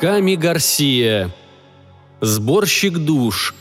Ками 0.00 0.34
Гарсия. 0.34 1.34
Сборщик 2.20 2.98
душ. 2.98 3.54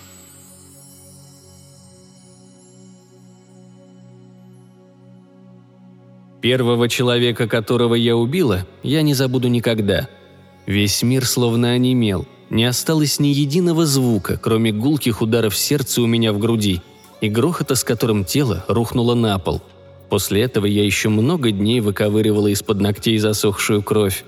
Первого 6.42 6.90
человека, 6.90 7.48
которого 7.48 7.96
я 7.96 8.18
убила, 8.18 8.68
я 8.84 9.02
не 9.02 9.14
забуду 9.14 9.48
никогда. 9.48 10.10
Весь 10.66 11.04
мир 11.04 11.26
словно 11.26 11.72
онемел. 11.72 12.28
Не 12.50 12.66
осталось 12.66 13.22
ни 13.22 13.28
единого 13.28 13.86
звука, 13.86 14.38
кроме 14.38 14.74
гулких 14.74 15.22
ударов 15.22 15.56
сердца 15.56 16.02
у 16.02 16.06
меня 16.06 16.34
в 16.34 16.40
груди 16.40 16.82
и 17.22 17.30
грохота, 17.30 17.76
с 17.76 17.86
которым 17.86 18.26
тело 18.26 18.66
рухнуло 18.68 19.16
на 19.16 19.40
пол. 19.40 19.62
После 20.10 20.42
этого 20.42 20.66
я 20.66 20.84
еще 20.84 21.08
много 21.08 21.52
дней 21.52 21.80
выковыривала 21.80 22.48
из-под 22.48 22.82
ногтей 22.82 23.20
засохшую 23.20 23.82
кровь. 23.82 24.26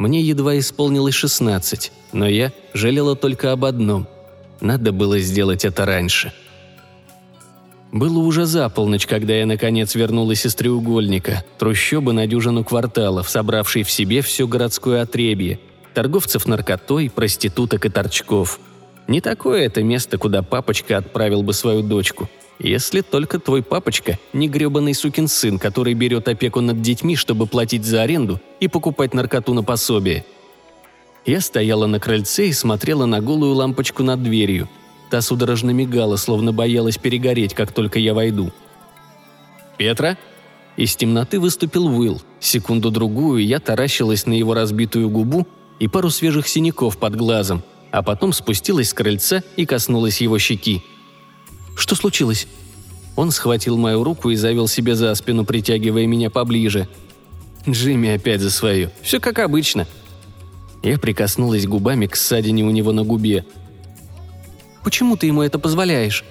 Мне 0.00 0.22
едва 0.22 0.58
исполнилось 0.58 1.14
16, 1.14 1.92
но 2.14 2.26
я 2.26 2.52
жалела 2.72 3.16
только 3.16 3.52
об 3.52 3.66
одном. 3.66 4.08
Надо 4.62 4.92
было 4.92 5.18
сделать 5.18 5.66
это 5.66 5.84
раньше. 5.84 6.32
Было 7.92 8.20
уже 8.20 8.46
за 8.46 8.70
полночь, 8.70 9.06
когда 9.06 9.34
я 9.34 9.44
наконец 9.44 9.94
вернулась 9.94 10.46
из 10.46 10.54
треугольника, 10.54 11.44
трущобы 11.58 12.14
на 12.14 12.26
дюжину 12.26 12.64
кварталов, 12.64 13.28
собравшей 13.28 13.82
в 13.82 13.90
себе 13.90 14.22
все 14.22 14.48
городское 14.48 15.02
отребье, 15.02 15.60
торговцев 15.92 16.46
наркотой, 16.46 17.10
проституток 17.10 17.84
и 17.84 17.90
торчков. 17.90 18.58
Не 19.06 19.20
такое 19.20 19.66
это 19.66 19.82
место, 19.82 20.16
куда 20.16 20.40
папочка 20.40 20.96
отправил 20.96 21.42
бы 21.42 21.52
свою 21.52 21.82
дочку. 21.82 22.30
Если 22.60 23.00
только 23.00 23.38
твой 23.40 23.62
папочка 23.62 24.18
не 24.32 24.46
гребаный 24.48 24.94
сукин 24.94 25.26
сын, 25.26 25.58
который 25.58 25.94
берет 25.94 26.28
опеку 26.28 26.60
над 26.60 26.80
детьми, 26.80 27.16
чтобы 27.16 27.46
платить 27.46 27.84
за 27.84 28.02
аренду 28.02 28.40
и 28.60 28.68
покупать 28.68 29.14
наркоту 29.14 29.54
на 29.54 29.64
пособие. 29.64 30.24
Я 31.26 31.40
стояла 31.40 31.86
на 31.86 31.98
крыльце 31.98 32.48
и 32.48 32.52
смотрела 32.52 33.06
на 33.06 33.20
голую 33.20 33.54
лампочку 33.54 34.02
над 34.02 34.22
дверью– 34.22 34.68
Та 35.10 35.22
судорожно 35.22 35.70
мигала, 35.70 36.16
словно 36.16 36.52
боялась 36.52 36.96
перегореть, 36.96 37.52
как 37.52 37.72
только 37.72 37.98
я 37.98 38.14
войду. 38.14 38.52
«Петра?» 39.76 40.16
Из 40.76 40.94
темноты 40.94 41.40
выступил 41.40 41.88
Уилл. 41.88 42.22
Секунду-другую 42.38 43.44
я 43.44 43.58
таращилась 43.58 44.24
на 44.24 44.32
его 44.32 44.54
разбитую 44.54 45.10
губу 45.10 45.46
и 45.80 45.88
пару 45.88 46.10
свежих 46.10 46.46
синяков 46.46 46.96
под 46.96 47.16
глазом, 47.16 47.62
а 47.90 48.02
потом 48.02 48.32
спустилась 48.32 48.90
с 48.90 48.94
крыльца 48.94 49.42
и 49.56 49.66
коснулась 49.66 50.20
его 50.20 50.38
щеки. 50.38 50.80
«Что 51.80 51.96
случилось?» 51.96 52.46
Он 53.16 53.32
схватил 53.32 53.76
мою 53.76 54.04
руку 54.04 54.30
и 54.30 54.36
завел 54.36 54.68
себе 54.68 54.94
за 54.94 55.12
спину, 55.14 55.44
притягивая 55.44 56.06
меня 56.06 56.30
поближе. 56.30 56.88
Джимми 57.68 58.10
опять 58.10 58.40
за 58.40 58.50
свое. 58.50 58.92
Все 59.02 59.18
как 59.18 59.40
обычно. 59.40 59.88
Я 60.82 60.96
прикоснулась 60.98 61.66
губами 61.66 62.06
к 62.06 62.14
ссадине 62.14 62.62
у 62.62 62.70
него 62.70 62.92
на 62.92 63.02
губе– 63.02 63.44
Почему 64.82 65.16
ты 65.16 65.26
ему 65.26 65.42
это 65.42 65.58
позволяешь?» 65.58 66.24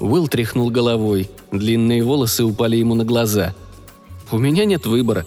Уилл 0.00 0.28
тряхнул 0.28 0.70
головой. 0.70 1.30
Длинные 1.52 2.02
волосы 2.02 2.44
упали 2.44 2.76
ему 2.76 2.94
на 2.94 3.04
глаза. 3.04 3.54
«У 4.30 4.38
меня 4.38 4.64
нет 4.64 4.86
выбора». 4.86 5.26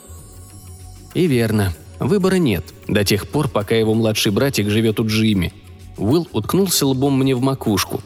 И 1.13 1.27
верно. 1.27 1.73
Выбора 1.99 2.35
нет, 2.35 2.63
до 2.87 3.03
тех 3.03 3.27
пор, 3.27 3.47
пока 3.47 3.75
его 3.75 3.95
младший 3.95 4.31
братик 4.31 4.69
живет 4.69 4.99
у 4.99 5.07
Джимми. 5.07 5.53
Уилл 5.97 6.27
уткнулся 6.31 6.85
лбом 6.85 7.17
мне 7.17 7.33
в 7.33 7.41
макушку. 7.41 8.01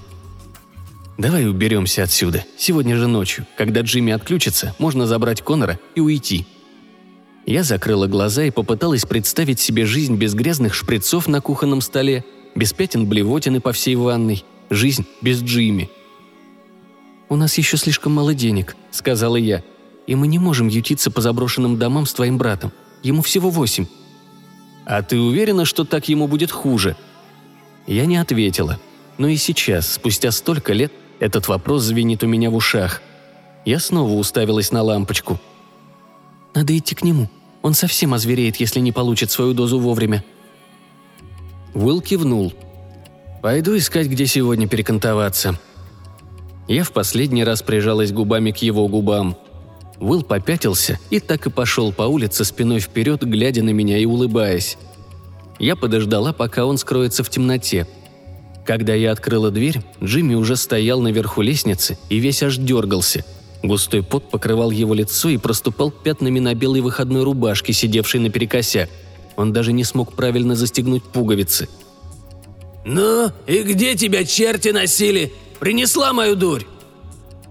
«Давай 1.21 1.47
уберемся 1.47 2.01
отсюда. 2.01 2.43
Сегодня 2.57 2.97
же 2.97 3.05
ночью. 3.05 3.45
Когда 3.55 3.81
Джимми 3.81 4.11
отключится, 4.11 4.73
можно 4.79 5.05
забрать 5.05 5.43
Конора 5.43 5.79
и 5.93 6.01
уйти». 6.01 6.47
Я 7.45 7.61
закрыла 7.61 8.07
глаза 8.07 8.45
и 8.45 8.49
попыталась 8.49 9.05
представить 9.05 9.59
себе 9.59 9.85
жизнь 9.85 10.15
без 10.15 10.33
грязных 10.33 10.73
шприцов 10.73 11.27
на 11.27 11.39
кухонном 11.39 11.81
столе– 11.81 12.25
без 12.55 12.73
пятен 12.73 13.05
блевотины 13.05 13.61
по 13.61 13.71
всей 13.71 13.95
ванной, 13.95 14.43
жизнь 14.71 15.05
без 15.21 15.43
Джимми. 15.43 15.91
«У 17.29 17.35
нас 17.35 17.55
еще 17.55 17.77
слишком 17.77 18.13
мало 18.13 18.33
денег»,— 18.33 18.75
сказала 18.91 19.35
я, 19.35 19.63
«и 20.07 20.15
мы 20.15 20.25
не 20.25 20.39
можем 20.39 20.69
ютиться 20.69 21.11
по 21.11 21.21
заброшенным 21.21 21.77
домам 21.77 22.07
с 22.07 22.13
твоим 22.13 22.39
братом. 22.39 22.71
Ему 23.03 23.21
всего 23.21 23.51
восемь». 23.51 23.85
«А 24.85 25.03
ты 25.03 25.19
уверена, 25.19 25.65
что 25.65 25.85
так 25.85 26.09
ему 26.09 26.27
будет 26.27 26.49
хуже?» 26.49 26.97
Я 27.85 28.07
не 28.07 28.17
ответила. 28.17 28.79
Но 29.17 29.27
и 29.27 29.37
сейчас, 29.37 29.93
спустя 29.93 30.31
столько 30.31 30.73
лет, 30.73 30.91
этот 31.21 31.47
вопрос 31.47 31.83
звенит 31.83 32.21
у 32.23 32.27
меня 32.27 32.49
в 32.49 32.55
ушах. 32.55 33.01
Я 33.63 33.79
снова 33.79 34.11
уставилась 34.11 34.73
на 34.73 34.81
лампочку. 34.81 35.39
«Надо 36.53 36.77
идти 36.77 36.95
к 36.95 37.03
нему. 37.03 37.29
Он 37.61 37.73
совсем 37.73 38.13
озвереет, 38.13 38.57
если 38.57 38.81
не 38.81 38.91
получит 38.91 39.31
свою 39.31 39.53
дозу 39.53 39.79
вовремя», 39.79 40.25
Уилл 41.73 42.01
кивнул. 42.01 42.53
«Пойду 43.41 43.77
искать, 43.77 44.07
где 44.07 44.25
сегодня 44.25 44.67
перекантоваться». 44.67 45.57
Я 46.67 46.83
в 46.83 46.91
последний 46.91 47.43
раз 47.43 47.61
прижалась 47.61 48.11
губами 48.11 48.51
к 48.51 48.57
его 48.57 48.87
губам. 48.87 49.37
Уилл 49.99 50.23
попятился 50.23 50.99
и 51.09 51.19
так 51.19 51.47
и 51.47 51.49
пошел 51.49 51.91
по 51.91 52.03
улице 52.03 52.45
спиной 52.45 52.79
вперед, 52.79 53.23
глядя 53.23 53.63
на 53.63 53.71
меня 53.71 53.97
и 53.97 54.05
улыбаясь. 54.05 54.77
Я 55.59 55.75
подождала, 55.75 56.33
пока 56.33 56.65
он 56.65 56.77
скроется 56.77 57.23
в 57.23 57.29
темноте. 57.29 57.87
Когда 58.71 58.93
я 58.93 59.11
открыла 59.11 59.51
дверь, 59.51 59.81
Джимми 60.01 60.35
уже 60.35 60.55
стоял 60.55 61.01
наверху 61.01 61.41
лестницы 61.41 61.97
и 62.07 62.19
весь 62.19 62.41
аж 62.41 62.55
дергался. 62.55 63.25
Густой 63.63 64.01
пот 64.01 64.31
покрывал 64.31 64.71
его 64.71 64.93
лицо 64.93 65.27
и 65.27 65.35
проступал 65.37 65.91
пятнами 65.91 66.39
на 66.39 66.55
белой 66.55 66.79
выходной 66.79 67.23
рубашке, 67.23 67.73
сидевшей 67.73 68.21
наперекосяк– 68.21 68.89
он 69.35 69.53
даже 69.53 69.73
не 69.73 69.83
смог 69.83 70.13
правильно 70.13 70.55
застегнуть 70.55 71.03
пуговицы. 71.03 71.67
«Ну, 72.85 73.31
и 73.47 73.63
где 73.63 73.95
тебя 73.95 74.23
черти 74.23 74.69
носили? 74.69 75.33
Принесла 75.59 76.13
мою 76.13 76.35
дурь!» 76.35 76.63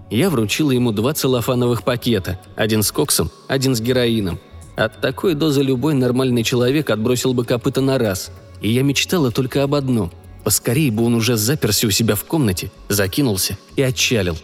Я 0.09 0.29
вручила 0.29 0.71
ему 0.71 0.91
два 0.91 1.13
целлофановых 1.13 1.83
пакета, 1.83 2.39
один 2.55 2.81
с 2.81 2.91
коксом, 2.91 3.29
один 3.47 3.75
с 3.75 3.81
героином. 3.81 4.39
От 4.75 5.01
такой 5.01 5.35
дозы 5.35 5.61
любой 5.61 5.93
нормальный 5.93 6.43
человек 6.43 6.89
отбросил 6.89 7.33
бы 7.33 7.45
копыта 7.45 7.81
на 7.81 7.97
раз. 7.97 8.31
И 8.61 8.69
я 8.69 8.83
мечтала 8.83 9.31
только 9.31 9.63
об 9.63 9.75
одном. 9.75 10.11
Поскорее 10.43 10.91
бы 10.91 11.03
он 11.03 11.15
уже 11.15 11.37
заперся 11.37 11.87
у 11.87 11.91
себя 11.91 12.15
в 12.15 12.23
комнате, 12.23 12.71
закинулся 12.89 13.57
и 13.75 13.81
отчалил. 13.81 14.37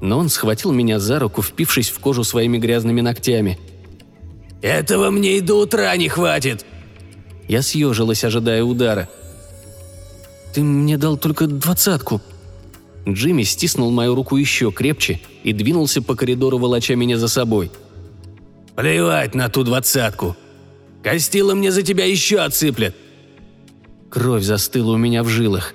Но 0.00 0.18
он 0.18 0.28
схватил 0.28 0.72
меня 0.72 0.98
за 0.98 1.18
руку, 1.18 1.42
впившись 1.42 1.90
в 1.90 1.98
кожу 1.98 2.24
своими 2.24 2.58
грязными 2.58 3.00
ногтями– 3.00 3.58
«Этого 4.62 5.10
мне 5.10 5.38
и 5.38 5.40
до 5.40 5.54
утра 5.54 5.96
не 5.96 6.08
хватит!» 6.08 6.64
Я 7.48 7.62
съежилась, 7.62 8.24
ожидая 8.24 8.62
удара. 8.62 9.08
«Ты 10.54 10.62
мне 10.62 10.98
дал 10.98 11.16
только 11.16 11.46
двадцатку». 11.46 12.20
Джимми 13.08 13.44
стиснул 13.44 13.90
мою 13.90 14.14
руку 14.14 14.36
еще 14.36 14.70
крепче 14.70 15.20
и 15.42 15.52
двинулся 15.52 16.02
по 16.02 16.14
коридору, 16.14 16.58
волоча 16.58 16.94
меня 16.94 17.16
за 17.16 17.28
собой. 17.28 17.70
«Плевать 18.76 19.34
на 19.34 19.48
ту 19.48 19.64
двадцатку! 19.64 20.36
Костила 21.02 21.54
мне 21.54 21.72
за 21.72 21.82
тебя 21.82 22.04
еще 22.04 22.40
отсыплет!» 22.40 22.94
Кровь 24.10 24.42
застыла 24.42 24.92
у 24.92 24.96
меня 24.96 25.22
в 25.22 25.28
жилах. 25.28 25.74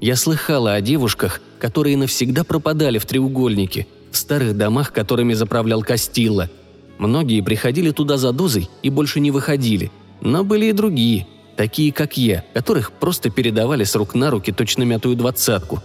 Я 0.00 0.16
слыхала 0.16 0.74
о 0.74 0.80
девушках, 0.80 1.40
которые 1.58 1.96
навсегда 1.96 2.42
пропадали 2.42 2.98
в 2.98 3.06
треугольнике, 3.06 3.86
в 4.10 4.16
старых 4.16 4.56
домах, 4.56 4.92
которыми 4.92 5.34
заправлял 5.34 5.82
Костилла– 5.82 6.50
Многие 7.00 7.40
приходили 7.40 7.92
туда 7.92 8.18
за 8.18 8.30
дозой 8.30 8.68
и 8.82 8.90
больше 8.90 9.20
не 9.20 9.30
выходили. 9.30 9.90
Но 10.20 10.44
были 10.44 10.66
и 10.66 10.72
другие, 10.72 11.26
такие 11.56 11.94
как 11.94 12.18
я, 12.18 12.44
которых 12.52 12.92
просто 12.92 13.30
передавали 13.30 13.84
с 13.84 13.94
рук 13.94 14.14
на 14.14 14.30
руки 14.30 14.52
точно 14.52 14.82
мятую 14.82 15.16
двадцатку. 15.16 15.82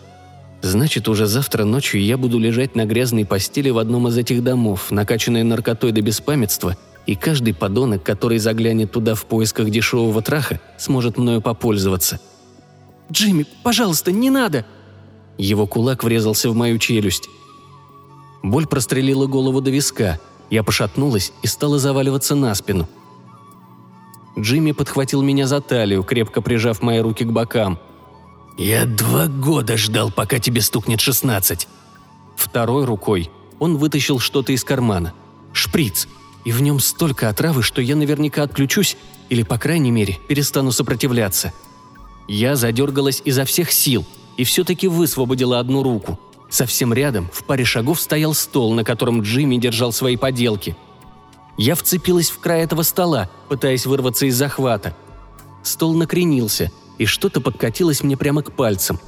Значит, 0.61 1.07
уже 1.07 1.25
завтра 1.25 1.63
ночью 1.63 2.03
я 2.03 2.17
буду 2.17 2.37
лежать 2.37 2.75
на 2.75 2.83
грязной 2.83 3.23
постели 3.23 3.69
в 3.69 3.77
одном 3.77 4.09
из 4.09 4.17
этих 4.17 4.43
домов, 4.43 4.91
накачанной 4.91 5.43
наркотой 5.43 5.93
до 5.93 6.01
беспамятства, 6.01 6.75
и 7.05 7.15
каждый 7.15 7.53
подонок, 7.53 8.03
который 8.03 8.39
заглянет 8.39 8.91
туда 8.91 9.15
в 9.15 9.25
поисках 9.25 9.69
дешевого 9.69 10.21
траха, 10.21 10.59
сможет 10.77 11.17
мною 11.17 11.41
попользоваться. 11.41 12.19
«Джимми, 13.11 13.45
пожалуйста, 13.63 14.11
не 14.11 14.29
надо!» 14.29 14.65
Его 15.37 15.67
кулак 15.67 16.03
врезался 16.03 16.49
в 16.49 16.55
мою 16.55 16.79
челюсть. 16.79 17.29
Боль 18.41 18.67
прострелила 18.67 19.27
голову 19.27 19.61
до 19.61 19.69
виска– 19.71 20.19
я 20.49 20.63
пошатнулась 20.63 21.33
и 21.41 21.47
стала 21.47 21.79
заваливаться 21.79 22.35
на 22.35 22.53
спину. 22.55 22.87
Джимми 24.37 24.73
подхватил 24.73 25.21
меня 25.21 25.47
за 25.47 25.61
талию, 25.61 26.03
крепко 26.03 26.41
прижав 26.41 26.81
мои 26.81 26.99
руки 26.99 27.23
к 27.23 27.31
бокам. 27.31 27.79
«Я 28.57 28.85
два 28.85 29.27
года 29.27 29.77
ждал, 29.77 30.11
пока 30.11 30.39
тебе 30.39 30.61
стукнет 30.61 31.01
шестнадцать». 31.01 31.67
Второй 32.35 32.85
рукой 32.85 33.29
он 33.59 33.77
вытащил 33.77 34.19
что-то 34.19 34.51
из 34.51 34.63
кармана. 34.63 35.13
Шприц. 35.53 36.07
И 36.45 36.51
в 36.51 36.61
нем 36.61 36.79
столько 36.79 37.27
отравы, 37.27 37.63
что 37.63 37.81
я 37.81 37.95
наверняка 37.95 38.43
отключусь 38.43 38.97
или, 39.29 39.43
по 39.43 39.57
крайней 39.57 39.91
мере, 39.91 40.19
перестану 40.27 40.71
сопротивляться. 40.71 41.53
Я 42.27 42.55
задергалась 42.55 43.21
изо 43.25 43.45
всех 43.45 43.71
сил 43.71 44.05
и 44.37 44.43
все-таки 44.43 44.87
высвободила 44.87 45.59
одну 45.59 45.83
руку. 45.83 46.19
Совсем 46.49 46.93
рядом, 46.93 47.29
в 47.33 47.43
паре 47.43 47.65
шагов, 47.65 47.99
стоял 47.99 48.33
стол, 48.33 48.73
на 48.73 48.83
котором 48.83 49.21
Джимми 49.21 49.57
держал 49.57 49.91
свои 49.91 50.15
поделки. 50.15 50.77
Я 51.57 51.75
вцепилась 51.75 52.29
в 52.29 52.39
край 52.39 52.61
этого 52.61 52.83
стола, 52.83 53.29
пытаясь 53.49 53.85
вырваться 53.85 54.25
из 54.25 54.35
захвата. 54.35 54.95
стол 55.63 55.95
накренился, 55.95 56.71
и 56.99 57.05
что-то 57.05 57.41
подкатилось 57.41 58.03
мне 58.03 58.15
прямо 58.17 58.43
к 58.43 58.51
пальцам. 58.51 58.99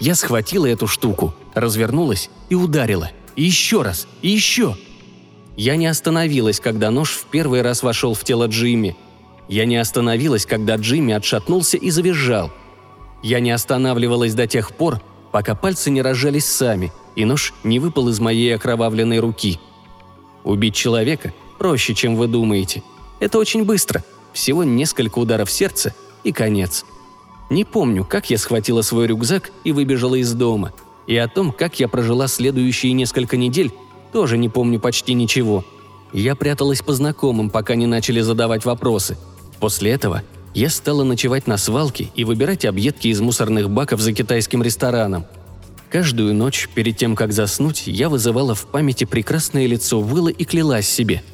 Я 0.00 0.14
схватила 0.14 0.66
эту 0.66 0.86
штуку, 0.86 1.34
развернулась 1.54 2.30
и 2.50 2.54
ударила. 2.54 3.10
И 3.36 3.44
еще 3.44 3.82
раз, 3.82 4.06
и 4.22 4.28
еще. 4.28 4.76
Я 5.56 5.76
не 5.76 5.86
остановилась, 5.86 6.60
когда 6.60 6.90
нож 6.90 7.12
в 7.12 7.26
первый 7.26 7.62
раз 7.62 7.82
вошел 7.82 8.14
в 8.14 8.24
тело 8.24 8.46
Джимми. 8.46 8.96
Я 9.48 9.66
не 9.66 9.76
остановилась, 9.76 10.46
когда 10.46 10.76
Джимми 10.76 11.14
отшатнулся 11.14 11.76
и 11.76 11.90
завизжал. 11.90 12.50
Я 13.22 13.40
не 13.40 13.52
останавливалась 13.52 14.34
до 14.34 14.46
тех 14.46 14.72
пор, 14.72 15.00
пока 15.32 15.54
пальцы 15.54 15.90
не 15.90 16.02
разжались 16.02 16.46
сами, 16.46 16.92
и 17.14 17.24
нож 17.24 17.54
не 17.62 17.78
выпал 17.78 18.08
из 18.08 18.20
моей 18.20 18.54
окровавленной 18.54 19.20
руки. 19.20 19.60
Убить 20.42 20.74
человека 20.74 21.32
проще, 21.58 21.94
чем 21.94 22.16
вы 22.16 22.26
думаете. 22.26 22.82
Это 23.20 23.38
очень 23.38 23.64
быстро. 23.64 24.04
Всего 24.32 24.64
несколько 24.64 25.18
ударов 25.18 25.50
сердца 25.50 25.94
и 26.24 26.32
конец. 26.32 26.84
Не 27.48 27.64
помню, 27.64 28.04
как 28.04 28.30
я 28.30 28.38
схватила 28.38 28.82
свой 28.82 29.06
рюкзак 29.06 29.50
и 29.62 29.72
выбежала 29.72 30.16
из 30.16 30.32
дома. 30.32 30.72
И 31.06 31.16
о 31.16 31.28
том, 31.28 31.52
как 31.52 31.78
я 31.78 31.88
прожила 31.88 32.26
следующие 32.26 32.92
несколько 32.92 33.36
недель, 33.36 33.72
тоже 34.14 34.38
не 34.38 34.48
помню 34.48 34.78
почти 34.78 35.12
ничего. 35.12 35.64
Я 36.12 36.36
пряталась 36.36 36.82
по 36.82 36.92
знакомым, 36.92 37.50
пока 37.50 37.74
не 37.74 37.86
начали 37.86 38.20
задавать 38.20 38.64
вопросы. 38.64 39.18
После 39.58 39.90
этого 39.90 40.22
я 40.54 40.70
стала 40.70 41.02
ночевать 41.02 41.48
на 41.48 41.58
свалке 41.58 42.10
и 42.14 42.22
выбирать 42.22 42.64
объедки 42.64 43.08
из 43.08 43.20
мусорных 43.20 43.68
баков 43.68 44.00
за 44.00 44.12
китайским 44.12 44.62
рестораном. 44.62 45.26
Каждую 45.90 46.32
ночь, 46.32 46.68
перед 46.76 46.96
тем, 46.96 47.16
как 47.16 47.32
заснуть, 47.32 47.88
я 47.88 48.08
вызывала 48.08 48.54
в 48.54 48.66
памяти 48.66 49.02
прекрасное 49.02 49.66
лицо 49.66 49.98
Уилла 50.00 50.28
и 50.28 50.44
клялась 50.44 50.88
себе. 50.88 51.24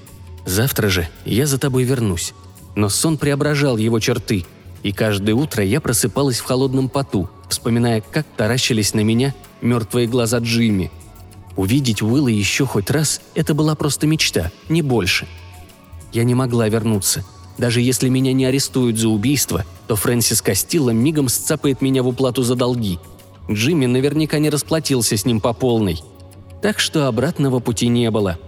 «Завтра 0.46 0.88
же 0.88 1.06
я 1.26 1.46
за 1.46 1.58
тобой 1.58 1.84
вернусь». 1.84 2.32
Но 2.76 2.88
сон 2.88 3.18
преображал 3.18 3.76
его 3.76 4.00
черты, 4.00 4.46
и 4.82 4.92
каждое 4.92 5.34
утро 5.34 5.62
я 5.62 5.82
просыпалась 5.82 6.38
в 6.38 6.44
холодном 6.44 6.88
поту, 6.88 7.28
вспоминая, 7.50 8.00
как 8.00 8.24
таращились 8.38 8.94
на 8.94 9.00
меня 9.00 9.34
мертвые 9.60 10.06
глаза 10.06 10.38
Джимми– 10.38 10.90
Увидеть 11.60 12.00
Уилла 12.00 12.28
еще 12.28 12.64
хоть 12.64 12.88
раз– 12.88 13.20
это 13.34 13.52
была 13.52 13.74
просто 13.74 14.06
мечта, 14.06 14.50
не 14.70 14.80
больше. 14.80 15.28
Я 16.10 16.24
не 16.24 16.34
могла 16.34 16.66
вернуться. 16.70 17.22
Даже 17.58 17.82
если 17.82 18.08
меня 18.08 18.32
не 18.32 18.46
арестуют 18.46 18.96
за 18.96 19.10
убийство, 19.10 19.66
то 19.86 19.94
Фрэнсис 19.94 20.40
Кастилла 20.40 20.88
мигом 20.88 21.28
сцапает 21.28 21.82
меня 21.82 22.02
в 22.02 22.08
уплату 22.08 22.42
за 22.44 22.54
долги. 22.54 22.98
Джимми 23.50 23.84
наверняка 23.84 24.38
не 24.38 24.48
расплатился 24.48 25.18
с 25.18 25.26
ним 25.26 25.38
по 25.38 25.52
полной. 25.52 26.00
Так 26.62 26.78
что 26.78 27.06
обратного 27.06 27.60
пути 27.60 27.88
не 27.88 28.10
было. 28.10 28.38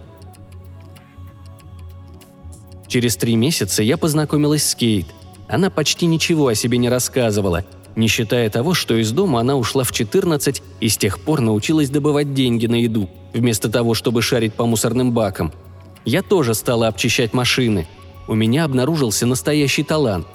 Через 2.89 3.17
три 3.17 3.37
месяца 3.37 3.83
я 3.83 3.99
познакомилась 3.99 4.67
с 4.67 4.75
Кейт. 4.75 5.09
Она 5.49 5.69
почти 5.69 6.07
ничего 6.07 6.47
о 6.47 6.55
себе 6.55 6.79
не 6.79 6.89
рассказывала– 6.89 7.67
не 7.97 8.09
считая 8.09 8.49
того, 8.49 8.75
что 8.75 8.97
из 8.97 9.13
дома 9.13 9.41
она 9.41 9.57
ушла 9.57 9.85
в 9.85 9.93
14 9.93 10.63
и 10.81 10.89
с 10.89 10.97
тех 10.97 11.19
пор 11.21 11.41
научилась 11.41 11.91
добывать 11.91 12.33
деньги 12.35 12.67
на 12.67 12.77
еду, 12.77 13.09
вместо 13.35 13.69
того, 13.69 13.95
чтобы 13.95 14.23
шарить 14.23 14.55
по 14.55 14.67
мусорным 14.67 15.13
бакам. 15.13 15.53
Я 16.05 16.23
тоже 16.23 16.55
стала 16.55 16.89
обчищать 16.89 17.33
машины. 17.33 17.87
У 18.29 18.35
меня 18.35 18.65
обнаружился 18.65 19.27
настоящий 19.27 19.83
талант. 19.83 20.27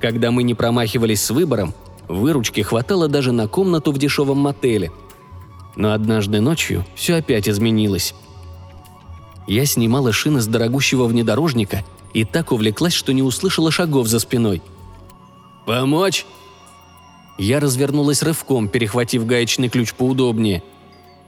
Когда 0.00 0.30
мы 0.30 0.42
не 0.42 0.54
промахивались 0.54 1.22
с 1.22 1.30
выбором, 1.30 1.74
выручки 2.08 2.60
хватало 2.60 3.08
даже 3.08 3.32
на 3.32 3.48
комнату 3.48 3.92
в 3.92 3.98
дешевом 3.98 4.38
мотеле. 4.38 4.90
Но 5.76 5.92
однажды 5.92 6.40
ночью 6.40 6.84
все 6.94 7.16
опять 7.16 7.48
изменилось. 7.48 8.14
Я 9.46 9.64
снимала 9.64 10.12
шины 10.12 10.40
с 10.40 10.46
дорогущего 10.46 11.04
внедорожника 11.04 11.84
и 12.12 12.24
так 12.24 12.50
увлеклась, 12.50 12.94
что 12.94 13.12
не 13.12 13.22
услышала 13.22 13.70
шагов 13.70 14.08
за 14.08 14.18
спиной. 14.18 14.60
«Помочь?» 15.66 16.26
Я 17.38 17.60
развернулась 17.60 18.22
рывком, 18.22 18.68
перехватив 18.68 19.26
гаечный 19.26 19.68
ключ 19.68 19.92
поудобнее. 19.92 20.62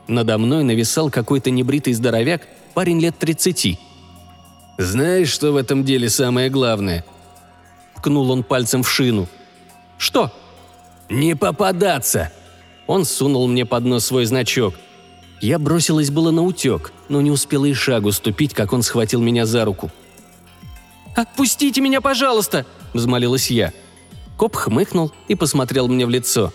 Надо 0.06 0.38
мной 0.38 0.64
нависал 0.64 1.10
какой-то 1.10 1.50
небритый 1.50 1.92
здоровяк, 1.92 2.46
парень 2.74 3.00
лет 3.00 3.18
тридцати. 3.18 3.78
«Знаешь, 4.78 5.28
что 5.28 5.52
в 5.52 5.56
этом 5.56 5.84
деле 5.84 6.08
самое 6.08 6.48
главное?» 6.48 7.04
Ткнул 7.96 8.30
он 8.30 8.42
пальцем 8.42 8.82
в 8.82 8.90
шину. 8.90 9.28
«Что?» 9.98 10.32
«Не 11.10 11.36
попадаться!» 11.36 12.32
Он 12.86 13.04
сунул 13.04 13.46
мне 13.48 13.66
под 13.66 13.84
нос 13.84 14.06
свой 14.06 14.24
значок. 14.24 14.74
Я 15.40 15.58
бросилась 15.58 16.10
было 16.10 16.30
на 16.30 16.42
утек, 16.42 16.92
но 17.08 17.20
не 17.20 17.30
успела 17.30 17.66
и 17.66 17.74
шагу 17.74 18.12
ступить, 18.12 18.54
как 18.54 18.72
он 18.72 18.82
схватил 18.82 19.20
меня 19.20 19.44
за 19.44 19.64
руку. 19.64 19.90
«Отпустите 21.14 21.80
меня, 21.80 22.00
пожалуйста!»– 22.00 22.64
взмолилась 22.94 23.50
я– 23.50 23.72
Коп 24.38 24.54
хмыкнул 24.54 25.12
и 25.26 25.34
посмотрел 25.34 25.88
мне 25.88 26.06
в 26.06 26.10
лицо. 26.10 26.52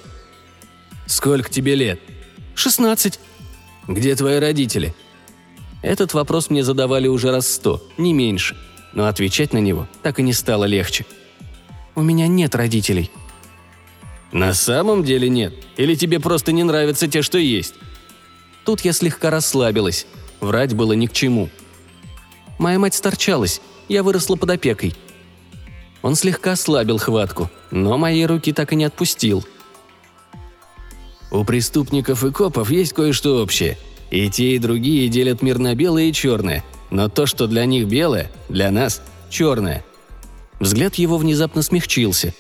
«Сколько 1.06 1.50
тебе 1.50 1.76
лет?» 1.76 2.00
«Шестнадцать». 2.56 3.20
«Где 3.90 4.16
твои 4.16 4.40
родители?» 4.40 4.96
Этот 5.82 6.14
вопрос 6.14 6.50
мне 6.50 6.64
задавали 6.64 7.10
уже 7.10 7.30
раз 7.30 7.46
сто, 7.46 7.86
не 7.98 8.14
меньше, 8.14 8.56
но 8.94 9.08
отвечать 9.08 9.52
на 9.52 9.58
него 9.58 9.86
так 10.02 10.18
и 10.18 10.24
не 10.24 10.32
стало 10.32 10.64
легче. 10.64 11.06
«У 11.94 12.02
меня 12.02 12.28
нет 12.28 12.56
родителей». 12.56 13.12
«На 14.32 14.54
самом 14.54 15.04
деле 15.04 15.28
нет? 15.28 15.54
Или 15.76 15.96
тебе 15.96 16.22
просто 16.22 16.54
не 16.54 16.64
нравятся 16.64 17.10
те, 17.10 17.22
что 17.22 17.38
есть?» 17.38 17.76
Тут 18.64 18.80
я 18.82 18.94
слегка 18.94 19.30
расслабилась. 19.30 20.08
Врать 20.40 20.74
было 20.74 20.94
ни 20.94 21.08
к 21.08 21.12
чему. 21.12 21.50
Моя 22.60 22.80
мать 22.80 22.96
сторчалась, 22.96 23.60
я 23.90 24.04
выросла 24.04 24.38
под 24.38 24.52
опекой. 24.52 24.96
Он 26.04 26.16
слегка 26.16 26.52
ослабил 26.52 27.00
хватку, 27.00 27.50
но 27.72 27.98
мои 27.98 28.24
руки 28.26 28.54
так 28.54 28.74
и 28.74 28.76
не 28.76 28.84
отпустил. 28.84 29.44
У 31.32 31.44
преступников 31.46 32.24
и 32.24 32.32
копов 32.32 32.70
есть 32.70 32.94
кое-что 32.94 33.42
общее. 33.42 33.78
И 34.12 34.30
те, 34.30 34.56
и 34.56 34.60
другие 34.60 35.10
делят 35.10 35.42
мир 35.42 35.58
на 35.58 35.74
белое 35.74 36.04
и 36.04 36.14
черное. 36.14 36.64
Но 36.92 37.10
то, 37.10 37.26
что 37.26 37.48
для 37.48 37.66
них 37.66 37.88
белое, 37.88 38.30
для 38.50 38.70
нас 38.70 39.02
черное. 39.32 39.84
Взгляд 40.60 40.96
его 40.96 41.18
внезапно 41.18 41.64
смягчился. 41.64 42.36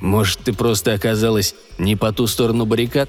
Может, 0.00 0.40
ты 0.40 0.52
просто 0.52 0.92
оказалась 0.92 1.54
не 1.78 1.96
по 1.96 2.12
ту 2.12 2.26
сторону 2.26 2.66
баррикад? 2.66 3.08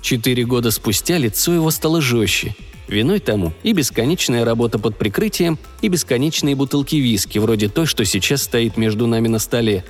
Четыре 0.00 0.44
года 0.44 0.70
спустя 0.70 1.16
лицо 1.16 1.54
его 1.54 1.70
стало 1.70 2.00
жестче, 2.02 2.54
Виной 2.88 3.18
тому 3.20 3.52
и 3.62 3.72
бесконечная 3.72 4.44
работа 4.44 4.78
под 4.78 4.96
прикрытием, 4.96 5.58
и 5.80 5.88
бесконечные 5.88 6.54
бутылки 6.54 6.96
виски, 6.96 7.38
вроде 7.38 7.68
той, 7.68 7.86
что 7.86 8.04
сейчас 8.04 8.42
стоит 8.42 8.76
между 8.76 9.06
нами 9.06 9.28
на 9.28 9.38
столе. 9.38 9.84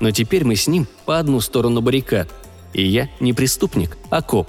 Но 0.00 0.10
теперь 0.10 0.44
мы 0.44 0.56
с 0.56 0.66
ним 0.66 0.86
по 1.04 1.18
одну 1.18 1.40
сторону 1.40 1.80
баррикад. 1.80 2.28
И 2.72 2.86
я 2.86 3.08
не 3.20 3.32
преступник, 3.32 3.96
а 4.10 4.22
коп. 4.22 4.48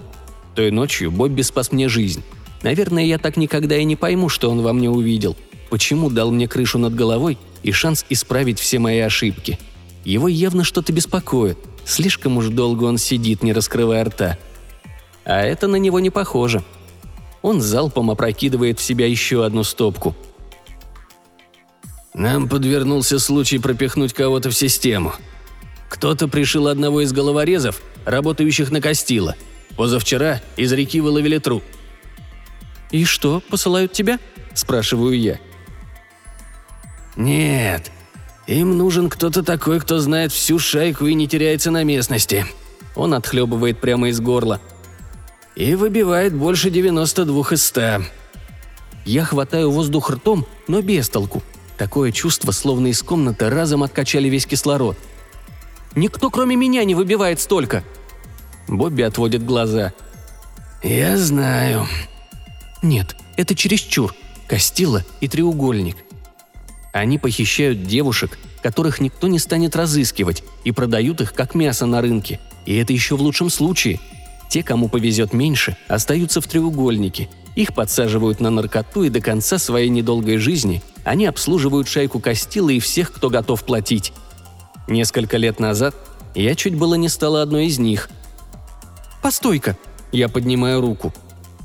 Той 0.56 0.72
ночью 0.72 1.12
Бобби 1.12 1.42
спас 1.42 1.72
мне 1.72 1.90
жизнь. 1.90 2.24
Наверное, 2.64 3.04
я 3.04 3.18
так 3.18 3.38
никогда 3.38 3.78
и 3.78 3.84
не 3.84 3.96
пойму, 3.96 4.30
что 4.30 4.50
он 4.50 4.62
во 4.62 4.74
мне 4.74 4.90
увидел. 4.90 5.36
Почему 5.70 6.10
дал 6.10 6.32
мне 6.32 6.48
крышу 6.48 6.78
над 6.78 6.94
головой 6.94 7.38
и 7.64 7.72
шанс 7.72 8.06
исправить 8.10 8.60
все 8.60 8.80
мои 8.80 9.00
ошибки. 9.00 9.60
Его 10.04 10.28
явно 10.28 10.64
что-то 10.64 10.92
беспокоит. 10.92 11.58
Слишком 11.86 12.38
уж 12.38 12.48
долго 12.48 12.84
он 12.84 12.98
сидит, 12.98 13.44
не 13.44 13.54
раскрывая 13.54 14.04
рта. 14.04 14.38
А 15.26 15.42
это 15.42 15.68
на 15.68 15.76
него 15.78 16.00
не 16.00 16.10
похоже. 16.10 16.64
Он 17.42 17.62
залпом 17.62 18.12
опрокидывает 18.12 18.80
в 18.80 18.84
себя 18.84 19.08
еще 19.08 19.46
одну 19.46 19.64
стопку. 19.64 20.16
Нам 22.14 22.48
подвернулся 22.48 23.20
случай 23.20 23.58
пропихнуть 23.58 24.14
кого-то 24.14 24.50
в 24.50 24.56
систему. 24.56 25.14
Кто-то 25.90 26.28
пришил 26.28 26.68
одного 26.68 27.02
из 27.02 27.14
головорезов, 27.14 27.82
работающих 28.06 28.72
на 28.72 28.82
Костила. 28.82 29.36
Позавчера 29.76 30.42
из 30.58 30.72
реки 30.74 31.02
выловили 31.02 31.38
труп. 31.38 31.64
«И 32.92 33.06
что, 33.06 33.42
посылают 33.50 33.94
тебя?»– 33.94 34.20
спрашиваю 34.54 35.18
я. 35.18 35.40
«Нет. 37.16 37.92
Им 38.48 38.78
нужен 38.78 39.10
кто-то 39.10 39.44
такой, 39.44 39.80
кто 39.80 40.00
знает 40.00 40.34
всю 40.34 40.60
шайку 40.60 41.08
и 41.08 41.14
не 41.14 41.28
теряется 41.28 41.72
на 41.72 41.84
местности». 41.84 42.46
Он 42.96 43.14
отхлебывает 43.14 43.80
прямо 43.80 44.10
из 44.10 44.20
горла– 44.20 44.60
и 45.56 45.76
выбивает 45.76 46.34
больше 46.34 46.70
92 46.70 47.44
из 47.52 47.66
100. 47.66 48.04
Я 49.06 49.26
хватаю 49.26 49.72
воздух 49.72 50.10
ртом, 50.12 50.46
но 50.68 50.82
без 50.82 51.10
толку. 51.10 51.42
Такое 51.78 52.12
чувство, 52.12 52.52
словно 52.52 52.88
из 52.88 53.02
комнаты 53.02 53.50
разом 53.50 53.84
откачали 53.84 54.30
весь 54.30 54.46
кислород. 54.46 54.98
Никто, 55.96 56.30
кроме 56.30 56.56
меня, 56.56 56.84
не 56.84 56.96
выбивает 56.96 57.40
столько. 57.40 57.84
Бобби 58.68 59.02
отводит 59.02 59.44
глаза. 59.44 59.94
«Я 60.84 61.18
знаю». 61.18 61.88
«Нет, 62.82 63.16
это 63.36 63.56
чересчур. 63.56 64.16
Костила 64.48 65.04
и 65.20 65.28
треугольник. 65.28 65.98
Они 66.94 67.18
похищают 67.18 67.84
девушек, 67.84 68.38
которых 68.62 69.00
никто 69.00 69.28
не 69.28 69.40
станет 69.40 69.76
разыскивать, 69.76 70.44
и 70.64 70.72
продают 70.72 71.22
их 71.22 71.34
как 71.34 71.56
мясо 71.56 71.86
на 71.86 72.02
рынке. 72.02 72.40
И 72.66 72.76
это 72.76 72.94
еще 72.94 73.16
в 73.16 73.22
лучшем 73.22 73.50
случае– 73.50 74.00
те, 74.52 74.64
кому 74.64 74.90
повезет 74.90 75.32
меньше, 75.32 75.78
остаются 75.88 76.42
в 76.42 76.48
треугольнике. 76.48 77.30
Их 77.56 77.74
подсаживают 77.74 78.42
на 78.42 78.50
наркоту 78.50 79.04
и 79.04 79.10
до 79.10 79.22
конца 79.22 79.58
своей 79.58 79.88
недолгой 79.90 80.38
жизни 80.38 80.82
Они 81.06 81.26
обслуживают 81.26 81.88
шайку 81.88 82.20
Костила 82.20 82.70
и 82.70 82.80
всех, 82.80 83.14
кто 83.14 83.30
готов 83.30 83.64
платить. 83.64 84.12
Несколько 84.90 85.38
лет 85.38 85.62
назад 85.62 85.96
я 86.36 86.54
чуть 86.56 86.76
было 86.76 86.96
не 86.96 87.08
стала 87.08 87.42
одной 87.42 87.68
из 87.68 87.80
них. 87.80 88.10
«Постой-ка!» 89.22 89.78
Я 90.12 90.28
поднимаю 90.28 90.82
руку. 90.82 91.14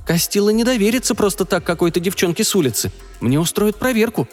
«Костила 0.06 0.50
не 0.50 0.62
доверится 0.62 1.16
просто 1.16 1.44
так 1.44 1.64
какой-то 1.64 1.98
девчонке 1.98 2.44
с 2.44 2.54
улицы. 2.54 2.92
Мне 3.20 3.40
устроят 3.40 3.76
проверку». 3.76 4.28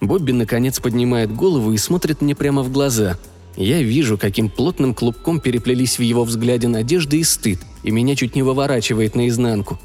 Бобби 0.00 0.32
наконец 0.32 0.80
поднимает 0.80 1.34
голову 1.34 1.72
и 1.72 1.76
смотрит 1.76 2.22
мне 2.22 2.34
прямо 2.34 2.62
в 2.62 2.72
глаза. 2.72 3.18
Я 3.56 3.82
вижу, 3.82 4.16
каким 4.16 4.50
плотным 4.50 4.94
клубком 4.94 5.40
переплелись 5.40 5.98
в 5.98 6.02
его 6.02 6.24
взгляде 6.24 6.68
надежда 6.68 7.16
и 7.16 7.24
стыд, 7.24 7.60
и 7.82 7.90
меня 7.90 8.14
чуть 8.14 8.36
не 8.36 8.42
выворачивает 8.42 9.14
наизнанку. 9.14 9.78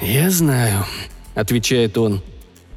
«Я 0.00 0.30
знаю»,— 0.30 0.84
отвечает 1.34 1.98
он. 1.98 2.22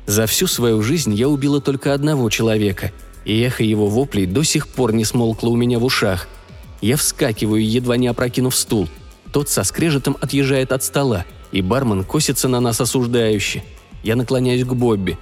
«За 0.05 0.25
всю 0.25 0.47
свою 0.47 0.81
жизнь 0.81 1.13
я 1.13 1.29
убила 1.29 1.61
только 1.61 1.93
одного 1.93 2.29
человека, 2.29 2.91
и 3.23 3.39
эхо 3.41 3.63
его 3.63 3.87
воплей 3.87 4.25
до 4.25 4.43
сих 4.43 4.67
пор 4.67 4.93
не 4.93 5.05
смолкло 5.05 5.49
у 5.49 5.55
меня 5.55 5.79
в 5.79 5.85
ушах. 5.85 6.27
Я 6.81 6.97
вскакиваю, 6.97 7.65
едва 7.65 7.95
не 7.95 8.07
опрокинув 8.07 8.55
стул. 8.55 8.89
Тот 9.31 9.47
со 9.47 9.63
скрежетом 9.63 10.17
отъезжает 10.19 10.71
от 10.71 10.83
стола, 10.83 11.25
и 11.51 11.61
бармен 11.61 12.03
косится 12.03 12.47
на 12.47 12.59
нас 12.59 12.81
осуждающе. 12.81 13.63
Я 14.03 14.15
наклоняюсь 14.15 14.65
к 14.65 14.73
Бобби. 14.73 15.17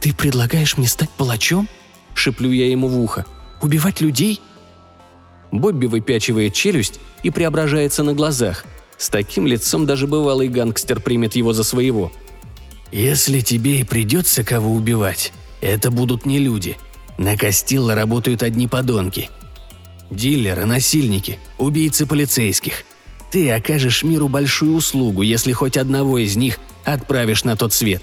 «Ты 0.00 0.12
предлагаешь 0.12 0.76
мне 0.76 0.88
стать 0.88 1.10
палачом?»– 1.10 1.68
шеплю 2.14 2.50
я 2.50 2.68
ему 2.68 2.88
в 2.88 2.98
ухо. 2.98 3.26
«Убивать 3.62 4.00
людей?» 4.00 4.40
Бобби 5.52 5.86
выпячивает 5.86 6.54
челюсть 6.54 7.00
и 7.22 7.30
преображается 7.30 8.02
на 8.02 8.12
глазах. 8.12 8.64
С 8.96 9.08
таким 9.08 9.46
лицом 9.46 9.86
даже 9.86 10.06
бывалый 10.06 10.48
гангстер 10.48 11.00
примет 11.00 11.36
его 11.36 11.52
за 11.52 11.64
своего. 11.64 12.12
«Если 12.92 13.40
тебе 13.40 13.80
и 13.80 13.84
придется 13.84 14.44
кого 14.44 14.72
убивать, 14.72 15.32
это 15.60 15.90
будут 15.90 16.26
не 16.26 16.38
люди. 16.38 16.76
На 17.16 17.36
Кастилла 17.36 17.94
работают 17.94 18.42
одни 18.42 18.66
подонки. 18.66 19.30
Дилеры, 20.10 20.64
насильники, 20.64 21.38
убийцы 21.58 22.06
полицейских. 22.06 22.84
Ты 23.30 23.50
окажешь 23.50 24.04
миру 24.04 24.28
большую 24.28 24.74
услугу, 24.74 25.22
если 25.22 25.52
хоть 25.52 25.76
одного 25.76 26.18
из 26.18 26.36
них 26.36 26.58
отправишь 26.84 27.44
на 27.44 27.56
тот 27.56 27.72
свет. 27.72 28.02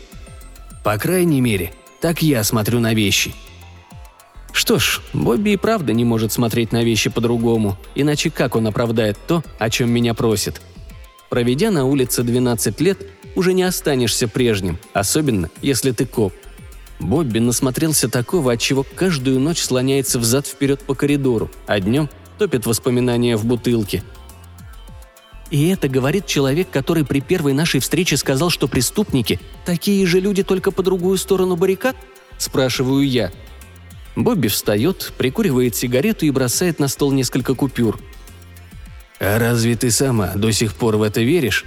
По 0.83 0.97
крайней 0.97 1.41
мере, 1.41 1.71
так 2.01 2.21
я 2.21 2.43
смотрю 2.43 2.79
на 2.79 2.93
вещи. 2.93 3.33
Что 4.53 4.79
ж, 4.79 5.01
Бобби 5.13 5.51
и 5.51 5.57
правда 5.57 5.93
не 5.93 6.05
может 6.05 6.31
смотреть 6.31 6.71
на 6.71 6.83
вещи 6.83 7.09
по-другому, 7.09 7.77
иначе 7.95 8.29
как 8.29 8.55
он 8.55 8.67
оправдает 8.67 9.17
то, 9.27 9.43
о 9.59 9.69
чем 9.69 9.91
меня 9.91 10.13
просит? 10.13 10.61
Проведя 11.29 11.71
на 11.71 11.85
улице 11.85 12.23
12 12.23 12.81
лет, 12.81 12.99
уже 13.35 13.53
не 13.53 13.63
останешься 13.63 14.27
прежним, 14.27 14.77
особенно 14.93 15.49
если 15.61 15.91
ты 15.91 16.05
коп– 16.05 16.33
Бобби 17.01 17.39
насмотрелся 17.39 18.09
такого, 18.09 18.53
от 18.53 18.59
чего 18.59 18.85
каждую 18.95 19.39
ночь 19.39 19.59
слоняется 19.59 20.19
взад-вперед 20.19 20.81
по 20.81 20.93
коридору, 20.93 21.49
а 21.65 21.79
днем 21.79 22.09
топит 22.37 22.65
воспоминания 22.65 23.35
в 23.37 23.45
бутылке. 23.45 24.03
И 25.49 25.67
это 25.67 25.89
говорит 25.89 26.27
человек, 26.27 26.69
который 26.71 27.03
при 27.03 27.19
первой 27.19 27.53
нашей 27.53 27.81
встрече 27.81 28.17
сказал, 28.17 28.49
что 28.49 28.67
преступники– 28.67 29.39
такие 29.65 30.05
же 30.05 30.19
люди, 30.19 30.43
только 30.43 30.71
по 30.71 30.81
другую 30.83 31.17
сторону 31.17 31.57
баррикад? 31.57 31.95
Спрашиваю 32.37 33.05
я. 33.05 33.31
Бобби 34.15 34.47
встает, 34.47 35.13
прикуривает 35.17 35.75
сигарету 35.75 36.25
и 36.25 36.31
бросает 36.31 36.79
на 36.79 36.87
стол 36.87 37.11
несколько 37.11 37.55
купюр. 37.55 37.99
«А 39.19 39.39
разве 39.39 39.75
ты 39.75 39.91
сама 39.91 40.33
до 40.35 40.51
сих 40.51 40.73
пор 40.73 40.97
в 40.97 41.03
это 41.03 41.21
веришь?» 41.21 41.65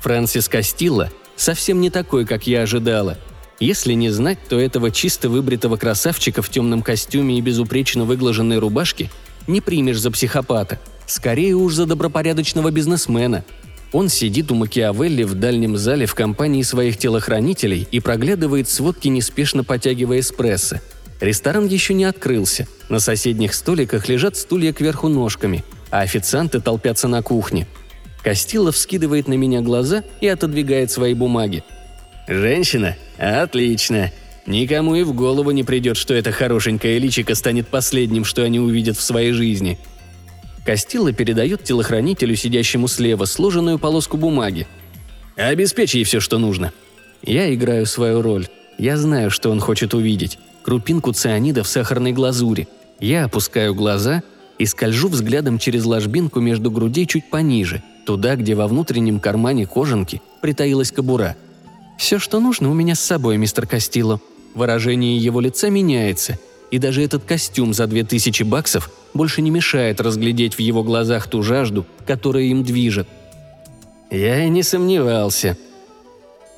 Фрэнсис 0.00 0.48
Кастилла 0.48 1.10
совсем 1.36 1.80
не 1.80 1.90
такой, 1.90 2.26
как 2.26 2.46
я 2.46 2.62
ожидала. 2.62 3.18
Если 3.60 3.92
не 3.92 4.10
знать, 4.10 4.38
то 4.48 4.58
этого 4.58 4.90
чисто 4.90 5.28
выбритого 5.28 5.76
красавчика 5.76 6.42
в 6.42 6.48
темном 6.48 6.82
костюме 6.82 7.38
и 7.38 7.40
безупречно 7.40 8.04
выглаженной 8.04 8.58
рубашке 8.58 9.10
не 9.46 9.60
примешь 9.60 10.00
за 10.00 10.10
психопата. 10.10 10.80
Скорее 11.06 11.54
уж 11.54 11.74
за 11.74 11.86
добропорядочного 11.86 12.72
бизнесмена. 12.72 13.44
Он 13.92 14.08
сидит 14.08 14.50
у 14.50 14.54
Макиавелли 14.54 15.22
в 15.22 15.34
дальнем 15.34 15.76
зале 15.76 16.06
в 16.06 16.14
компании 16.14 16.62
своих 16.62 16.96
телохранителей 16.96 17.86
и 17.90 18.00
проглядывает 18.00 18.68
сводки, 18.68 19.08
неспешно 19.08 19.64
потягивая 19.64 20.20
эспрессо. 20.20 20.80
Ресторан 21.20 21.66
еще 21.66 21.94
не 21.94 22.04
открылся. 22.04 22.66
На 22.88 23.00
соседних 23.00 23.54
столиках 23.54 24.08
лежат 24.08 24.36
стулья 24.36 24.72
кверху 24.72 25.08
ножками, 25.08 25.62
а 25.90 26.00
официанты 26.00 26.60
толпятся 26.60 27.06
на 27.08 27.22
кухне– 27.22 27.66
Костилов 28.22 28.76
скидывает 28.76 29.26
на 29.28 29.34
меня 29.34 29.60
глаза 29.60 30.04
и 30.20 30.28
отодвигает 30.28 30.90
свои 30.90 31.14
бумаги. 31.14 31.64
«Женщина? 32.28 32.96
Отлично. 33.18 34.12
Никому 34.46 34.94
и 34.94 35.02
в 35.02 35.12
голову 35.12 35.50
не 35.50 35.64
придет, 35.64 35.96
что 35.96 36.14
эта 36.14 36.30
хорошенькая 36.30 36.98
личика 36.98 37.34
станет 37.34 37.68
последним, 37.68 38.24
что 38.24 38.42
они 38.42 38.60
увидят 38.60 38.96
в 38.96 39.02
своей 39.02 39.32
жизни». 39.32 39.78
Костила 40.64 41.12
передает 41.12 41.64
телохранителю, 41.64 42.36
сидящему 42.36 42.88
слева, 42.88 43.24
сложенную 43.24 43.78
полоску 43.78 44.16
бумаги. 44.16 44.66
«Обеспечь 45.36 45.94
ей 45.94 46.04
все, 46.04 46.20
что 46.20 46.38
нужно». 46.38 46.72
Я 47.22 47.52
играю 47.54 47.86
свою 47.86 48.20
роль. 48.20 48.48
Я 48.78 48.96
знаю, 48.96 49.30
что 49.30 49.50
он 49.50 49.60
хочет 49.60 49.94
увидеть. 49.94 50.38
Крупинку 50.62 51.12
цианида 51.12 51.62
в 51.62 51.68
сахарной 51.68 52.12
глазури. 52.12 52.68
Я 53.00 53.24
опускаю 53.24 53.74
глаза 53.74 54.22
и 54.58 54.66
скольжу 54.66 55.08
взглядом 55.08 55.58
через 55.58 55.84
ложбинку 55.84 56.40
между 56.40 56.70
грудей 56.70 57.06
чуть 57.06 57.30
пониже, 57.30 57.82
туда, 58.06 58.36
где 58.36 58.54
во 58.54 58.66
внутреннем 58.66 59.20
кармане 59.20 59.66
кожанки 59.66 60.20
притаилась 60.40 60.92
кобура. 60.92 61.36
«Все, 61.98 62.18
что 62.18 62.40
нужно, 62.40 62.70
у 62.70 62.74
меня 62.74 62.94
с 62.94 63.00
собой, 63.00 63.36
мистер 63.36 63.66
Костило». 63.66 64.20
Выражение 64.54 65.16
его 65.16 65.40
лица 65.40 65.70
меняется, 65.70 66.38
и 66.72 66.80
даже 66.80 67.04
этот 67.04 67.22
костюм 67.22 67.72
за 67.72 67.86
две 67.86 68.02
тысячи 68.02 68.42
баксов 68.42 68.90
больше 69.14 69.42
не 69.42 69.50
мешает 69.50 70.00
разглядеть 70.00 70.54
в 70.54 70.58
его 70.58 70.82
глазах 70.82 71.28
ту 71.28 71.44
жажду, 71.44 71.86
которая 72.04 72.42
им 72.42 72.64
движет. 72.64 73.06
Я 74.10 74.44
и 74.44 74.48
не 74.48 74.64
сомневался. 74.64 75.56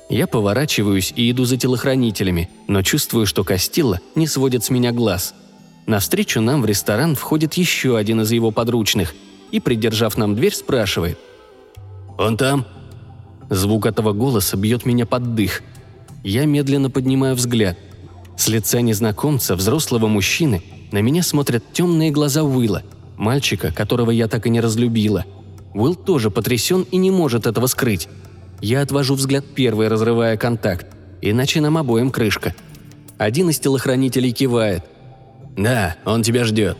Я 0.09 0.25
поворачиваюсь 0.25 1.13
и 1.15 1.29
иду 1.29 1.45
за 1.45 1.57
телохранителями, 1.57 2.49
но 2.67 2.81
чувствую, 2.81 3.27
что 3.27 3.43
Костило 3.43 3.99
не 4.15 4.25
сводит 4.25 4.63
с 4.63 4.71
меня 4.71 4.91
глаз– 4.91 5.35
Навстречу 5.85 6.41
нам 6.41 6.61
в 6.61 6.65
ресторан 6.65 7.15
входит 7.15 7.53
еще 7.55 7.97
один 7.97 8.21
из 8.21 8.31
его 8.31 8.51
подручных 8.51 9.13
и, 9.51 9.59
придержав 9.59 10.17
нам 10.17 10.35
дверь, 10.35 10.53
спрашивает. 10.53 11.19
«Он 12.17 12.37
там?» 12.37 12.65
Звук 13.49 13.85
этого 13.85 14.11
голоса 14.11 14.57
бьет 14.57 14.85
меня 14.85 15.05
под 15.05 15.35
дых. 15.35 15.61
Я 16.23 16.45
медленно 16.45 16.89
поднимаю 16.89 17.35
взгляд. 17.35 17.77
С 18.37 18.47
лица 18.47 18.81
незнакомца, 18.81 19.55
взрослого 19.55 20.07
мужчины, 20.07 20.61
на 20.91 21.01
меня 21.01 21.23
смотрят 21.23 21.63
темные 21.73 22.11
глаза 22.11 22.43
Уилла, 22.43 22.83
мальчика, 23.17 23.71
которого 23.71 24.11
я 24.11 24.27
так 24.27 24.45
и 24.47 24.49
не 24.49 24.61
разлюбила. 24.61 25.25
Уилл 25.73 25.95
тоже 25.95 26.31
потрясен 26.31 26.85
и 26.91 26.97
не 26.97 27.11
может 27.11 27.47
этого 27.47 27.67
скрыть. 27.67 28.07
Я 28.61 28.81
отвожу 28.81 29.15
взгляд 29.15 29.45
первый, 29.55 29.87
разрывая 29.87 30.37
контакт. 30.37 30.87
Иначе 31.21 31.61
нам 31.61 31.77
обоим 31.77 32.11
крышка. 32.11 32.53
Один 33.17 33.49
из 33.49 33.59
телохранителей 33.59 34.31
кивает– 34.31 34.83
«Да, 35.55 35.95
он 36.05 36.21
тебя 36.21 36.43
ждет». 36.43 36.77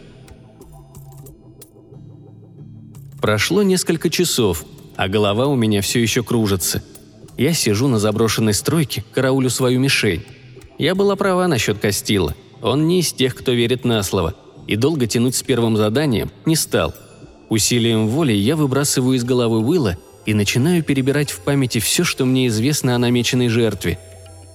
Прошло 3.21 3.63
несколько 3.63 4.09
часов, 4.09 4.65
а 4.97 5.07
голова 5.07 5.47
у 5.47 5.55
меня 5.55 5.81
все 5.81 6.01
еще 6.01 6.23
кружится. 6.23 6.83
Я 7.37 7.53
сижу 7.53 7.87
на 7.87 7.99
заброшенной 7.99 8.53
стройке, 8.53 9.03
караулю 9.13 9.49
свою 9.49 9.79
мишень. 9.79 10.23
Я 10.77 10.95
была 10.95 11.15
права 11.15 11.47
насчет 11.47 11.79
Костила. 11.79 12.35
Он 12.61 12.87
не 12.87 12.99
из 12.99 13.13
тех, 13.13 13.35
кто 13.35 13.51
верит 13.51 13.85
на 13.85 14.01
слово. 14.03 14.33
И 14.67 14.75
долго 14.75 15.07
тянуть 15.07 15.35
с 15.35 15.43
первым 15.43 15.77
заданием 15.77 16.31
не 16.45 16.55
стал. 16.55 16.93
Усилием 17.49 18.07
воли 18.07 18.33
я 18.33 18.55
выбрасываю 18.55 19.15
из 19.15 19.23
головы 19.23 19.59
Уилла 19.59 19.97
и 20.25 20.33
начинаю 20.33 20.83
перебирать 20.83 21.31
в 21.31 21.41
памяти 21.41 21.79
все, 21.79 22.03
что 22.03 22.25
мне 22.25 22.47
известно 22.47 22.95
о 22.95 22.97
намеченной 22.99 23.47
жертве. 23.47 23.99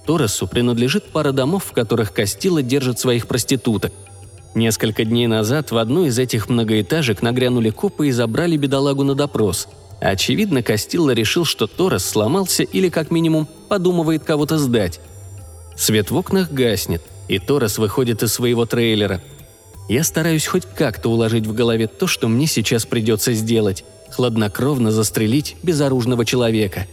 Торосу 0.05 0.47
принадлежит 0.47 1.05
пара 1.05 1.31
домов, 1.31 1.65
в 1.65 1.71
которых 1.71 2.13
Костила 2.13 2.61
держит 2.61 2.99
своих 2.99 3.27
проституток– 3.27 3.93
Несколько 4.53 5.05
дней 5.05 5.27
назад 5.27 5.71
в 5.71 5.77
одну 5.77 6.05
из 6.05 6.19
этих 6.19 6.49
многоэтажек 6.49 7.21
нагрянули 7.21 7.69
копы 7.69 8.09
и 8.09 8.11
забрали 8.11 8.57
бедолагу 8.57 9.03
на 9.03 9.15
допрос. 9.15 9.69
Очевидно, 10.01 10.61
Костилла 10.61 11.11
решил, 11.11 11.45
что 11.45 11.67
Торрес 11.67 12.03
сломался 12.03 12.63
или, 12.63 12.89
как 12.89 13.11
минимум, 13.11 13.47
подумывает 13.69 14.25
кого-то 14.25 14.57
сдать. 14.57 14.99
Свет 15.81 16.11
в 16.11 16.15
окнах 16.15 16.51
гаснет, 16.51 17.01
и 17.27 17.39
Торрес 17.39 17.79
выходит 17.79 18.21
из 18.21 18.31
своего 18.31 18.67
трейлера. 18.67 19.19
Я 19.89 20.03
стараюсь 20.03 20.45
хоть 20.45 20.65
как-то 20.65 21.09
уложить 21.09 21.47
в 21.47 21.53
голове 21.53 21.87
то, 21.87 22.05
что 22.05 22.27
мне 22.27 22.45
сейчас 22.45 22.85
придется 22.85 23.33
сделать– 23.33 23.83
хладнокровно 24.11 24.91
застрелить 24.91 25.55
безоружного 25.63 26.23
человека. 26.23 26.85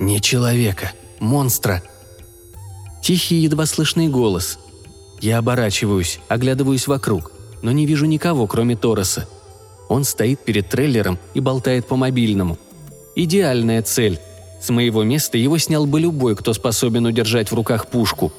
Не 0.00 0.20
человека, 0.20 0.90
монстра. 1.20 1.84
Тихий, 3.00 3.36
едва 3.36 3.64
слышный 3.64 4.08
голос– 4.08 4.58
я 5.20 5.38
оборачиваюсь, 5.38 6.18
оглядываюсь 6.26 6.88
вокруг, 6.88 7.30
но 7.62 7.70
не 7.70 7.86
вижу 7.86 8.06
никого, 8.06 8.48
кроме 8.48 8.76
Тороса. 8.76 9.28
Он 9.88 10.02
стоит 10.02 10.40
перед 10.40 10.68
трейлером 10.68 11.18
и 11.32 11.40
болтает 11.40 11.86
по 11.86 11.94
мобильному. 11.96 12.58
Идеальная 13.14 13.82
цель. 13.82 14.18
С 14.64 14.70
моего 14.70 15.02
места 15.02 15.36
его 15.36 15.58
снял 15.58 15.84
бы 15.84 16.00
любой, 16.00 16.34
кто 16.34 16.54
способен 16.54 17.04
удержать 17.04 17.50
в 17.50 17.54
руках 17.54 17.86
пушку. 17.86 18.32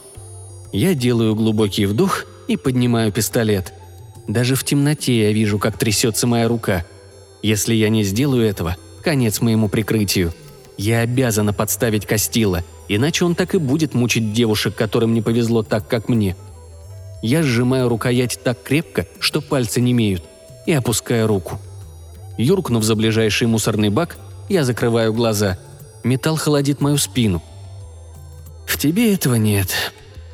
Я 0.73 0.95
делаю 0.95 1.35
глубокий 1.35 1.85
вдох 1.85 2.25
и 2.47 2.57
поднимаю 2.57 3.11
пистолет. 3.11 3.75
Даже 4.27 4.55
в 4.55 4.63
темноте 4.63 5.27
я 5.27 5.31
вижу, 5.31 5.59
как 5.59 5.77
трясется 5.77 6.25
моя 6.25 6.47
рука. 6.47 6.83
Если 7.43 7.75
я 7.75 7.89
не 7.89 8.03
сделаю 8.03 8.43
этого, 8.43 8.75
конец 9.03 9.39
моему 9.39 9.69
прикрытию. 9.69 10.33
Я 10.79 11.01
обязана 11.01 11.53
подставить 11.53 12.07
Костила, 12.07 12.63
иначе 12.87 13.23
он 13.23 13.35
так 13.35 13.53
и 13.53 13.59
будет 13.59 13.93
мучить 13.93 14.33
девушек, 14.33 14.73
которым 14.73 15.13
не 15.13 15.21
повезло 15.21 15.61
так, 15.61 15.87
как 15.87 16.09
мне. 16.09 16.35
Я 17.21 17.43
сжимаю 17.43 17.87
рукоять 17.87 18.39
так 18.43 18.63
крепко, 18.63 19.05
что 19.19 19.41
пальцы 19.41 19.79
не 19.79 19.91
имеют, 19.91 20.23
и 20.65 20.73
опускаю 20.73 21.27
руку. 21.27 21.59
Юркнув 22.39 22.83
за 22.83 22.95
ближайший 22.95 23.45
мусорный 23.45 23.89
бак, 23.89 24.17
я 24.49 24.63
закрываю 24.63 25.13
глаза– 25.13 25.59
Металл 26.05 26.35
холодит 26.35 26.81
мою 26.81 26.99
спину. 26.99 27.41
«В 28.67 28.77
тебе 28.77 29.11
этого 29.11 29.35
нет». 29.35 29.73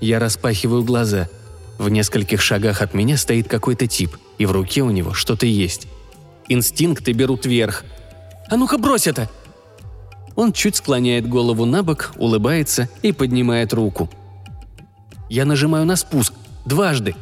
Я 0.01 0.19
распахиваю 0.19 0.83
глаза. 0.83 1.29
В 1.77 1.87
нескольких 1.87 2.41
шагах 2.41 2.81
от 2.81 2.93
меня 2.93 3.15
стоит 3.15 3.47
какой-то 3.47 3.87
тип, 3.87 4.17
и 4.37 4.45
в 4.45 4.51
руке 4.51 4.81
у 4.81 4.89
него 4.89 5.13
что-то 5.13 5.45
есть. 5.45 5.87
Инстинкты 6.49 7.13
берут 7.13 7.45
верх. 7.45 7.85
«А 8.49 8.57
ну-ка 8.57 8.77
брось 8.77 9.07
это!» 9.07 9.29
Он 10.35 10.51
чуть 10.51 10.75
склоняет 10.75 11.29
голову 11.29 11.63
на 11.63 11.83
бок, 11.83 12.11
улыбается 12.17 12.89
и 13.01 13.13
поднимает 13.13 13.73
руку. 13.73 14.09
Я 15.29 15.45
нажимаю 15.45 15.85
на 15.85 15.95
спуск. 15.95 16.33
Дважды. 16.65 17.15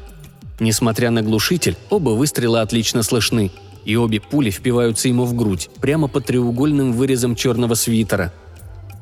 Несмотря 0.60 1.12
на 1.12 1.22
глушитель, 1.22 1.77
оба 1.91 2.12
выстрела 2.12 2.62
отлично 2.62 3.03
слышны– 3.03 3.51
и 3.89 3.96
обе 3.96 4.22
пули 4.22 4.51
впиваются 4.51 5.08
ему 5.08 5.25
в 5.25 5.34
грудь, 5.34 5.67
прямо 5.81 6.08
под 6.08 6.27
треугольным 6.27 6.93
вырезом 6.93 7.36
черного 7.36 7.74
свитера. 7.74 8.31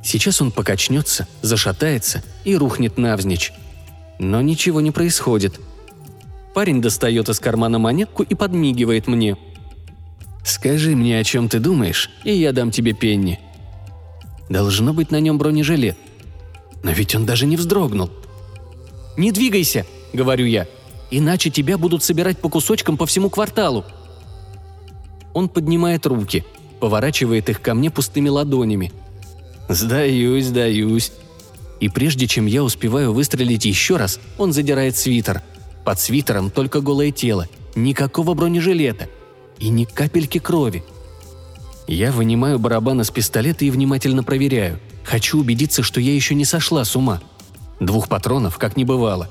Сейчас 0.01 0.41
он 0.41 0.49
покачнется, 0.49 1.27
зашатается 1.41 2.23
и 2.45 2.55
рухнет 2.55 2.97
навзничь. 2.97 3.51
Но 4.17 4.41
ничего 4.41 4.79
не 4.79 4.91
происходит. 4.91 5.59
Парень 6.53 6.81
достает 6.81 7.27
из 7.27 7.41
кармана 7.41 7.79
монетку 7.79 8.23
и 8.23 8.33
подмигивает 8.33 9.07
мне. 9.07 9.35
«Скажи 10.45 10.95
мне, 10.95 11.19
о 11.19 11.23
чем 11.25 11.49
ты 11.49 11.59
думаешь, 11.59 12.09
и 12.23 12.31
я 12.31 12.53
дам 12.53 12.71
тебе 12.71 12.93
пенни». 12.93 13.41
Должно 14.47 14.93
быть 14.93 15.11
на 15.11 15.19
нем 15.19 15.37
бронежилет. 15.37 15.97
Но 16.81 16.91
ведь 16.91 17.13
он 17.13 17.25
даже 17.25 17.45
не 17.45 17.57
вздрогнул. 17.57 18.09
«Не 19.17 19.33
двигайся»,— 19.33 19.85
говорю 20.13 20.45
я,— 20.45 20.65
«иначе 21.11 21.49
тебя 21.49 21.77
будут 21.77 22.03
собирать 22.03 22.39
по 22.39 22.47
кусочкам 22.47 22.95
по 22.95 23.05
всему 23.05 23.29
кварталу». 23.29 23.83
Он 25.37 25.49
поднимает 25.49 26.07
руки, 26.07 26.43
поворачивает 26.79 27.47
их 27.47 27.61
ко 27.61 27.75
мне 27.75 27.91
пустыми 27.91 28.27
ладонями. 28.27 28.91
«Сдаюсь, 29.69 30.47
сдаюсь». 30.47 31.11
И 31.79 31.89
прежде 31.89 32.25
чем 32.25 32.47
я 32.47 32.63
успеваю 32.63 33.13
выстрелить 33.13 33.63
еще 33.63 33.97
раз, 33.97 34.19
он 34.39 34.51
задирает 34.51 34.97
свитер. 34.97 35.43
Под 35.85 35.99
свитером 35.99 36.49
только 36.49 36.81
голое 36.81 37.11
тело, 37.11 37.47
никакого 37.75 38.33
бронежилета 38.33 39.09
и 39.59 39.69
ни 39.69 39.83
капельки 39.83 40.39
крови. 40.39 40.83
Я 41.85 42.11
вынимаю 42.11 42.57
барабан 42.57 43.01
из 43.01 43.11
пистолета 43.11 43.63
и 43.63 43.69
внимательно 43.69 44.23
проверяю. 44.23 44.79
Хочу 45.03 45.39
убедиться, 45.39 45.83
что 45.83 46.01
я 46.01 46.15
еще 46.15 46.33
не 46.33 46.45
сошла 46.45 46.83
с 46.83 46.95
ума. 46.95 47.21
Двух 47.79 48.07
патронов 48.07 48.57
как 48.57 48.75
не 48.75 48.85
бывало. 48.85 49.29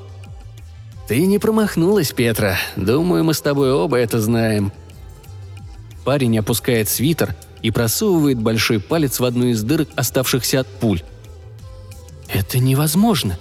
«Ты 1.08 1.26
не 1.26 1.40
промахнулась, 1.40 2.12
Петра. 2.12 2.58
Думаю, 2.76 3.24
мы 3.24 3.34
с 3.34 3.40
тобой 3.40 3.72
оба 3.72 3.96
это 3.96 4.20
знаем», 4.20 4.70
Парень 6.06 6.38
опускает 6.38 6.88
свитер 6.88 7.34
и 7.62 7.72
просовывает 7.72 8.38
большой 8.38 8.78
палец 8.78 9.18
в 9.18 9.24
одну 9.24 9.46
из 9.46 9.64
дырок, 9.64 9.88
оставшихся 9.96 10.60
от 10.60 10.68
пуль. 10.68 11.02
«Это 12.28 12.60
невозможно!» 12.60 13.36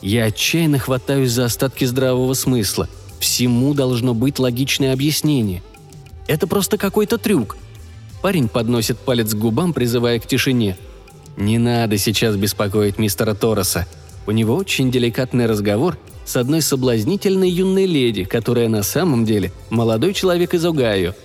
Я 0.00 0.26
отчаянно 0.26 0.78
хватаюсь 0.78 1.32
за 1.32 1.46
остатки 1.46 1.84
здравого 1.84 2.32
смысла. 2.34 2.88
Всему 3.18 3.74
должно 3.74 4.14
быть 4.14 4.38
логичное 4.38 4.92
объяснение. 4.92 5.64
Это 6.28 6.46
просто 6.46 6.78
какой-то 6.78 7.18
трюк. 7.18 7.56
Парень 8.22 8.48
подносит 8.48 8.96
палец 8.96 9.34
к 9.34 9.38
губам, 9.38 9.72
призывая 9.72 10.20
к 10.20 10.28
тишине. 10.28 10.78
Не 11.36 11.58
надо 11.58 11.98
сейчас 11.98 12.36
беспокоить 12.36 12.98
мистера 12.98 13.34
Торреса. 13.34 13.88
У 14.28 14.30
него 14.30 14.54
очень 14.54 14.92
деликатный 14.92 15.46
разговор 15.46 15.98
с 16.24 16.36
одной 16.36 16.62
соблазнительной 16.62 17.50
юной 17.50 17.86
леди, 17.86 18.22
которая 18.22 18.68
на 18.68 18.84
самом 18.84 19.24
деле 19.24 19.50
молодой 19.70 20.14
человек 20.14 20.54
из 20.54 20.64
Огайо– 20.64 21.16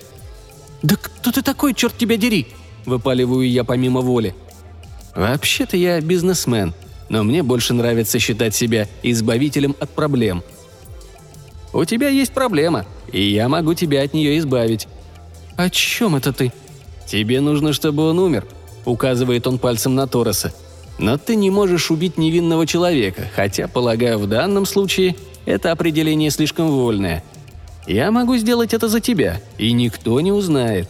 «Да 0.85 0.97
кто 0.97 1.31
ты 1.31 1.41
такой, 1.41 1.73
черт 1.73 1.97
тебя 1.97 2.15
дери?»– 2.15 2.45
выпаливаю 2.85 3.49
я 3.49 3.63
помимо 3.63 4.01
воли. 4.01 4.35
«Вообще-то 5.15 5.75
я 5.75 5.99
бизнесмен, 5.99 6.75
но 7.09 7.23
мне 7.23 7.41
больше 7.41 7.73
нравится 7.73 8.19
считать 8.19 8.53
себя 8.53 8.87
избавителем 9.01 9.75
от 9.79 9.89
проблем. 9.89 10.43
У 11.73 11.83
тебя 11.85 12.09
есть 12.09 12.33
проблема, 12.33 12.85
и 13.11 13.19
я 13.19 13.49
могу 13.49 13.73
тебя 13.73 14.03
от 14.03 14.13
нее 14.13 14.37
избавить». 14.37 14.87
«О 15.57 15.71
чем 15.71 16.17
это 16.17 16.31
ты?» 16.31 16.53
«Тебе 17.07 17.41
нужно, 17.41 17.73
чтобы 17.73 18.07
он 18.07 18.19
умер»,– 18.19 18.45
указывает 18.85 19.47
он 19.47 19.57
пальцем 19.57 19.95
на 19.95 20.05
Тороса. 20.05 20.53
«Но 20.99 21.17
ты 21.17 21.35
не 21.35 21.49
можешь 21.49 21.89
убить 21.89 22.19
невинного 22.19 22.67
человека, 22.67 23.27
хотя, 23.35 23.67
полагаю, 23.67 24.19
в 24.19 24.27
данном 24.27 24.67
случае 24.67 25.15
это 25.47 25.71
определение 25.71 26.29
слишком 26.29 26.69
вольное– 26.69 27.23
я 27.87 28.11
могу 28.11 28.37
сделать 28.37 28.73
это 28.73 28.87
за 28.87 28.99
тебя, 28.99 29.41
и 29.57 29.71
никто 29.71 30.19
не 30.21 30.31
узнает. 30.31 30.89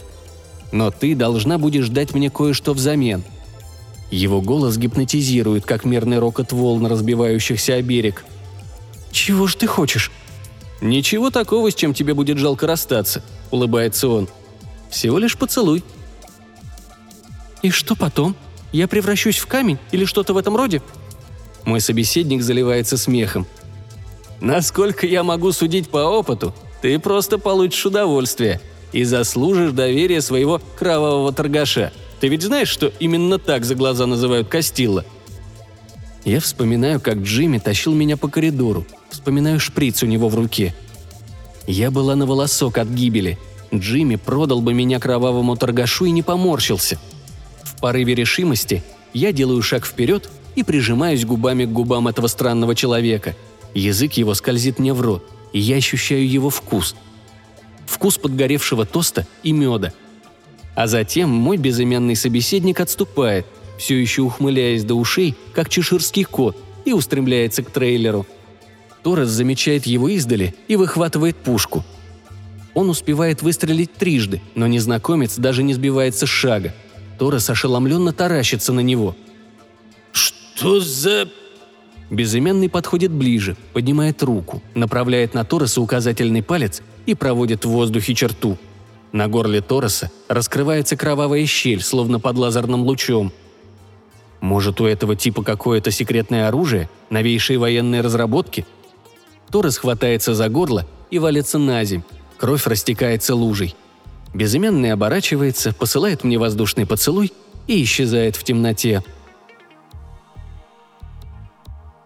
Но 0.72 0.92
ты 0.92 1.16
должна 1.16 1.58
будешь 1.58 1.90
дать 1.90 2.14
мне 2.14 2.30
кое-что 2.30 2.74
взамен». 2.74 3.24
Его 4.12 4.42
голос 4.42 4.78
гипнотизирует, 4.78 5.66
как 5.66 5.84
мерный 5.84 6.20
рокот 6.20 6.52
волн, 6.52 6.86
разбивающихся 6.86 7.76
о 7.76 7.82
берег. 7.82 8.24
«Чего 9.12 9.48
ж 9.48 9.56
ты 9.56 9.68
хочешь?» 9.68 10.12
«Ничего 10.82 11.32
такого, 11.32 11.72
с 11.72 11.76
чем 11.76 11.94
тебе 11.94 12.14
будет 12.14 12.38
жалко 12.38 12.68
расстаться»,— 12.68 13.24
улыбается 13.52 14.08
он. 14.08 14.28
«Всего 14.90 15.18
лишь 15.18 15.38
поцелуй». 15.38 15.84
«И 17.62 17.72
что 17.72 17.96
потом? 17.96 18.36
Я 18.72 18.88
превращусь 18.88 19.38
в 19.38 19.48
камень 19.48 19.80
или 19.92 20.06
что-то 20.06 20.34
в 20.34 20.38
этом 20.38 20.56
роде?» 20.56 20.82
Мой 21.64 21.82
собеседник 21.82 22.44
заливается 22.44 22.98
смехом. 22.98 23.48
«Насколько 24.42 25.08
я 25.08 25.24
могу 25.24 25.52
судить 25.52 25.90
по 25.90 25.98
опыту, 25.98 26.54
ты 26.86 27.00
просто 27.00 27.40
получишь 27.40 27.84
удовольствие 27.88 28.62
и 28.92 29.04
заслужишь 29.06 29.72
доверие 29.72 30.22
своего 30.22 30.62
кровавого 30.78 31.34
торгаша. 31.34 31.92
Ты 32.20 32.28
ведь 32.28 32.44
знаешь, 32.44 32.68
что 32.68 32.94
именно 33.00 33.40
так 33.40 33.66
за 33.66 33.74
глаза 33.74 34.06
называют 34.06 34.50
Кастилла?» 34.50 35.04
Я 36.26 36.40
вспоминаю, 36.40 37.02
как 37.02 37.18
Джимми 37.18 37.58
тащил 37.58 37.96
меня 37.96 38.18
по 38.18 38.28
коридору, 38.28 38.86
вспоминаю 39.10 39.60
шприц 39.60 40.04
у 40.04 40.06
него 40.06 40.30
в 40.30 40.36
руке. 40.36 40.76
Я 41.66 41.90
была 41.90 42.16
на 42.16 42.28
волосок 42.28 42.78
от 42.78 42.88
гибели. 42.90 43.40
Джимми 43.74 44.16
продал 44.16 44.62
бы 44.62 44.76
меня 44.76 45.00
кровавому 45.00 45.56
торгашу 45.56 46.06
и 46.06 46.12
не 46.12 46.22
поморщился. 46.22 47.00
В 47.64 47.80
порыве 47.80 48.14
решимости 48.14 48.84
я 49.12 49.32
делаю 49.32 49.64
шаг 49.64 49.88
вперед 49.88 50.30
и 50.54 50.62
прижимаюсь 50.62 51.26
губами 51.26 51.66
к 51.66 51.72
губам 51.72 52.08
этого 52.08 52.28
странного 52.28 52.76
человека. 52.76 53.36
Язык 53.74 54.14
его 54.14 54.36
скользит 54.36 54.78
мне 54.78 54.94
в 54.94 55.02
рот 55.02 55.32
я 55.60 55.78
ощущаю 55.78 56.30
его 56.30 56.50
вкус. 56.50 56.96
Вкус 57.86 58.18
подгоревшего 58.18 58.86
тоста 58.86 59.26
и 59.44 59.52
меда. 59.52 59.94
А 60.76 60.88
затем 60.88 61.30
мой 61.30 61.58
безымянный 61.58 62.16
собеседник 62.16 62.82
отступает, 62.82 63.46
все 63.78 64.00
еще 64.00 64.24
ухмыляясь 64.24 64.84
до 64.84 64.96
ушей, 64.96 65.36
как 65.54 65.70
чеширский 65.70 66.24
кот, 66.24 66.58
и 66.84 66.94
устремляется 66.94 67.64
к 67.64 67.72
трейлеру. 67.72 68.28
Торрес 69.04 69.30
замечает 69.30 69.86
его 69.86 70.10
издали 70.10 70.56
и 70.68 70.76
выхватывает 70.76 71.38
пушку. 71.38 71.84
Он 72.74 72.90
успевает 72.90 73.42
выстрелить 73.42 73.94
трижды, 73.94 74.42
но 74.56 74.68
незнакомец 74.68 75.38
даже 75.38 75.64
не 75.64 75.74
сбивается 75.74 76.26
с 76.26 76.30
шага. 76.30 76.74
Торрес 77.18 77.50
ошеломленно 77.50 78.12
таращится 78.12 78.74
на 78.74 78.82
него. 78.82 79.16
«Что 80.12 80.80
за...» 80.82 81.30
Безымянный 82.10 82.70
подходит 82.70 83.12
ближе, 83.12 83.58
поднимает 83.74 84.22
руку, 84.22 84.62
направляет 84.76 85.34
на 85.34 85.44
Тороса 85.44 85.82
указательный 85.82 86.44
палец 86.44 86.82
и 87.06 87.16
проводит 87.16 87.66
в 87.66 87.70
воздухе 87.70 88.14
черту. 88.14 88.58
На 89.12 89.28
горле 89.28 89.62
Тороса 89.62 90.12
раскрывается 90.28 90.98
кровавая 90.98 91.46
щель, 91.46 91.82
словно 91.82 92.20
под 92.20 92.38
лазерным 92.38 92.84
лучом. 92.84 93.32
Может, 94.40 94.82
у 94.82 94.86
этого 94.86 95.16
типа 95.16 95.42
какое-то 95.42 95.90
секретное 95.90 96.48
оружие, 96.48 96.90
новейшие 97.10 97.58
военные 97.58 98.02
разработки? 98.02 98.68
Торос 99.50 99.78
хватается 99.78 100.36
за 100.36 100.50
горло 100.50 100.86
и 101.10 101.18
валится 101.18 101.58
на 101.58 101.84
земь. 101.86 102.04
Кровь 102.38 102.68
растекается 102.68 103.34
лужей. 103.34 103.76
Безымянный 104.34 104.92
оборачивается, 104.92 105.74
посылает 105.74 106.24
мне 106.24 106.38
воздушный 106.38 106.86
поцелуй 106.86 107.32
и 107.66 107.82
исчезает 107.82 108.36
в 108.36 108.44
темноте– 108.44 109.04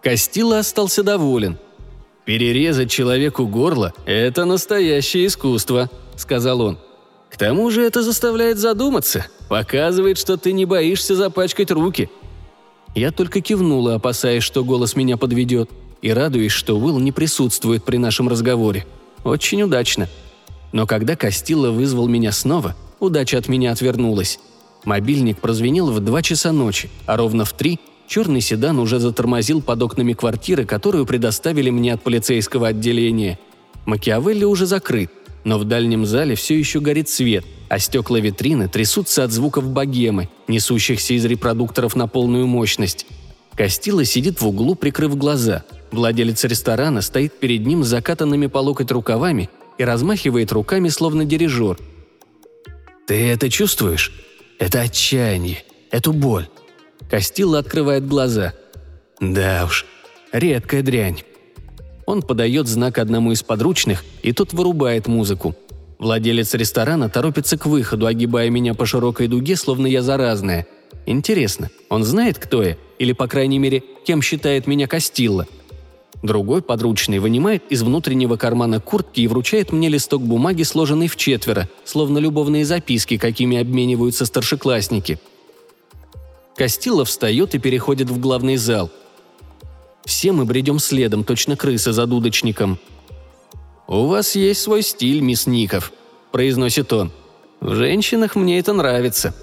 Костила 0.02 0.58
остался 0.58 1.02
доволен. 1.02 1.58
«Перерезать 2.24 2.90
человеку 2.90 3.46
горло– 3.46 3.92
это 4.06 4.44
настоящее 4.44 5.26
искусство»,– 5.26 5.90
сказал 6.16 6.60
он. 6.60 6.78
К 7.30 7.36
тому 7.36 7.70
же 7.70 7.82
это 7.82 8.02
заставляет 8.02 8.58
задуматься, 8.58 9.26
показывает, 9.48 10.18
что 10.18 10.36
ты 10.36 10.52
не 10.52 10.64
боишься 10.64 11.14
запачкать 11.14 11.70
руки. 11.70 12.10
Я 12.94 13.12
только 13.12 13.40
кивнула, 13.40 13.94
опасаясь, 13.94 14.42
что 14.42 14.64
голос 14.64 14.96
меня 14.96 15.16
подведет, 15.16 15.70
и 16.02 16.12
радуясь, 16.12 16.52
что 16.52 16.76
Уилл 16.76 16.98
не 16.98 17.12
присутствует 17.12 17.84
при 17.84 17.98
нашем 17.98 18.28
разговоре. 18.28 18.84
Очень 19.22 19.62
удачно. 19.62 20.08
Но 20.72 20.86
когда 20.86 21.14
Костилла 21.14 21.70
вызвал 21.70 22.08
меня 22.08 22.32
снова, 22.32 22.74
удача 22.98 23.38
от 23.38 23.48
меня 23.48 23.72
отвернулась. 23.72 24.40
Мобильник 24.84 25.38
прозвенел 25.38 25.90
в 25.90 26.00
два 26.00 26.22
часа 26.22 26.52
ночи, 26.52 26.90
а 27.06 27.16
ровно 27.16 27.44
в 27.44 27.52
три 27.52 27.78
черный 28.10 28.40
седан 28.40 28.80
уже 28.80 28.98
затормозил 28.98 29.62
под 29.62 29.80
окнами 29.82 30.14
квартиры, 30.14 30.64
которую 30.64 31.06
предоставили 31.06 31.70
мне 31.70 31.94
от 31.94 32.02
полицейского 32.02 32.66
отделения. 32.66 33.38
Макиавелли 33.86 34.42
уже 34.42 34.66
закрыт, 34.66 35.12
но 35.44 35.58
в 35.60 35.64
дальнем 35.64 36.04
зале 36.04 36.34
все 36.34 36.58
еще 36.58 36.80
горит 36.80 37.08
свет, 37.08 37.44
а 37.68 37.78
стекла 37.78 38.18
витрины 38.18 38.68
трясутся 38.68 39.22
от 39.22 39.30
звуков 39.30 39.70
богемы, 39.70 40.28
несущихся 40.48 41.14
из 41.14 41.24
репродукторов 41.24 41.94
на 41.94 42.08
полную 42.08 42.48
мощность. 42.48 43.06
Костила 43.54 44.04
сидит 44.04 44.40
в 44.40 44.48
углу, 44.48 44.74
прикрыв 44.74 45.16
глаза. 45.16 45.64
Владелец 45.92 46.42
ресторана 46.44 47.02
стоит 47.02 47.38
перед 47.38 47.64
ним 47.64 47.84
с 47.84 47.88
закатанными 47.88 48.48
по 48.48 48.58
локоть 48.58 48.90
рукавами 48.90 49.50
и 49.78 49.84
размахивает 49.84 50.50
руками, 50.50 50.88
словно 50.88 51.24
дирижер. 51.24 51.78
«Ты 53.06 53.14
это 53.28 53.48
чувствуешь? 53.48 54.12
Это 54.58 54.80
отчаяние, 54.80 55.62
эту 55.92 56.12
боль». 56.12 56.48
Костила 57.10 57.58
открывает 57.58 58.06
глаза. 58.06 58.54
«Да 59.20 59.64
уж, 59.66 59.84
редкая 60.32 60.82
дрянь. 60.82 61.22
Он 62.06 62.22
подает 62.22 62.68
знак 62.68 62.98
одному 62.98 63.32
из 63.32 63.42
подручных, 63.42 64.04
и 64.22 64.32
тот 64.32 64.52
вырубает 64.52 65.08
музыку. 65.08 65.56
Владелец 65.98 66.54
ресторана 66.54 67.08
торопится 67.08 67.58
к 67.58 67.66
выходу, 67.66 68.06
огибая 68.06 68.48
меня 68.48 68.74
по 68.74 68.86
широкой 68.86 69.26
дуге, 69.26 69.56
словно 69.56 69.86
я 69.86 70.02
заразная. 70.02 70.66
Интересно, 71.04 71.70
он 71.88 72.04
знает, 72.04 72.38
кто 72.38 72.62
я? 72.62 72.76
Или, 72.98 73.12
по 73.12 73.26
крайней 73.26 73.58
мере, 73.58 73.82
кем 74.06 74.22
считает 74.22 74.66
меня 74.66 74.86
Костилла? 74.86 75.46
Другой 76.22 76.62
подручный 76.62 77.18
вынимает 77.18 77.64
из 77.70 77.82
внутреннего 77.82 78.36
кармана 78.36 78.80
куртки 78.80 79.20
и 79.20 79.26
вручает 79.26 79.72
мне 79.72 79.88
листок 79.88 80.22
бумаги, 80.22 80.62
сложенный 80.62 81.08
в 81.08 81.16
четверо, 81.16 81.68
словно 81.84 82.18
любовные 82.18 82.64
записки, 82.64 83.16
какими 83.16 83.58
обмениваются 83.58 84.26
старшеклассники. 84.26 85.18
Костилла 86.56 87.04
встает 87.04 87.54
и 87.54 87.58
переходит 87.58 88.10
в 88.10 88.18
главный 88.18 88.56
зал. 88.56 88.90
Все 90.04 90.32
мы 90.32 90.44
бредем 90.44 90.78
следом, 90.78 91.24
точно 91.24 91.56
крысы 91.56 91.92
за 91.92 92.06
дудочником. 92.06 92.78
«У 93.86 94.06
вас 94.06 94.36
есть 94.36 94.60
свой 94.62 94.82
стиль, 94.82 95.20
мисс 95.20 95.46
Ников»,– 95.46 95.92
произносит 96.32 96.92
он. 96.92 97.10
«В 97.60 97.74
женщинах 97.74 98.36
мне 98.36 98.58
это 98.58 98.72
нравится». 98.72 99.34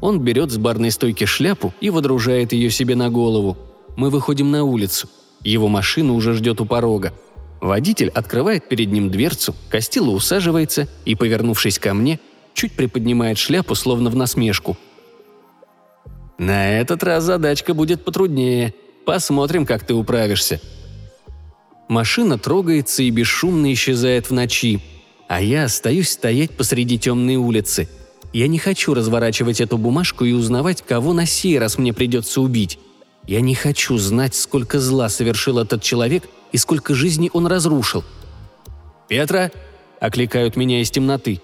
Он 0.00 0.18
берет 0.18 0.50
с 0.50 0.56
барной 0.56 0.90
стойки 0.90 1.24
шляпу 1.24 1.72
и 1.80 1.90
водружает 1.90 2.52
ее 2.52 2.70
себе 2.70 2.96
на 2.96 3.08
голову. 3.08 3.56
Мы 3.96 4.10
выходим 4.10 4.50
на 4.50 4.64
улицу. 4.64 5.08
Его 5.44 5.68
машина 5.68 6.12
уже 6.12 6.34
ждет 6.34 6.60
у 6.60 6.64
порога. 6.64 7.12
Водитель 7.60 8.08
открывает 8.08 8.68
перед 8.68 8.90
ним 8.90 9.10
дверцу, 9.10 9.54
Костила 9.70 10.10
усаживается 10.10 10.88
и, 11.04 11.14
повернувшись 11.14 11.78
ко 11.78 11.94
мне, 11.94 12.18
чуть 12.54 12.72
приподнимает 12.72 13.38
шляпу, 13.38 13.76
словно 13.76 14.10
в 14.10 14.16
насмешку. 14.16 14.76
«На 16.42 16.80
этот 16.80 17.02
раз 17.02 17.24
задачка 17.24 17.72
будет 17.72 18.04
потруднее», 18.04 18.74
Посмотрим, 19.04 19.66
как 19.66 19.84
ты 19.84 19.94
управишься». 19.94 20.60
Машина 21.88 22.38
трогается 22.38 23.02
и 23.02 23.10
бесшумно 23.10 23.72
исчезает 23.72 24.30
в 24.30 24.32
ночи, 24.32 24.80
а 25.28 25.42
я 25.42 25.64
остаюсь 25.64 26.10
стоять 26.10 26.52
посреди 26.52 26.98
темной 26.98 27.36
улицы. 27.36 27.88
Я 28.32 28.48
не 28.48 28.58
хочу 28.58 28.94
разворачивать 28.94 29.60
эту 29.60 29.76
бумажку 29.76 30.24
и 30.24 30.32
узнавать, 30.32 30.82
кого 30.82 31.12
на 31.12 31.26
сей 31.26 31.58
раз 31.58 31.76
мне 31.76 31.92
придется 31.92 32.40
убить. 32.40 32.78
Я 33.26 33.40
не 33.40 33.54
хочу 33.54 33.98
знать, 33.98 34.34
сколько 34.34 34.80
зла 34.80 35.10
совершил 35.10 35.58
этот 35.58 35.82
человек 35.82 36.24
и 36.52 36.56
сколько 36.56 36.94
жизней 36.94 37.30
он 37.32 37.46
разрушил. 37.46 38.04
«Петра!»– 39.08 39.50
окликают 40.00 40.56
меня 40.56 40.80
из 40.80 40.90
темноты. 40.90 41.42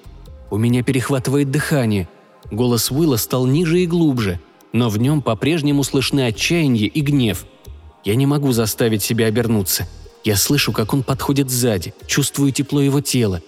У 0.50 0.56
меня 0.56 0.82
перехватывает 0.82 1.50
дыхание. 1.50 2.08
Голос 2.50 2.90
Уилла 2.90 3.16
стал 3.16 3.46
ниже 3.46 3.80
и 3.80 3.86
глубже– 3.86 4.40
но 4.72 4.88
в 4.88 4.98
нем 4.98 5.22
по-прежнему 5.22 5.82
слышны 5.82 6.26
отчаяние 6.26 6.86
и 6.86 7.00
гнев. 7.00 7.46
Я 8.04 8.14
не 8.14 8.26
могу 8.26 8.52
заставить 8.52 9.02
себя 9.02 9.26
обернуться. 9.26 9.88
Я 10.24 10.36
слышу, 10.36 10.72
как 10.72 10.92
он 10.92 11.02
подходит 11.02 11.50
сзади, 11.50 11.94
чувствую 12.06 12.52
тепло 12.52 12.80
его 12.80 13.00
тела. 13.00 13.42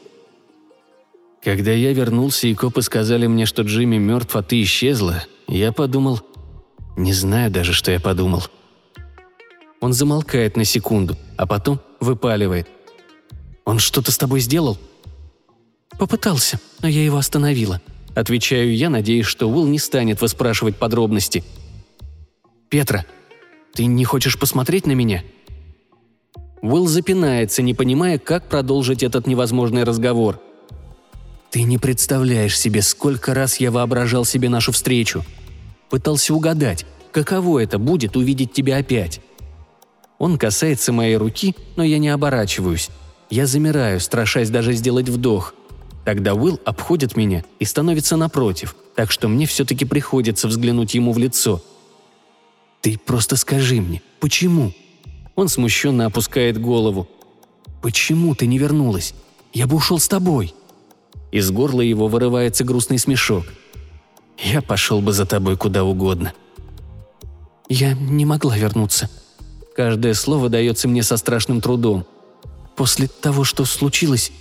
Когда 1.42 1.72
я 1.72 1.92
вернулся, 1.92 2.46
и 2.46 2.54
копы 2.54 2.82
сказали 2.82 3.26
мне, 3.26 3.46
что 3.46 3.62
Джимми 3.62 3.96
мертв, 3.96 4.36
а 4.36 4.42
ты 4.42 4.62
исчезла, 4.62 5.24
я 5.48 5.72
подумал... 5.72 6.20
Не 6.96 7.12
знаю 7.12 7.50
даже, 7.50 7.72
что 7.72 7.90
я 7.92 8.00
подумал. 8.00 8.44
Он 9.80 9.92
замолкает 9.92 10.56
на 10.56 10.64
секунду, 10.64 11.16
а 11.36 11.46
потом 11.46 11.80
выпаливает. 12.00 12.68
«Он 13.64 13.78
что-то 13.78 14.12
с 14.12 14.18
тобой 14.18 14.40
сделал?» 14.40 14.76
«Попытался, 15.98 16.60
но 16.82 16.88
я 16.88 17.04
его 17.04 17.16
остановила», 17.16 17.80
Отвечаю 18.14 18.74
я, 18.74 18.90
надеясь, 18.90 19.26
что 19.26 19.48
Уилл 19.48 19.66
не 19.66 19.78
станет 19.78 20.20
выспрашивать 20.20 20.76
подробности. 20.76 21.44
«Петра, 22.68 23.04
ты 23.72 23.86
не 23.86 24.04
хочешь 24.04 24.38
посмотреть 24.38 24.86
на 24.86 24.92
меня?» 24.92 25.22
Уилл 26.62 26.86
запинается, 26.86 27.62
не 27.62 27.74
понимая, 27.74 28.18
как 28.18 28.48
продолжить 28.48 29.02
этот 29.02 29.26
невозможный 29.26 29.84
разговор. 29.84 30.40
«Ты 31.50 31.62
не 31.62 31.78
представляешь 31.78 32.58
себе, 32.58 32.82
сколько 32.82 33.34
раз 33.34 33.58
я 33.58 33.70
воображал 33.70 34.24
себе 34.24 34.48
нашу 34.48 34.72
встречу. 34.72 35.24
Пытался 35.88 36.34
угадать, 36.34 36.86
каково 37.12 37.60
это 37.60 37.78
будет 37.78 38.16
увидеть 38.16 38.52
тебя 38.52 38.76
опять. 38.76 39.20
Он 40.18 40.36
касается 40.36 40.92
моей 40.92 41.16
руки, 41.16 41.56
но 41.76 41.82
я 41.82 41.98
не 41.98 42.10
оборачиваюсь. 42.10 42.90
Я 43.30 43.46
замираю, 43.46 44.00
страшась 44.00 44.50
даже 44.50 44.74
сделать 44.74 45.08
вдох. 45.08 45.54
Тогда 46.04 46.34
Уилл 46.34 46.60
обходит 46.64 47.16
меня 47.16 47.44
и 47.58 47.64
становится 47.64 48.16
напротив, 48.16 48.74
так 48.94 49.10
что 49.10 49.28
мне 49.28 49.46
все-таки 49.46 49.84
приходится 49.84 50.48
взглянуть 50.48 50.94
ему 50.94 51.12
в 51.12 51.18
лицо. 51.18 51.62
«Ты 52.80 52.98
просто 52.98 53.36
скажи 53.36 53.80
мне, 53.80 54.02
почему?» 54.20 54.72
Он 55.36 55.48
смущенно 55.48 56.06
опускает 56.06 56.60
голову. 56.60 57.08
«Почему 57.82 58.34
ты 58.34 58.46
не 58.46 58.58
вернулась? 58.58 59.14
Я 59.52 59.66
бы 59.66 59.76
ушел 59.76 59.98
с 59.98 60.08
тобой». 60.08 60.54
Из 61.32 61.50
горла 61.50 61.82
его 61.82 62.08
вырывается 62.08 62.64
грустный 62.64 62.98
смешок. 62.98 63.44
«Я 64.38 64.62
пошел 64.62 65.00
бы 65.00 65.12
за 65.12 65.26
тобой 65.26 65.56
куда 65.56 65.84
угодно». 65.84 66.32
«Я 67.68 67.92
не 67.92 68.24
могла 68.24 68.56
вернуться». 68.56 69.08
Каждое 69.76 70.14
слово 70.14 70.48
дается 70.48 70.88
мне 70.88 71.02
со 71.02 71.16
страшным 71.16 71.60
трудом. 71.60 72.04
После 72.76 73.06
того, 73.06 73.44
что 73.44 73.64
случилось, 73.64 74.32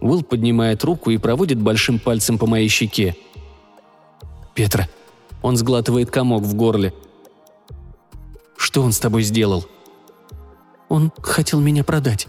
Уилл 0.00 0.22
поднимает 0.22 0.82
руку 0.84 1.10
и 1.10 1.16
проводит 1.16 1.58
большим 1.58 1.98
пальцем 1.98 2.38
по 2.38 2.46
моей 2.46 2.68
щеке. 2.68 3.16
«Петра». 4.54 4.88
Он 5.42 5.56
сглатывает 5.56 6.10
комок 6.10 6.42
в 6.42 6.54
горле. 6.54 6.92
«Что 8.56 8.82
он 8.82 8.92
с 8.92 8.98
тобой 8.98 9.22
сделал?» 9.22 9.64
«Он 10.88 11.12
хотел 11.20 11.60
меня 11.60 11.84
продать». 11.84 12.28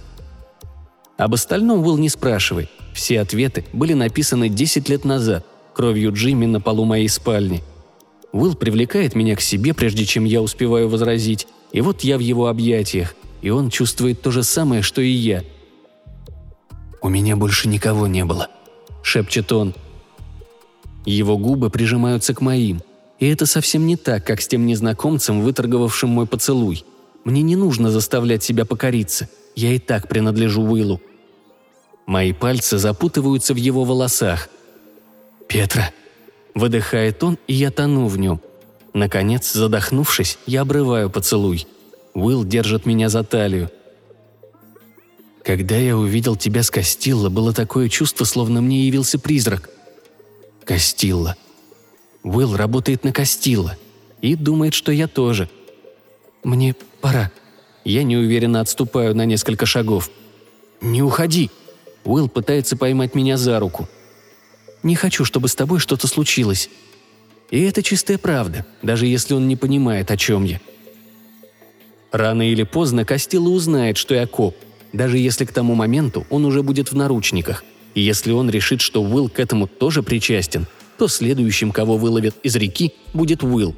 Об 1.18 1.34
остальном 1.34 1.82
Уилл 1.82 1.98
не 1.98 2.10
спрашивай. 2.10 2.70
Все 2.94 3.22
ответы 3.22 3.66
были 3.74 3.94
написаны 3.94 4.50
10 4.50 4.90
лет 4.90 5.06
назад, 5.06 5.46
кровью 5.74 6.12
Джимми 6.14 6.46
на 6.46 6.60
полу 6.60 6.86
моей 6.86 7.08
спальни. 7.08 7.64
Уилл 8.32 8.56
привлекает 8.56 9.16
меня 9.16 9.36
к 9.36 9.42
себе, 9.42 9.74
прежде 9.74 10.06
чем 10.06 10.26
я 10.26 10.42
успеваю 10.42 10.90
возразить, 10.90 11.48
и 11.72 11.82
вот 11.82 12.02
я 12.02 12.18
в 12.18 12.22
его 12.22 12.48
объятиях, 12.48 13.16
и 13.44 13.52
он 13.52 13.70
чувствует 13.70 14.22
то 14.22 14.32
же 14.32 14.44
самое, 14.44 14.82
что 14.82 15.02
и 15.02 15.10
я– 15.10 15.44
«У 17.04 17.10
меня 17.10 17.36
больше 17.36 17.68
никого 17.68 18.08
не 18.08 18.24
было»,– 18.24 18.48
шепчет 19.04 19.52
он. 19.52 19.76
Его 21.06 21.38
губы 21.38 21.70
прижимаются 21.70 22.34
к 22.34 22.40
моим, 22.40 22.82
и 23.20 23.28
это 23.28 23.46
совсем 23.46 23.86
не 23.86 23.98
так, 23.98 24.26
как 24.26 24.42
с 24.42 24.48
тем 24.48 24.66
незнакомцем, 24.66 25.42
выторговавшим 25.42 26.10
мой 26.10 26.26
поцелуй. 26.26 26.86
Мне 27.26 27.42
не 27.42 27.58
нужно 27.58 27.92
заставлять 27.92 28.42
себя 28.42 28.64
покориться, 28.64 29.28
я 29.54 29.74
и 29.74 29.80
так 29.80 30.08
принадлежу 30.08 30.64
Уиллу. 30.64 31.02
Мои 32.06 32.32
пальцы 32.32 32.78
запутываются 32.78 33.54
в 33.54 33.58
его 33.58 33.84
волосах. 33.84 34.48
«Петра!»– 35.50 35.92
выдыхает 36.56 37.22
он, 37.22 37.38
и 37.48 37.54
я 37.54 37.70
тону 37.70 38.08
в 38.08 38.18
нем. 38.18 38.40
Наконец, 38.94 39.52
задохнувшись, 39.52 40.38
я 40.46 40.62
обрываю 40.62 41.10
поцелуй. 41.10 41.68
Уилл 42.14 42.46
держит 42.46 42.86
меня 42.86 43.10
за 43.10 43.26
талию– 43.26 43.70
когда 45.44 45.76
я 45.76 45.98
увидел 45.98 46.36
тебя 46.36 46.64
с 46.64 46.72
Кастилла, 46.72 47.30
было 47.30 47.54
такое 47.54 47.90
чувство, 47.90 48.24
словно 48.24 48.62
мне 48.62 48.88
явился 48.88 49.20
призрак. 49.20 49.70
Кастилла. 50.64 51.36
Уилл 52.24 52.56
работает 52.56 53.04
на 53.04 53.12
Кастилла 53.12 53.78
и 54.22 54.36
думает, 54.36 54.74
что 54.74 54.92
я 54.92 55.08
тоже. 55.08 55.50
Мне 56.44 56.76
пора. 57.02 57.32
Я 57.84 58.04
неуверенно 58.04 58.62
отступаю 58.62 59.14
на 59.14 59.26
несколько 59.26 59.66
шагов. 59.66 60.10
«Не 60.80 61.02
уходи!» 61.02 61.50
Уилл 62.06 62.30
пытается 62.30 62.76
поймать 62.76 63.16
меня 63.16 63.38
за 63.38 63.60
руку. 63.60 63.88
Не 64.84 64.96
хочу, 64.96 65.24
чтобы 65.24 65.48
с 65.48 65.56
тобой 65.56 65.80
что-то 65.80 66.08
случилось». 66.08 66.70
И 67.52 67.62
это 67.62 67.84
чистая 67.84 68.18
правда, 68.18 68.66
даже 68.82 69.06
если 69.06 69.36
он 69.36 69.48
не 69.48 69.56
понимает, 69.56 70.10
о 70.10 70.18
чем 70.18 70.44
я. 70.44 70.60
Рано 72.12 72.50
или 72.50 72.64
поздно 72.64 73.06
Костила 73.06 73.50
узнает, 73.50 73.98
что 73.98 74.16
я 74.16 74.26
коп, 74.26 74.56
даже 74.94 75.18
если 75.18 75.46
к 75.46 75.52
тому 75.52 75.76
моменту 75.76 76.26
он 76.30 76.46
уже 76.46 76.64
будет 76.64 76.92
в 76.92 76.96
наручниках. 76.96 77.66
И 77.96 78.02
если 78.02 78.32
он 78.32 78.50
решит, 78.50 78.82
что 78.82 79.04
Уилл 79.04 79.30
к 79.30 79.40
этому 79.40 79.68
тоже 79.68 80.04
причастен, 80.04 80.68
то 80.98 81.08
следующим, 81.08 81.72
кого 81.72 81.98
выловят 81.98 82.36
из 82.44 82.56
реки, 82.56 82.94
будет 83.14 83.44
Уилл. 83.44 83.76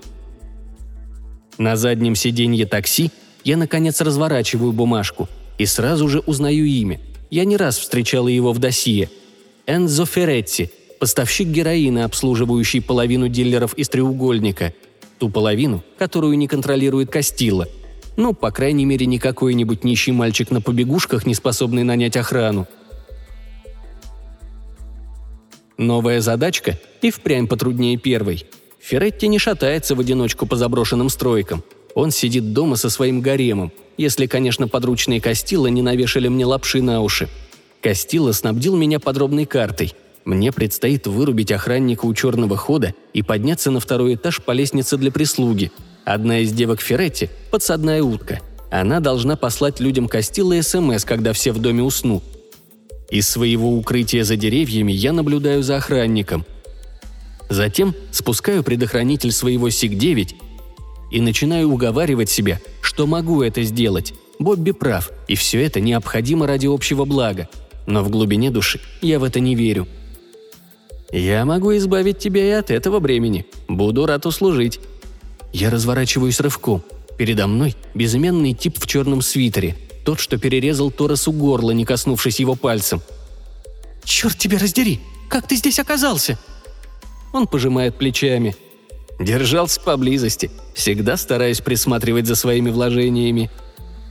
На 1.57 1.75
заднем 1.75 2.15
сиденье 2.15 2.65
такси 2.65 3.11
я, 3.43 3.57
наконец, 3.57 4.01
разворачиваю 4.01 4.73
бумажку 4.73 5.29
и 5.57 5.65
сразу 5.65 6.07
же 6.09 6.19
узнаю 6.19 6.65
имя. 6.65 6.99
Я 7.29 7.45
не 7.45 7.57
раз 7.57 7.77
встречала 7.77 8.27
его 8.27 8.51
в 8.51 8.59
досье. 8.59 9.09
Энзо 9.65 10.05
Ферретти, 10.05 10.69
поставщик 10.99 11.47
героина, 11.47 12.05
обслуживающий 12.05 12.81
половину 12.81 13.29
дилеров 13.29 13.73
из 13.75 13.89
треугольника. 13.89 14.73
Ту 15.17 15.29
половину, 15.29 15.83
которую 15.97 16.37
не 16.37 16.47
контролирует 16.47 17.09
Кастилла. 17.09 17.67
Ну, 18.17 18.33
по 18.33 18.51
крайней 18.51 18.85
мере, 18.85 19.05
не 19.05 19.19
какой-нибудь 19.19 19.83
нищий 19.83 20.11
мальчик 20.11 20.51
на 20.51 20.61
побегушках, 20.61 21.25
не 21.25 21.33
способный 21.33 21.83
нанять 21.83 22.15
охрану. 22.15 22.67
Новая 25.77 26.21
задачка 26.21 26.79
и 27.01 27.11
впрямь 27.11 27.47
потруднее 27.47 27.97
первой. 27.97 28.45
Феретти 28.79 29.27
не 29.27 29.39
шатается 29.39 29.95
в 29.95 29.99
одиночку 29.99 30.45
по 30.45 30.55
заброшенным 30.55 31.09
стройкам. 31.09 31.63
Он 31.95 32.11
сидит 32.11 32.53
дома 32.53 32.77
со 32.77 32.89
своим 32.89 33.19
гаремом, 33.21 33.71
если, 33.97 34.25
конечно, 34.27 34.67
подручные 34.67 35.19
Кастила 35.19 35.67
не 35.67 35.81
навешали 35.81 36.27
мне 36.27 36.45
лапши 36.45 36.81
на 36.81 37.01
уши. 37.01 37.27
Кастила 37.81 38.31
снабдил 38.31 38.75
меня 38.75 38.99
подробной 38.99 39.45
картой. 39.45 39.93
Мне 40.23 40.51
предстоит 40.51 41.07
вырубить 41.07 41.51
охранника 41.51 42.05
у 42.05 42.13
черного 42.13 42.57
хода 42.57 42.95
и 43.13 43.21
подняться 43.21 43.69
на 43.69 43.79
второй 43.79 44.15
этаж 44.15 44.41
по 44.41 44.51
лестнице 44.51 44.97
для 44.97 45.11
прислуги. 45.11 45.71
Одна 46.05 46.41
из 46.41 46.53
девок 46.53 46.81
Феретти– 46.81 47.31
подсадная 47.51 48.03
утка. 48.03 48.39
Она 48.69 48.99
должна 48.99 49.35
послать 49.35 49.79
людям 49.79 50.07
Кастила 50.07 50.61
СМС, 50.61 51.03
когда 51.03 51.33
все 51.33 51.51
в 51.51 51.57
доме 51.57 51.81
уснут. 51.81 52.23
Из 53.09 53.27
своего 53.27 53.75
укрытия 53.75 54.23
за 54.23 54.35
деревьями 54.35 54.91
я 54.91 55.13
наблюдаю 55.13 55.63
за 55.63 55.77
охранником. 55.77 56.45
Затем 57.49 57.95
спускаю 58.11 58.63
предохранитель 58.63 59.31
своего 59.31 59.69
СИГ-9 59.69 60.35
и 61.11 61.21
начинаю 61.21 61.71
уговаривать 61.71 62.29
себя, 62.29 62.59
что 62.81 63.07
могу 63.07 63.41
это 63.41 63.63
сделать. 63.63 64.13
Бобби 64.37 64.71
прав, 64.71 65.11
и 65.27 65.33
все 65.33 65.65
это 65.65 65.79
необходимо 65.79 66.45
ради 66.45 66.67
общего 66.67 67.05
блага. 67.05 67.49
Но 67.87 68.03
в 68.03 68.09
глубине 68.09 68.51
души 68.51 68.79
я 69.01 69.17
в 69.17 69.23
это 69.23 69.39
не 69.39 69.55
верю. 69.55 69.87
«Я 71.11 71.45
могу 71.45 71.75
избавить 71.77 72.19
тебя 72.19 72.45
и 72.45 72.51
от 72.51 72.69
этого 72.69 72.99
бремени. 72.99 73.47
Буду 73.67 74.05
рад 74.05 74.27
услужить». 74.27 74.79
Я 75.55 75.69
разворачиваюсь 75.69 76.41
рывком. 76.41 76.83
Передо 77.17 77.47
мной 77.47 77.77
безымянный 77.93 78.53
тип 78.53 78.77
в 78.77 78.85
черном 78.87 79.21
свитере, 79.21 79.77
тот, 80.03 80.19
что 80.19 80.37
перерезал 80.37 80.91
Торосу 80.91 81.31
горло, 81.31 81.71
не 81.71 81.85
коснувшись 81.85 82.41
его 82.41 82.55
пальцем. 82.55 83.01
«Черт 84.03 84.37
тебя 84.37 84.59
раздери! 84.59 84.99
Как 85.29 85.47
ты 85.47 85.55
здесь 85.55 85.79
оказался?» 85.79 86.37
Он 87.31 87.47
пожимает 87.47 87.97
плечами. 87.97 88.53
Держался 89.17 89.79
поблизости, 89.79 90.51
всегда 90.73 91.15
стараясь 91.15 91.61
присматривать 91.61 92.27
за 92.27 92.35
своими 92.35 92.69
вложениями. 92.69 93.49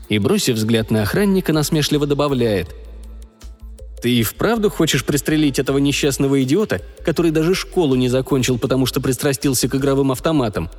И, 0.08 0.18
бросив 0.18 0.56
взгляд 0.56 0.90
на 0.90 1.02
охранника, 1.02 1.52
насмешливо 1.52 2.06
добавляет. 2.06 2.74
«Ты 4.00 4.14
и 4.14 4.22
вправду 4.22 4.70
хочешь 4.70 5.04
пристрелить 5.04 5.58
этого 5.58 5.76
несчастного 5.76 6.42
идиота, 6.42 6.80
который 7.04 7.32
даже 7.32 7.54
школу 7.54 7.96
не 7.96 8.08
закончил, 8.08 8.58
потому 8.58 8.86
что 8.86 9.02
пристрастился 9.02 9.68
к 9.68 9.74
игровым 9.74 10.10
автоматам?» 10.10 10.70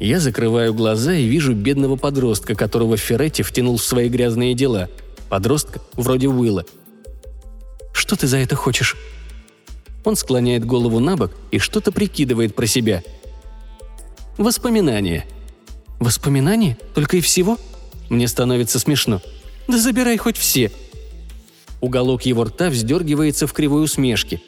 Я 0.00 0.18
закрываю 0.18 0.72
глаза 0.72 1.12
и 1.12 1.26
вижу 1.26 1.54
бедного 1.54 1.96
подростка, 1.96 2.54
которого 2.54 2.96
Ферретти 2.96 3.42
втянул 3.42 3.76
в 3.76 3.84
свои 3.84 4.08
грязные 4.08 4.54
дела. 4.54 4.88
Подростка 5.28 5.82
вроде 5.92 6.26
Уилла. 6.26 6.64
«Что 7.92 8.16
ты 8.16 8.26
за 8.26 8.38
это 8.38 8.56
хочешь?» 8.56 8.96
Он 10.02 10.16
склоняет 10.16 10.64
голову 10.64 11.00
на 11.00 11.18
бок 11.18 11.32
и 11.50 11.58
что-то 11.58 11.92
прикидывает 11.92 12.54
про 12.54 12.66
себя. 12.66 13.02
«Воспоминания». 14.38 15.26
«Воспоминания? 15.98 16.78
Только 16.94 17.18
и 17.18 17.20
всего?» 17.20 17.58
Мне 18.08 18.26
становится 18.26 18.78
смешно. 18.78 19.20
«Да 19.68 19.76
забирай 19.76 20.16
хоть 20.16 20.38
все». 20.38 20.72
Уголок 21.82 22.22
его 22.22 22.44
рта 22.44 22.70
вздергивается 22.70 23.46
в 23.46 23.52
кривой 23.52 23.84
усмешке. 23.84 24.40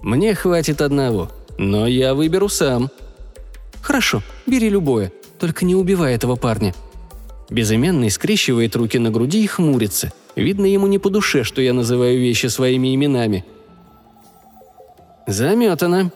«Мне 0.00 0.34
хватит 0.34 0.80
одного, 0.80 1.30
но 1.58 1.86
я 1.86 2.14
выберу 2.14 2.48
сам», 2.48 2.90
«Хорошо, 3.86 4.20
бери 4.46 4.68
любое, 4.68 5.12
только 5.38 5.64
не 5.64 5.76
убивай 5.76 6.16
этого 6.16 6.34
парня». 6.34 6.74
Безымянный 7.50 8.10
скрещивает 8.10 8.74
руки 8.74 8.98
на 8.98 9.12
груди 9.12 9.44
и 9.44 9.46
хмурится. 9.46 10.12
Видно 10.34 10.66
ему 10.66 10.88
не 10.88 10.98
по 10.98 11.08
душе, 11.08 11.44
что 11.44 11.62
я 11.62 11.72
называю 11.72 12.18
вещи 12.18 12.48
своими 12.48 12.92
именами. 12.92 13.44
«Заметано». 15.28 16.10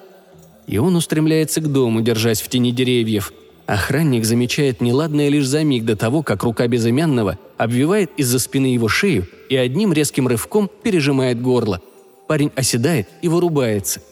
И 0.66 0.78
он 0.78 0.96
устремляется 0.96 1.61
к 1.61 1.70
дому, 1.70 2.00
держась 2.00 2.40
в 2.40 2.48
тени 2.48 2.72
деревьев. 2.72 3.33
Охранник 3.66 4.24
замечает 4.24 4.80
неладное 4.80 5.28
лишь 5.28 5.46
за 5.46 5.62
миг 5.62 5.85
до 5.85 5.94
того, 5.94 6.24
как 6.24 6.42
рука 6.42 6.66
безымянного 6.66 7.38
обвивает 7.56 8.11
из-за 8.16 8.40
спины 8.40 8.66
его 8.66 8.88
шею 8.88 9.28
и 9.48 9.54
одним 9.54 9.92
резким 9.92 10.26
рывком 10.26 10.68
пережимает 10.83 11.40
горло. 11.40 11.80
Парень 12.26 12.50
оседает 12.56 13.09
и 13.22 13.28
вырубается. 13.28 14.02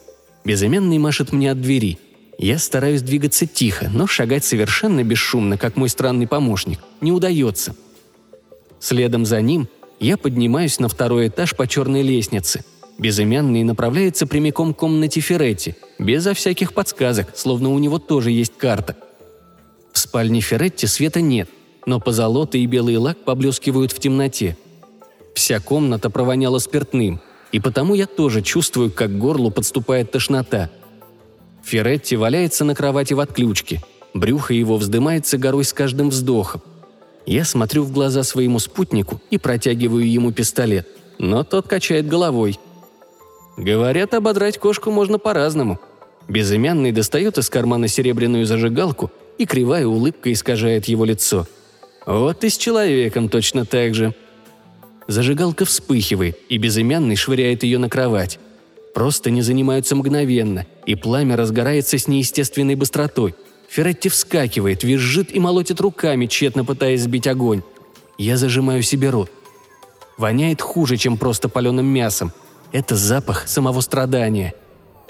Безымянный 0.44 0.99
машет 0.99 1.33
мне 1.33 1.51
от 1.51 1.61
двери– 1.61 1.99
я 2.38 2.59
стараюсь 2.59 3.03
двигаться 3.03 3.46
тихо, 3.46 3.90
но 3.92 4.07
шагать 4.07 4.44
совершенно 4.44 5.03
бесшумно, 5.03 5.59
как 5.59 5.77
мой 5.77 5.88
странный 5.88 6.29
помощник, 6.29 6.79
не 7.01 7.11
удается. 7.11 7.74
Следом 8.79 9.27
за 9.27 9.40
ним 9.42 9.68
я 9.98 10.16
поднимаюсь 10.16 10.79
на 10.79 10.88
второй 10.88 11.29
этаж 11.29 11.57
по 11.57 11.66
черной 11.66 12.03
лестнице. 12.03 12.64
Безымянный 12.96 13.64
направляется 13.64 14.27
прямиком 14.27 14.72
к 14.72 14.79
комнате 14.79 15.20
Феретти, 15.20 15.74
безо 15.98 16.33
всяких 16.33 16.74
подсказок, 16.74 17.37
словно 17.37 17.70
у 17.70 17.79
него 17.81 17.98
тоже 17.98 18.31
есть 18.31 18.57
карта. 18.57 18.96
В 19.92 19.98
спальне 19.98 20.40
Феретти 20.40 20.87
света 20.87 21.20
нет, 21.20 21.48
но 21.87 21.98
позолота 21.98 22.57
и 22.57 22.66
белый 22.66 22.96
лак 22.98 23.18
поблескивают 23.24 23.90
в 23.90 23.98
темноте. 23.98 24.57
Вся 25.35 25.59
комната 25.59 26.09
провоняла 26.09 26.59
спиртным, 26.59 27.20
и 27.51 27.59
потому 27.59 27.94
я 27.94 28.07
тоже 28.07 28.42
чувствую, 28.42 28.92
как 28.92 29.11
к 29.11 29.18
горлу 29.18 29.51
подступает 29.51 30.12
тошнота– 30.12 30.70
Феретти 31.68 32.16
валяется 32.16 32.64
на 32.64 32.74
кровати 32.74 33.12
в 33.12 33.20
отключке. 33.20 33.83
Брюхо 34.14 34.54
его 34.54 34.78
вздымается 34.78 35.37
горой 35.37 35.64
с 35.64 35.74
каждым 35.74 36.09
вздохом. 36.09 36.62
Я 37.26 37.44
смотрю 37.44 37.83
в 37.83 37.92
глаза 37.92 38.22
своему 38.22 38.59
спутнику 38.59 39.20
и 39.31 39.37
протягиваю 39.37 40.11
ему 40.11 40.33
пистолет, 40.33 40.88
но 41.18 41.44
тот 41.44 41.68
качает 41.68 42.09
головой. 42.09 42.59
Говорят, 43.59 44.14
ободрать 44.14 44.57
кошку 44.57 44.90
можно 44.90 45.18
по-разному. 45.18 45.78
Безымянный 46.26 46.90
достает 46.90 47.37
из 47.37 47.50
кармана 47.50 47.87
серебряную 47.87 48.46
зажигалку, 48.46 49.11
и 49.37 49.44
кривая 49.44 49.87
улыбка 49.87 50.33
искажает 50.33 50.87
его 50.87 51.04
лицо. 51.04 51.46
Вот 52.07 52.44
и 52.44 52.48
с 52.48 52.57
человеком 52.57 53.28
точно 53.28 53.66
так 53.66 53.94
же. 53.94 54.14
Зажигалка 55.07 55.66
вспыхивает, 55.66 56.38
и 56.48 56.57
безымянный 56.57 57.16
швыряет 57.16 57.62
ее 57.62 57.76
на 57.76 57.90
кровать. 57.90 58.38
Просто 58.98 59.30
не 59.30 59.42
занимаются 59.42 59.94
мгновенно, 59.94 60.66
и 60.84 60.96
пламя 60.96 61.37
разгорается 61.37 61.96
с 61.98 62.08
неестественной 62.08 62.74
быстротой. 62.74 63.37
Феретти 63.68 64.08
вскакивает, 64.08 64.82
визжит 64.82 65.32
и 65.32 65.38
молотит 65.38 65.80
руками, 65.80 66.26
тщетно 66.26 66.64
пытаясь 66.64 67.02
сбить 67.02 67.28
огонь. 67.28 67.62
Я 68.18 68.37
зажимаю 68.37 68.82
себе 68.82 69.11
рот. 69.11 69.30
Воняет 70.16 70.61
хуже, 70.61 70.96
чем 70.96 71.16
просто 71.16 71.48
паленым 71.48 71.87
мясом. 71.87 72.32
Это 72.72 72.96
запах 72.96 73.46
самого 73.46 73.82
страдания. 73.82 74.52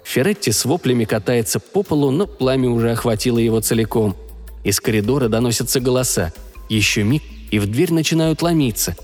Феретти 0.05 0.53
с 0.53 0.67
воплями 0.67 1.05
катается 1.05 1.59
по 1.59 1.83
полу, 1.83 2.11
но 2.11 2.27
пламя 2.27 2.69
уже 2.69 2.91
охватило 2.91 3.39
его 3.39 3.63
целиком. 3.63 4.17
Из 4.65 4.81
коридора 4.81 5.29
доносятся 5.29 5.81
голоса. 5.81 6.35
Еще 6.69 7.05
миг, 7.05 7.23
и 7.51 7.59
в 7.59 7.67
дверь 7.67 7.95
начинают 7.95 8.43
ломиться. 8.43 8.97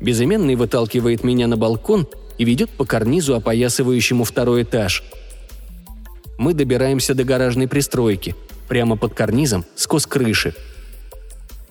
Безыменный 0.00 0.56
выталкивает 0.56 1.22
меня 1.22 1.46
на 1.46 1.56
балкон 1.56 2.08
и 2.42 2.44
ведет 2.44 2.70
по 2.70 2.84
карнизу, 2.84 3.36
опоясывающему 3.36 4.24
второй 4.24 4.64
этаж. 4.64 5.04
Мы 6.38 6.54
добираемся 6.54 7.14
до 7.14 7.22
гаражной 7.22 7.68
пристройки, 7.68 8.34
прямо 8.66 8.96
под 8.96 9.14
карнизом, 9.14 9.64
скос 9.76 10.06
крыши. 10.06 10.52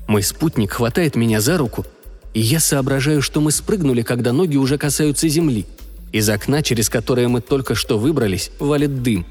Мой 0.07 0.23
спутник 0.23 0.71
хватает 0.71 1.17
меня 1.17 1.41
за 1.41 1.57
руку, 1.57 1.85
и 2.33 2.39
я 2.39 2.61
соображаю, 2.61 3.21
что 3.21 3.41
мы 3.41 3.51
спрыгнули, 3.51 4.01
когда 4.01 4.31
ноги 4.31 4.55
уже 4.55 4.77
касаются 4.77 5.27
земли. 5.27 5.65
Из 6.13 6.29
окна, 6.29 6.63
через 6.63 6.89
которое 6.89 7.27
мы 7.27 7.41
только 7.41 7.75
что 7.75 7.99
выбрались, 7.99 8.51
валит 8.57 9.03
дым. 9.03 9.25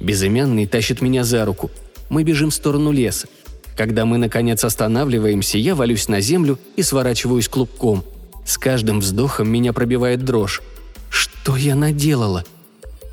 Безымянный 0.00 0.66
тащит 0.66 1.02
меня 1.02 1.22
за 1.22 1.44
руку. 1.44 1.70
Мы 2.08 2.22
бежим 2.22 2.48
в 2.48 2.54
сторону 2.54 2.92
леса. 2.92 3.28
Когда 3.76 4.06
мы, 4.06 4.16
наконец, 4.16 4.64
останавливаемся, 4.64 5.58
я 5.58 5.74
валюсь 5.74 6.08
на 6.08 6.22
землю 6.22 6.58
и 6.76 6.82
сворачиваюсь 6.82 7.48
клубком– 7.48 8.04
с 8.48 8.56
каждым 8.56 9.00
вздохом 9.00 9.50
меня 9.50 9.74
пробивает 9.74 10.24
дрожь. 10.24 10.62
Что 11.10 11.56
я 11.56 11.74
наделала? 11.74 12.44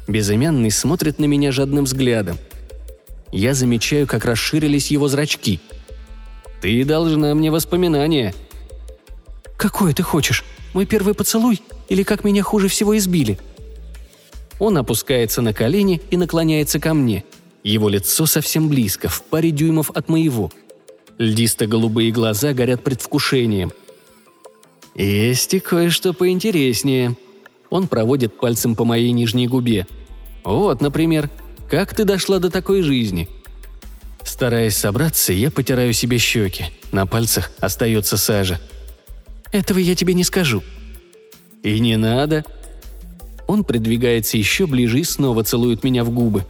Безымянный 0.07 0.71
смотрит 0.71 1.19
на 1.19 1.25
меня 1.25 1.51
жадным 1.51 1.85
взглядом. 1.85 2.37
Я 3.31 3.53
замечаю, 3.53 4.07
как 4.07 4.25
расширились 4.25 4.91
его 4.91 5.07
зрачки. 5.07 5.59
«Ты 6.61 6.85
должна 6.85 7.35
мне 7.35 7.51
воспоминания». 7.51 8.33
«Какое 9.57 9.93
ты 9.93 10.03
хочешь? 10.03 10.43
Мой 10.73 10.85
первый 10.85 11.13
поцелуй? 11.13 11.61
Или 11.89 12.03
как 12.03 12.23
меня 12.23 12.43
хуже 12.43 12.67
всего 12.67 12.97
избили?» 12.97 13.39
Он 14.59 14.77
опускается 14.77 15.41
на 15.41 15.53
колени 15.53 16.01
и 16.11 16.17
наклоняется 16.17 16.79
ко 16.79 16.93
мне. 16.93 17.23
Его 17.63 17.89
лицо 17.89 18.25
совсем 18.25 18.69
близко, 18.69 19.09
в 19.09 19.23
паре 19.23 19.51
дюймов 19.51 19.89
от 19.91 20.07
моего. 20.07 20.51
Льдисто-голубые 21.17 22.11
глаза 22.11 22.53
горят 22.53 22.83
предвкушением. 22.83 23.71
«Есть 24.93 25.53
и 25.53 25.59
кое-что 25.59 26.13
поинтереснее». 26.13 27.17
Он 27.75 27.89
проводит 27.89 28.39
пальцем 28.39 28.73
по 28.73 28.85
моей 28.85 29.11
нижней 29.11 29.49
губе. 29.49 29.85
«Вот, 30.45 30.79
например, 30.79 31.29
как 31.69 31.93
ты 31.93 32.05
дошла 32.05 32.39
до 32.39 32.49
такой 32.49 32.81
жизни?» 32.81 33.27
Стараясь 34.23 34.77
собраться, 34.77 35.33
я 35.33 35.51
потираю 35.51 35.91
себе 35.91 36.17
щеки. 36.17 36.67
На 36.93 37.05
пальцах 37.05 37.51
остается 37.59 38.15
сажа. 38.15 38.61
«Этого 39.51 39.79
я 39.79 39.93
тебе 39.93 40.13
не 40.13 40.23
скажу». 40.23 40.63
«И 41.63 41.77
не 41.81 41.97
надо», 41.97 42.45
он 43.45 43.65
придвигается 43.65 44.37
еще 44.37 44.67
ближе 44.67 45.01
и 45.01 45.03
снова 45.03 45.43
целует 45.43 45.83
меня 45.83 46.05
в 46.05 46.11
губы. 46.11 46.45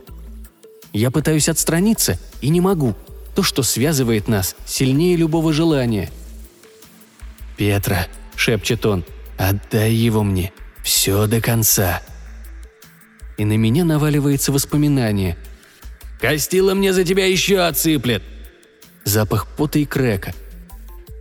Я 0.94 1.10
пытаюсь 1.10 1.50
отстраниться 1.50 2.20
и 2.40 2.50
не 2.50 2.62
могу. 2.62 2.94
То, 3.36 3.42
что 3.42 3.64
связывает 3.64 4.28
нас, 4.28 4.56
сильнее 4.68 5.16
любого 5.16 5.54
желания. 5.54 6.12
«Петра»,— 7.58 8.06
шепчет 8.36 8.86
он,— 8.86 9.04
«отдай 9.40 9.92
его 9.92 10.22
мне. 10.22 10.54
Все 10.86 11.26
до 11.26 11.42
конца». 11.42 12.02
И 13.38 13.44
на 13.44 13.58
меня 13.58 13.84
наваливается 13.84 14.52
воспоминание. 14.52 15.36
«Костила 16.22 16.76
мне 16.76 16.94
за 16.94 17.04
тебя 17.04 17.26
еще 17.26 17.60
отсыплет!» 17.60 18.24
Запах 19.04 19.48
пота 19.48 19.80
и 19.80 19.86
крека. 19.86 20.34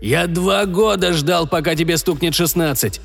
«Я 0.03 0.27
два 0.27 0.67
года 0.67 1.15
ждал, 1.15 1.49
пока 1.49 1.75
тебе 1.75 1.97
стукнет 1.97 2.35
шестнадцать!» 2.35 3.01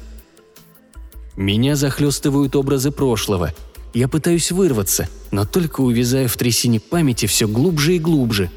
Меня 1.37 1.77
захлестывают 1.77 2.57
образы 2.57 2.91
прошлого. 2.91 3.53
Я 3.93 4.09
пытаюсь 4.09 4.51
вырваться, 4.51 5.07
но 5.31 5.45
только 5.45 5.79
увязаю 5.79 6.27
в 6.27 6.35
трясине 6.35 6.81
памяти 6.81 7.25
все 7.25 7.47
глубже 7.47 7.95
и 7.95 7.99
глубже. 7.99 8.51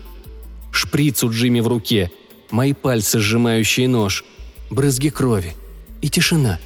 Шприц 0.73 1.23
у 1.23 1.31
Джимми 1.31 1.61
в 1.61 1.69
руке, 1.69 2.11
мои 2.51 2.73
пальцы, 2.73 3.21
сжимающие 3.21 3.87
нож, 3.87 4.25
брызги 4.71 5.09
крови 5.09 5.55
и 6.01 6.09
тишина. 6.09 6.59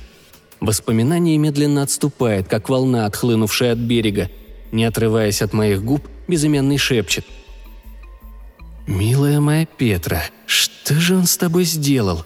Воспоминание 0.60 1.36
медленно 1.38 1.82
отступает, 1.82 2.48
как 2.48 2.68
волна, 2.68 3.06
отхлынувшая 3.06 3.72
от 3.72 3.78
берега. 3.78 4.30
Не 4.72 4.84
отрываясь 4.84 5.42
от 5.42 5.52
моих 5.52 5.84
губ, 5.84 6.08
безымянный 6.28 6.78
шепчет. 6.78 7.24
«Милая 8.86 9.40
моя 9.40 9.66
Петра, 9.66 10.22
что 10.46 10.94
же 10.94 11.16
он 11.16 11.26
с 11.26 11.36
тобой 11.36 11.64
сделал?» 11.64 12.24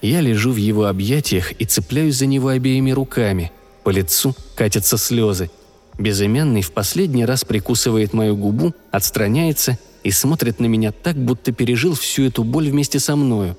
Я 0.00 0.20
лежу 0.20 0.50
в 0.50 0.56
его 0.56 0.86
объятиях 0.86 1.52
и 1.60 1.64
цепляюсь 1.64 2.16
за 2.16 2.26
него 2.26 2.48
обеими 2.48 2.90
руками. 2.90 3.52
По 3.84 3.90
лицу 3.90 4.34
катятся 4.56 4.98
слезы. 4.98 5.50
Безымянный 5.96 6.62
в 6.62 6.72
последний 6.72 7.24
раз 7.24 7.44
прикусывает 7.44 8.12
мою 8.12 8.36
губу, 8.36 8.74
отстраняется 8.90 9.78
и 10.02 10.10
смотрит 10.10 10.58
на 10.58 10.66
меня 10.66 10.90
так, 10.90 11.16
будто 11.16 11.52
пережил 11.52 11.94
всю 11.94 12.24
эту 12.24 12.42
боль 12.42 12.68
вместе 12.68 12.98
со 12.98 13.14
мною. 13.14 13.56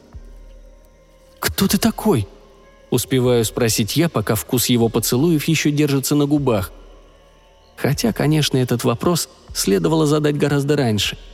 «Кто 1.39 1.67
ты 1.67 1.77
такой?» 1.77 2.27
Успеваю 2.93 3.43
спросить 3.43 3.97
я, 3.97 4.07
пока 4.07 4.35
вкус 4.35 4.67
его 4.67 4.87
поцелуев 4.87 5.45
еще 5.45 5.71
держится 5.71 6.13
на 6.13 6.27
губах. 6.27 6.71
Хотя, 7.75 8.13
конечно, 8.13 8.55
этот 8.57 8.83
вопрос 8.83 9.29
следовало 9.55 10.05
задать 10.05 10.37
гораздо 10.37 10.75
раньше– 10.77 11.17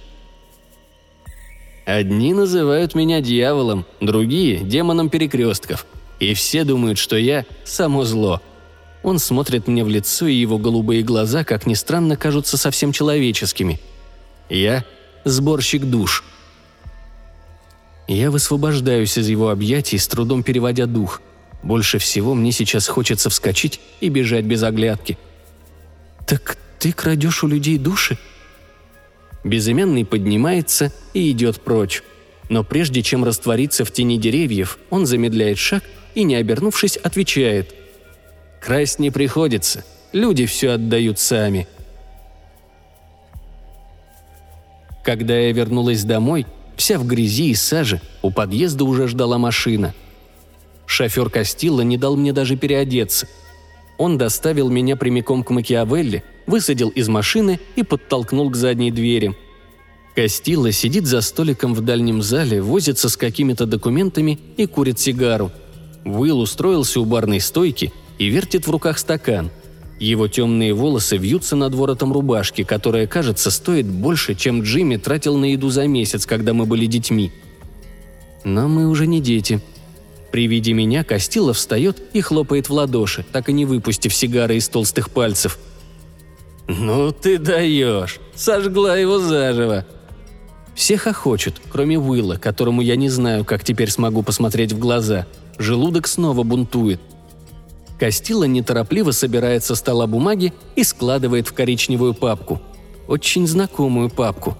Одни 1.86 2.36
называют 2.36 2.94
меня 2.94 3.20
дьяволом, 3.20 3.84
другие– 4.00 4.60
демоном 4.64 5.10
перекрестков. 5.10 5.88
И 6.20 6.36
все 6.36 6.64
думают, 6.64 7.00
что 7.00 7.18
я– 7.18 7.46
само 7.66 8.04
зло. 8.04 8.44
Он 9.02 9.18
смотрит 9.18 9.68
мне 9.68 9.84
в 9.84 9.90
лицо, 9.90 10.28
и 10.28 10.36
его 10.36 10.60
голубые 10.60 11.02
глаза, 11.02 11.44
как 11.44 11.66
ни 11.66 11.74
странно, 11.74 12.16
кажутся 12.16 12.58
совсем 12.58 12.92
человеческими. 12.92 13.80
Я– 14.50 14.86
сборщик 15.26 15.84
душ. 15.86 16.24
Я 18.08 18.30
высвобождаюсь 18.30 19.18
из 19.18 19.28
его 19.28 19.50
объятий, 19.50 19.98
с 19.98 20.08
трудом 20.08 20.44
переводя 20.44 20.86
дух. 20.86 21.22
Больше 21.64 21.98
всего 21.98 22.34
мне 22.34 22.52
сейчас 22.52 22.88
хочется 22.88 23.30
вскочить 23.30 23.80
и 24.00 24.10
бежать 24.10 24.46
без 24.46 24.64
оглядки. 24.64 25.18
«Так 26.26 26.58
ты 26.80 26.94
крадешь 26.94 27.44
у 27.44 27.48
людей 27.48 27.78
души?» 27.78 28.18
Безымянный 29.44 30.06
поднимается 30.06 30.94
и 31.14 31.32
идет 31.32 31.62
прочь. 31.62 32.04
Но 32.50 32.64
прежде 32.64 33.04
чем 33.04 33.24
раствориться 33.24 33.86
в 33.86 33.92
тени 33.92 34.18
деревьев, 34.18 34.80
он 34.90 35.06
замедляет 35.06 35.58
шаг 35.58 35.84
и, 36.16 36.24
не 36.24 36.36
обернувшись, 36.36 36.98
отвечает. 36.98 37.76
«Красть 38.62 39.00
не 39.00 39.12
приходится. 39.12 39.86
Люди 40.12 40.46
все 40.46 40.72
отдают 40.72 41.20
сами». 41.20 41.68
Когда 45.04 45.38
я 45.38 45.52
вернулась 45.54 46.04
домой, 46.04 46.46
вся 46.76 47.00
в 47.00 47.08
грязи 47.08 47.50
и 47.50 47.56
саже, 47.56 48.02
у 48.22 48.32
подъезда 48.32 48.84
уже 48.84 49.08
ждала 49.08 49.38
машина. 49.38 49.94
Шофер 50.90 51.30
Кастилла 51.30 51.82
не 51.82 51.98
дал 51.98 52.18
мне 52.18 52.34
даже 52.34 52.58
переодеться. 52.58 53.28
Он 53.98 54.18
доставил 54.18 54.70
меня 54.70 54.96
прямиком 54.96 55.44
к 55.44 55.52
Макиавелли– 55.52 56.24
высадил 56.50 56.90
из 56.90 57.08
машины 57.08 57.60
и 57.76 57.84
подтолкнул 57.84 58.50
к 58.50 58.56
задней 58.56 58.92
двери. 58.92 59.36
Костила 60.16 60.72
сидит 60.72 61.06
за 61.06 61.22
столиком 61.22 61.74
в 61.74 61.82
дальнем 61.82 62.22
зале, 62.22 62.62
возится 62.62 63.08
с 63.08 63.16
какими-то 63.16 63.66
документами 63.66 64.40
и 64.58 64.66
курит 64.66 65.00
сигару. 65.00 65.52
Уилл 66.04 66.42
устроился 66.42 67.00
у 67.00 67.06
барной 67.06 67.40
стойки 67.40 67.94
и 68.18 68.28
вертит 68.28 68.68
в 68.68 68.72
руках 68.72 68.98
стакан. 68.98 69.52
Его 70.00 70.28
темные 70.28 70.74
волосы 70.74 71.18
вьются 71.18 71.56
над 71.56 71.74
воротом 71.76 72.12
рубашки, 72.12 72.64
которая, 72.64 73.06
кажется, 73.06 73.52
стоит 73.52 73.86
больше, 73.86 74.34
чем 74.34 74.64
Джимми 74.64 74.98
тратил 74.98 75.38
на 75.38 75.46
еду 75.52 75.70
за 75.70 75.88
месяц, 75.88 76.26
когда 76.26 76.54
мы 76.54 76.66
были 76.66 76.86
детьми. 76.86 77.32
Но 78.44 78.68
мы 78.68 78.88
уже 78.88 79.08
не 79.08 79.22
дети. 79.22 79.62
При 80.32 80.48
виде 80.48 80.74
меня 80.74 81.04
Костила 81.04 81.54
встает 81.54 82.02
и 82.14 82.22
хлопает 82.22 82.70
в 82.70 82.74
ладоши, 82.74 83.26
так 83.32 83.50
и 83.50 83.54
не 83.54 83.66
выпустив 83.66 84.14
сигары 84.14 84.58
из 84.58 84.70
толстых 84.70 85.10
пальцев– 85.10 85.58
«Ну 86.70 87.12
ты 87.12 87.40
даешь! 87.40 88.20
Сожгла 88.36 88.96
его 88.96 89.18
заживо!» 89.18 89.86
Все 90.76 90.98
хохочут, 90.98 91.60
кроме 91.72 91.98
Уилла, 91.98 92.36
которому 92.36 92.82
я 92.82 92.96
не 92.96 93.10
знаю, 93.10 93.44
как 93.44 93.64
теперь 93.64 93.90
смогу 93.90 94.22
посмотреть 94.22 94.72
в 94.72 94.78
глаза. 94.78 95.26
Желудок 95.58 96.08
снова 96.08 96.44
бунтует. 96.44 97.02
Костила 98.00 98.44
неторопливо 98.44 99.12
собирает 99.12 99.64
со 99.64 99.74
стола 99.74 100.06
бумаги 100.06 100.54
и 100.76 100.84
складывает 100.84 101.48
в 101.48 101.54
коричневую 101.54 102.14
папку. 102.14 102.62
Очень 103.08 103.48
знакомую 103.48 104.10
папку. 104.12 104.56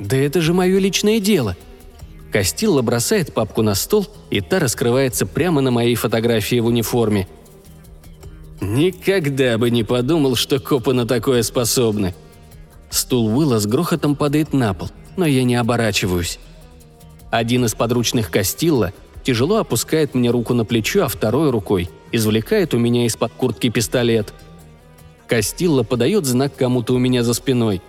«Да 0.00 0.16
это 0.16 0.40
же 0.40 0.52
мое 0.52 0.78
личное 0.80 1.20
дело!» 1.20 1.56
Костилла 2.32 2.82
бросает 2.82 3.32
папку 3.32 3.62
на 3.62 3.74
стол, 3.74 4.06
и 4.30 4.40
та 4.40 4.58
раскрывается 4.58 5.26
прямо 5.26 5.60
на 5.60 5.70
моей 5.70 5.94
фотографии 5.94 6.60
в 6.60 6.66
униформе– 6.66 7.28
Никогда 8.60 9.58
бы 9.58 9.70
не 9.70 9.84
подумал, 9.84 10.34
что 10.34 10.58
копы 10.58 10.94
на 10.94 11.06
такое 11.06 11.42
способны. 11.42 12.14
Стул 12.90 13.36
Уилла 13.36 13.58
с 13.58 13.66
грохотом 13.66 14.16
падает 14.16 14.52
на 14.52 14.72
пол, 14.72 14.88
но 15.16 15.26
я 15.26 15.44
не 15.44 15.56
оборачиваюсь. 15.56 16.38
Один 17.30 17.66
из 17.66 17.74
подручных 17.74 18.30
Кастилла 18.30 18.92
тяжело 19.24 19.58
опускает 19.58 20.14
мне 20.14 20.30
руку 20.30 20.54
на 20.54 20.64
плечо, 20.64 21.04
а 21.04 21.08
второй 21.08 21.50
рукой 21.50 21.90
извлекает 22.12 22.72
у 22.72 22.78
меня 22.78 23.04
из-под 23.06 23.32
куртки 23.32 23.68
пистолет. 23.68 24.32
Кастилла 25.26 25.82
подает 25.82 26.24
знак 26.24 26.54
кому-то 26.56 26.94
у 26.94 26.98
меня 26.98 27.24
за 27.24 27.34
спиной. 27.34 27.82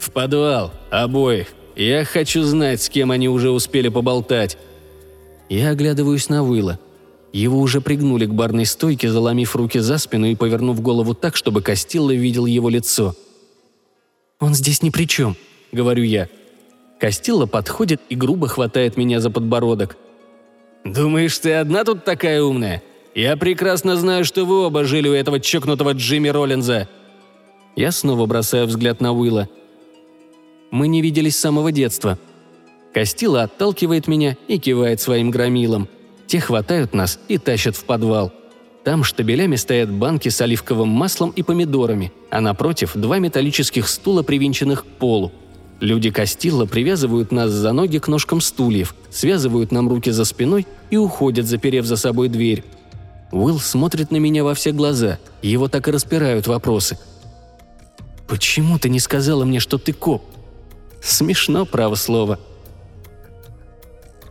«В 0.00 0.10
подвал, 0.10 0.72
обоих. 0.90 1.48
Я 1.76 2.04
хочу 2.04 2.42
знать, 2.42 2.82
с 2.82 2.88
кем 2.88 3.10
они 3.10 3.28
уже 3.28 3.50
успели 3.50 3.88
поболтать». 3.88 4.58
Я 5.48 5.70
оглядываюсь 5.70 6.28
на 6.28 6.44
Уилла– 6.44 6.78
его 7.32 7.60
уже 7.60 7.80
пригнули 7.80 8.26
к 8.26 8.34
барной 8.34 8.66
стойке, 8.66 9.10
заломив 9.10 9.56
руки 9.56 9.78
за 9.78 9.96
спину 9.98 10.26
и 10.26 10.34
повернув 10.34 10.80
голову 10.82 11.14
так, 11.14 11.34
чтобы 11.34 11.62
Костилла 11.62 12.10
видел 12.10 12.44
его 12.44 12.68
лицо. 12.68 13.14
«Он 14.38 14.54
здесь 14.54 14.82
ни 14.82 14.90
при 14.90 15.06
чем»,— 15.06 15.36
говорю 15.72 16.04
я. 16.04 16.28
Костилла 17.00 17.46
подходит 17.46 18.00
и 18.10 18.14
грубо 18.14 18.48
хватает 18.48 18.96
меня 18.96 19.20
за 19.20 19.30
подбородок. 19.30 19.96
«Думаешь, 20.84 21.38
ты 21.38 21.54
одна 21.54 21.84
тут 21.84 22.04
такая 22.04 22.42
умная? 22.42 22.82
Я 23.14 23.36
прекрасно 23.36 23.96
знаю, 23.96 24.24
что 24.24 24.44
вы 24.44 24.66
оба 24.66 24.84
жили 24.84 25.08
у 25.08 25.14
этого 25.14 25.40
чокнутого 25.40 25.92
Джимми 25.92 26.28
Роллинза». 26.28 26.88
Я 27.76 27.92
снова 27.92 28.26
бросаю 28.26 28.66
взгляд 28.66 29.00
на 29.00 29.12
Уилла. 29.12 29.48
Мы 30.72 30.88
не 30.88 31.02
виделись 31.02 31.36
с 31.36 31.40
самого 31.40 31.70
детства. 31.70 32.18
Костила 32.92 33.44
отталкивает 33.44 34.08
меня 34.08 34.36
и 34.48 34.58
кивает 34.58 35.00
своим 35.00 35.30
громилом– 35.30 35.88
те 36.32 36.40
хватают 36.40 36.94
нас 36.94 37.18
и 37.28 37.36
тащат 37.36 37.76
в 37.76 37.84
подвал. 37.84 38.32
Там 38.84 39.04
штабелями 39.04 39.56
стоят 39.56 39.90
банки 39.92 40.30
с 40.30 40.40
оливковым 40.40 40.88
маслом 40.88 41.28
и 41.28 41.42
помидорами, 41.42 42.10
а 42.30 42.40
напротив 42.40 42.92
два 42.94 43.18
металлических 43.18 43.86
стула, 43.86 44.22
привинченных 44.22 44.84
к 44.84 44.86
полу. 44.86 45.30
Люди 45.80 46.10
Кастилла 46.10 46.64
привязывают 46.64 47.32
нас 47.32 47.50
за 47.50 47.72
ноги 47.72 47.98
к 47.98 48.08
ножкам 48.08 48.40
стульев, 48.40 48.94
связывают 49.10 49.72
нам 49.72 49.90
руки 49.90 50.10
за 50.10 50.24
спиной 50.24 50.66
и 50.90 50.96
уходят, 50.96 51.44
заперев 51.44 51.84
за 51.84 51.96
собой 51.96 52.30
дверь. 52.30 52.64
Уилл 53.30 53.58
смотрит 53.58 54.10
на 54.10 54.16
меня 54.16 54.42
во 54.42 54.54
все 54.54 54.72
глаза, 54.72 55.18
его 55.42 55.68
так 55.68 55.86
и 55.86 55.90
распирают 55.90 56.46
вопросы. 56.46 56.96
«Почему 58.26 58.78
ты 58.78 58.88
не 58.88 59.00
сказала 59.00 59.44
мне, 59.44 59.60
что 59.60 59.76
ты 59.76 59.92
коп?» 59.92 60.22
Смешно, 61.02 61.66
право 61.66 61.96
слово. 61.96 62.38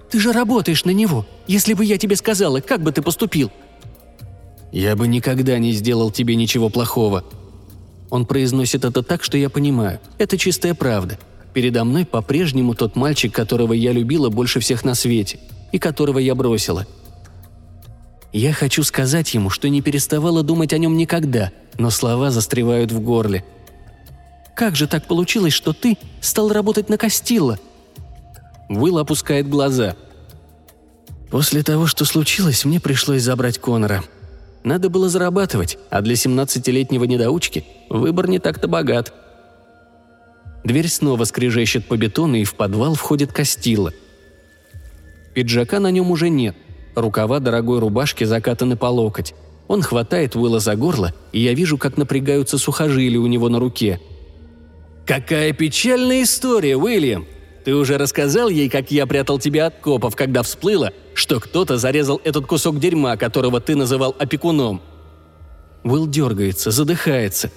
«Ты 0.09 0.19
же 0.19 0.32
работаешь 0.32 0.86
на 0.86 0.91
него. 0.91 1.26
Если 1.47 1.74
бы 1.74 1.86
я 1.86 1.97
тебе 1.97 2.15
сказала, 2.15 2.61
как 2.61 2.82
бы 2.82 2.91
ты 2.91 3.01
поступил?» 3.01 3.51
«Я 4.72 4.95
бы 4.95 5.07
никогда 5.07 5.57
не 5.59 5.74
сделал 5.74 6.11
тебе 6.11 6.36
ничего 6.36 6.69
плохого». 6.69 7.26
Он 8.09 8.26
произносит 8.26 8.84
это 8.84 9.03
так, 9.03 9.24
что 9.24 9.38
я 9.38 9.49
понимаю. 9.49 9.99
Это 10.17 10.38
чистая 10.38 10.74
правда. 10.74 11.17
Передо 11.53 11.86
мной 11.86 12.05
по-прежнему 12.05 12.74
тот 12.74 12.95
мальчик, 12.95 13.34
которого 13.34 13.74
я 13.74 13.93
любила 13.93 14.30
больше 14.30 14.59
всех 14.59 14.84
на 14.84 14.95
свете, 14.95 15.39
и 15.72 15.80
которого 15.80 16.19
я 16.19 16.36
бросила. 16.36 16.86
Я 18.34 18.53
хочу 18.53 18.84
сказать 18.84 19.34
ему, 19.34 19.49
что 19.49 19.67
не 19.69 19.82
переставала 19.82 20.43
думать 20.43 20.74
о 20.74 20.78
нем 20.78 20.95
никогда, 20.95 21.51
но 21.78 21.89
слова 21.89 22.32
застревают 22.32 22.91
в 22.91 23.01
горле. 23.01 23.43
«Как 24.56 24.76
же 24.76 24.88
так 24.88 25.06
получилось, 25.08 25.54
что 25.54 25.74
ты 25.74 25.97
стал 26.22 26.49
работать 26.49 26.89
на 26.89 26.97
Кастилла?» 26.97 27.60
Уилл 28.70 28.99
опускает 28.99 29.49
глаза. 29.49 29.95
«После 31.30 31.64
того, 31.64 31.88
что 31.88 32.06
случилось, 32.06 32.66
мне 32.66 32.80
пришлось 32.80 33.24
забрать 33.24 33.58
Конора. 33.58 34.04
Надо 34.64 34.89
было 34.89 35.10
зарабатывать, 35.10 35.78
а 35.89 36.02
для 36.02 36.14
17-летнего 36.14 37.06
недоучки 37.06 37.66
выбор 37.89 38.28
не 38.28 38.39
так-то 38.39 38.68
богат. 38.68 39.14
Дверь 40.64 40.88
снова 40.88 41.24
скрежещет 41.24 41.88
по 41.88 41.97
бетону, 41.97 42.36
и 42.36 42.43
в 42.43 42.56
подвал 42.56 42.93
входит 42.93 43.34
Кастилла. 43.34 43.93
Пиджака 45.34 45.80
на 45.80 45.89
нем 45.89 46.12
уже 46.12 46.30
нет, 46.30 46.56
рукава 46.95 47.39
дорогой 47.39 47.80
рубашки 47.80 48.24
закатаны 48.24 48.76
по 48.76 48.86
локоть. 48.86 49.34
Он 49.68 49.82
хватает 49.82 50.36
Уилла 50.36 50.60
за 50.60 50.76
горло, 50.76 51.14
и 51.32 51.39
я 51.39 51.54
вижу, 51.54 51.78
как 51.78 51.97
напрягаются 51.97 52.58
сухожилия 52.58 53.20
у 53.20 53.28
него 53.28 53.49
на 53.49 53.60
руке. 53.60 53.99
«Какая 55.06 55.54
печальная 55.54 56.24
история, 56.24 56.78
Уильям!» 56.78 57.28
Ты 57.64 57.76
уже 57.76 57.97
рассказал 57.97 58.49
ей, 58.49 58.70
как 58.70 58.91
я 58.91 59.06
прятал 59.06 59.38
тебя 59.38 59.68
от 59.68 59.76
копов, 59.80 60.16
когда 60.16 60.41
всплыло, 60.41 60.91
что 61.14 61.39
кто-то 61.39 61.78
зарезал 61.78 62.20
этот 62.24 62.47
кусок 62.47 62.80
дерьма, 62.80 63.18
которого 63.18 63.60
ты 63.62 63.76
называл 63.76 64.16
опекуном?» 64.18 64.82
Уилл 65.84 66.08
дергается, 66.08 66.72
задыхается. 66.72 67.52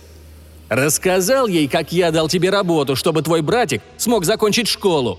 «Рассказал 0.68 1.46
ей, 1.46 1.68
как 1.68 1.92
я 1.92 2.10
дал 2.10 2.28
тебе 2.28 2.50
работу, 2.50 2.96
чтобы 2.96 3.22
твой 3.22 3.40
братик 3.42 3.82
смог 3.96 4.24
закончить 4.24 4.68
школу!» 4.68 5.18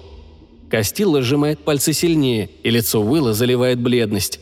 Кастилла 0.69 1.21
сжимает 1.21 1.59
пальцы 1.63 1.93
сильнее, 1.93 2.49
и 2.63 2.69
лицо 2.69 3.01
Уилла 3.01 3.34
заливает 3.34 3.80
бледность. 3.80 4.39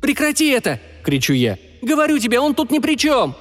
«Прекрати 0.00 0.48
это!»– 0.50 0.80
кричу 1.04 1.32
я. 1.32 1.58
«Говорю 1.82 2.18
тебе, 2.18 2.38
он 2.40 2.54
тут 2.54 2.70
ни 2.70 2.78
при 2.78 2.96
чем!» 2.96 3.34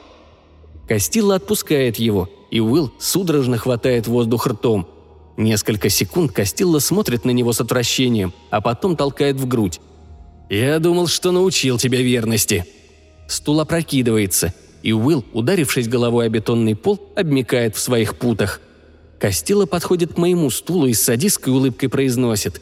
Кастилла 0.88 1.36
отпускает 1.36 1.97
его, 1.97 2.30
и 2.52 2.60
Уилл 2.60 2.91
судорожно 3.00 3.58
хватает 3.58 4.08
воздух 4.08 4.47
ртом– 4.47 4.88
Несколько 5.39 5.88
секунд 5.88 6.34
Кастилла 6.34 6.80
смотрит 6.80 7.24
на 7.24 7.32
него 7.32 7.54
с 7.54 7.62
отвращением, 7.62 8.34
а 8.50 8.60
потом 8.60 8.97
толкает 8.97 9.38
в 9.38 9.47
грудь. 9.47 9.80
«Я 10.50 10.80
думал, 10.80 11.08
что 11.08 11.32
научил 11.32 11.78
тебя 11.78 12.02
верности». 12.02 12.66
Стул 13.26 13.62
опрокидывается, 13.62 14.54
и 14.84 14.91
Уилл, 14.91 15.24
ударившись 15.32 15.88
головой 15.88 16.26
о 16.26 16.30
бетонный 16.30 16.76
пол, 16.76 17.00
обмикает 17.16 17.78
в 17.78 17.80
своих 17.80 18.18
путах. 18.18 18.60
Кастилла 19.18 19.66
подходит 19.66 20.16
к 20.16 20.18
моему 20.18 20.50
стулу 20.50 20.88
и 20.88 20.93
с 20.93 21.04
садистской 21.04 21.54
улыбкой 21.54 21.88
произносит. 21.88 22.62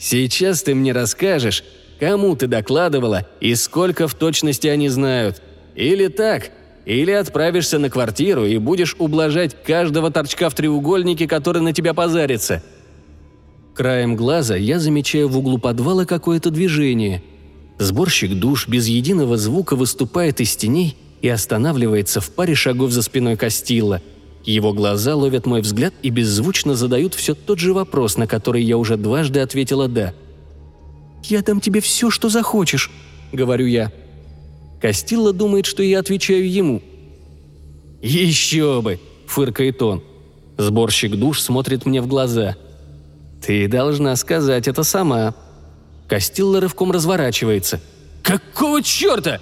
«Сейчас 0.00 0.64
ты 0.64 0.74
мне 0.74 0.90
расскажешь, 0.90 1.62
кому 2.00 2.34
ты 2.34 2.48
докладывала 2.48 3.28
и 3.40 3.54
сколько 3.54 4.08
в 4.08 4.16
точности 4.16 4.66
они 4.66 4.88
знают. 4.88 5.40
Или 5.76 6.08
так, 6.08 6.50
или 6.84 7.10
отправишься 7.10 7.78
на 7.78 7.90
квартиру 7.90 8.44
и 8.44 8.58
будешь 8.58 8.96
ублажать 8.98 9.56
каждого 9.62 10.10
торчка 10.10 10.48
в 10.48 10.54
треугольнике, 10.54 11.28
который 11.28 11.62
на 11.62 11.72
тебя 11.72 11.94
позарится. 11.94 12.62
Краем 13.74 14.16
глаза 14.16 14.56
я 14.56 14.78
замечаю 14.78 15.28
в 15.28 15.38
углу 15.38 15.58
подвала 15.58 16.04
какое-то 16.04 16.50
движение. 16.50 17.22
Сборщик 17.78 18.34
душ 18.34 18.68
без 18.68 18.86
единого 18.86 19.36
звука 19.36 19.76
выступает 19.76 20.40
из 20.40 20.54
теней 20.56 20.96
и 21.22 21.28
останавливается 21.28 22.20
в 22.20 22.30
паре 22.30 22.54
шагов 22.54 22.90
за 22.90 23.02
спиной 23.02 23.36
Кастилла. 23.36 24.02
Его 24.44 24.72
глаза 24.72 25.14
ловят 25.14 25.46
мой 25.46 25.60
взгляд 25.60 25.94
и 26.02 26.10
беззвучно 26.10 26.74
задают 26.74 27.14
все 27.14 27.34
тот 27.34 27.60
же 27.60 27.72
вопрос, 27.72 28.16
на 28.16 28.26
который 28.26 28.62
я 28.62 28.76
уже 28.76 28.96
дважды 28.96 29.40
ответила 29.40 29.88
«да». 29.88 30.14
«Я 31.22 31.42
дам 31.42 31.60
тебе 31.60 31.80
все, 31.80 32.10
что 32.10 32.28
захочешь»,— 32.28 32.90
говорю 33.32 33.66
я. 33.66 33.92
Кастилла 34.82 35.32
думает, 35.32 35.64
что 35.64 35.84
я 35.84 36.00
отвечаю 36.00 36.50
ему. 36.50 36.82
«Еще 38.02 38.82
бы!»– 38.82 38.98
фыркает 39.28 39.80
он. 39.80 40.02
Сборщик 40.58 41.14
душ 41.14 41.40
смотрит 41.40 41.86
мне 41.86 42.02
в 42.02 42.08
глаза. 42.08 42.56
«Ты 43.40 43.68
должна 43.68 44.16
сказать 44.16 44.66
это 44.66 44.82
сама». 44.82 45.36
Кастилла 46.08 46.60
рывком 46.60 46.90
разворачивается. 46.90 47.80
«Какого 48.24 48.82
черта?» 48.82 49.40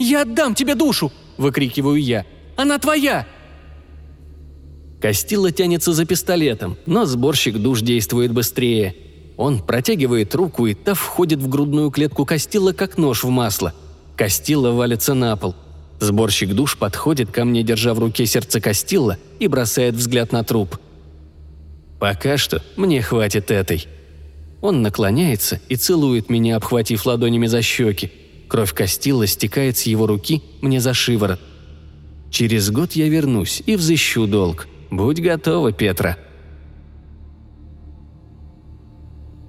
«Я 0.00 0.22
отдам 0.22 0.56
тебе 0.56 0.74
душу!»– 0.74 1.12
выкрикиваю 1.36 2.02
я. 2.02 2.26
«Она 2.56 2.80
твоя!» 2.80 3.24
Кастилла 5.00 5.52
тянется 5.52 5.92
за 5.92 6.04
пистолетом, 6.06 6.76
но 6.86 7.04
сборщик 7.04 7.56
душ 7.58 7.82
действует 7.82 8.32
быстрее. 8.32 8.96
Он 9.36 9.60
протягивает 9.60 10.34
руку, 10.34 10.66
и 10.66 10.74
та 10.74 10.94
входит 10.94 11.38
в 11.38 11.48
грудную 11.48 11.92
клетку 11.92 12.24
Кастилла, 12.24 12.72
как 12.72 12.98
нож 12.98 13.22
в 13.22 13.28
масло– 13.28 13.72
Кастилла 14.16 14.70
валится 14.70 15.14
на 15.14 15.36
пол. 15.36 15.54
Сборщик 16.00 16.52
душ 16.54 16.76
подходит 16.76 17.30
ко 17.30 17.44
мне, 17.44 17.62
держа 17.62 17.94
в 17.94 17.98
руке 17.98 18.26
сердце 18.26 18.60
Кастилла, 18.60 19.18
и 19.38 19.46
бросает 19.46 19.94
взгляд 19.94 20.32
на 20.32 20.42
труп. 20.42 20.78
«Пока 22.00 22.36
что 22.36 22.62
мне 22.76 23.02
хватит 23.02 23.50
этой». 23.50 23.86
Он 24.62 24.82
наклоняется 24.82 25.60
и 25.68 25.76
целует 25.76 26.30
меня, 26.30 26.56
обхватив 26.56 27.06
ладонями 27.06 27.46
за 27.46 27.62
щеки. 27.62 28.10
Кровь 28.48 28.72
Кастилла 28.72 29.26
стекает 29.26 29.76
с 29.76 29.82
его 29.82 30.06
руки 30.06 30.42
мне 30.60 30.80
за 30.80 30.94
шиворот. 30.94 31.40
«Через 32.30 32.70
год 32.70 32.92
я 32.92 33.08
вернусь 33.08 33.62
и 33.66 33.76
взыщу 33.76 34.26
долг. 34.26 34.66
Будь 34.90 35.20
готова, 35.20 35.72
Петра». 35.72 36.16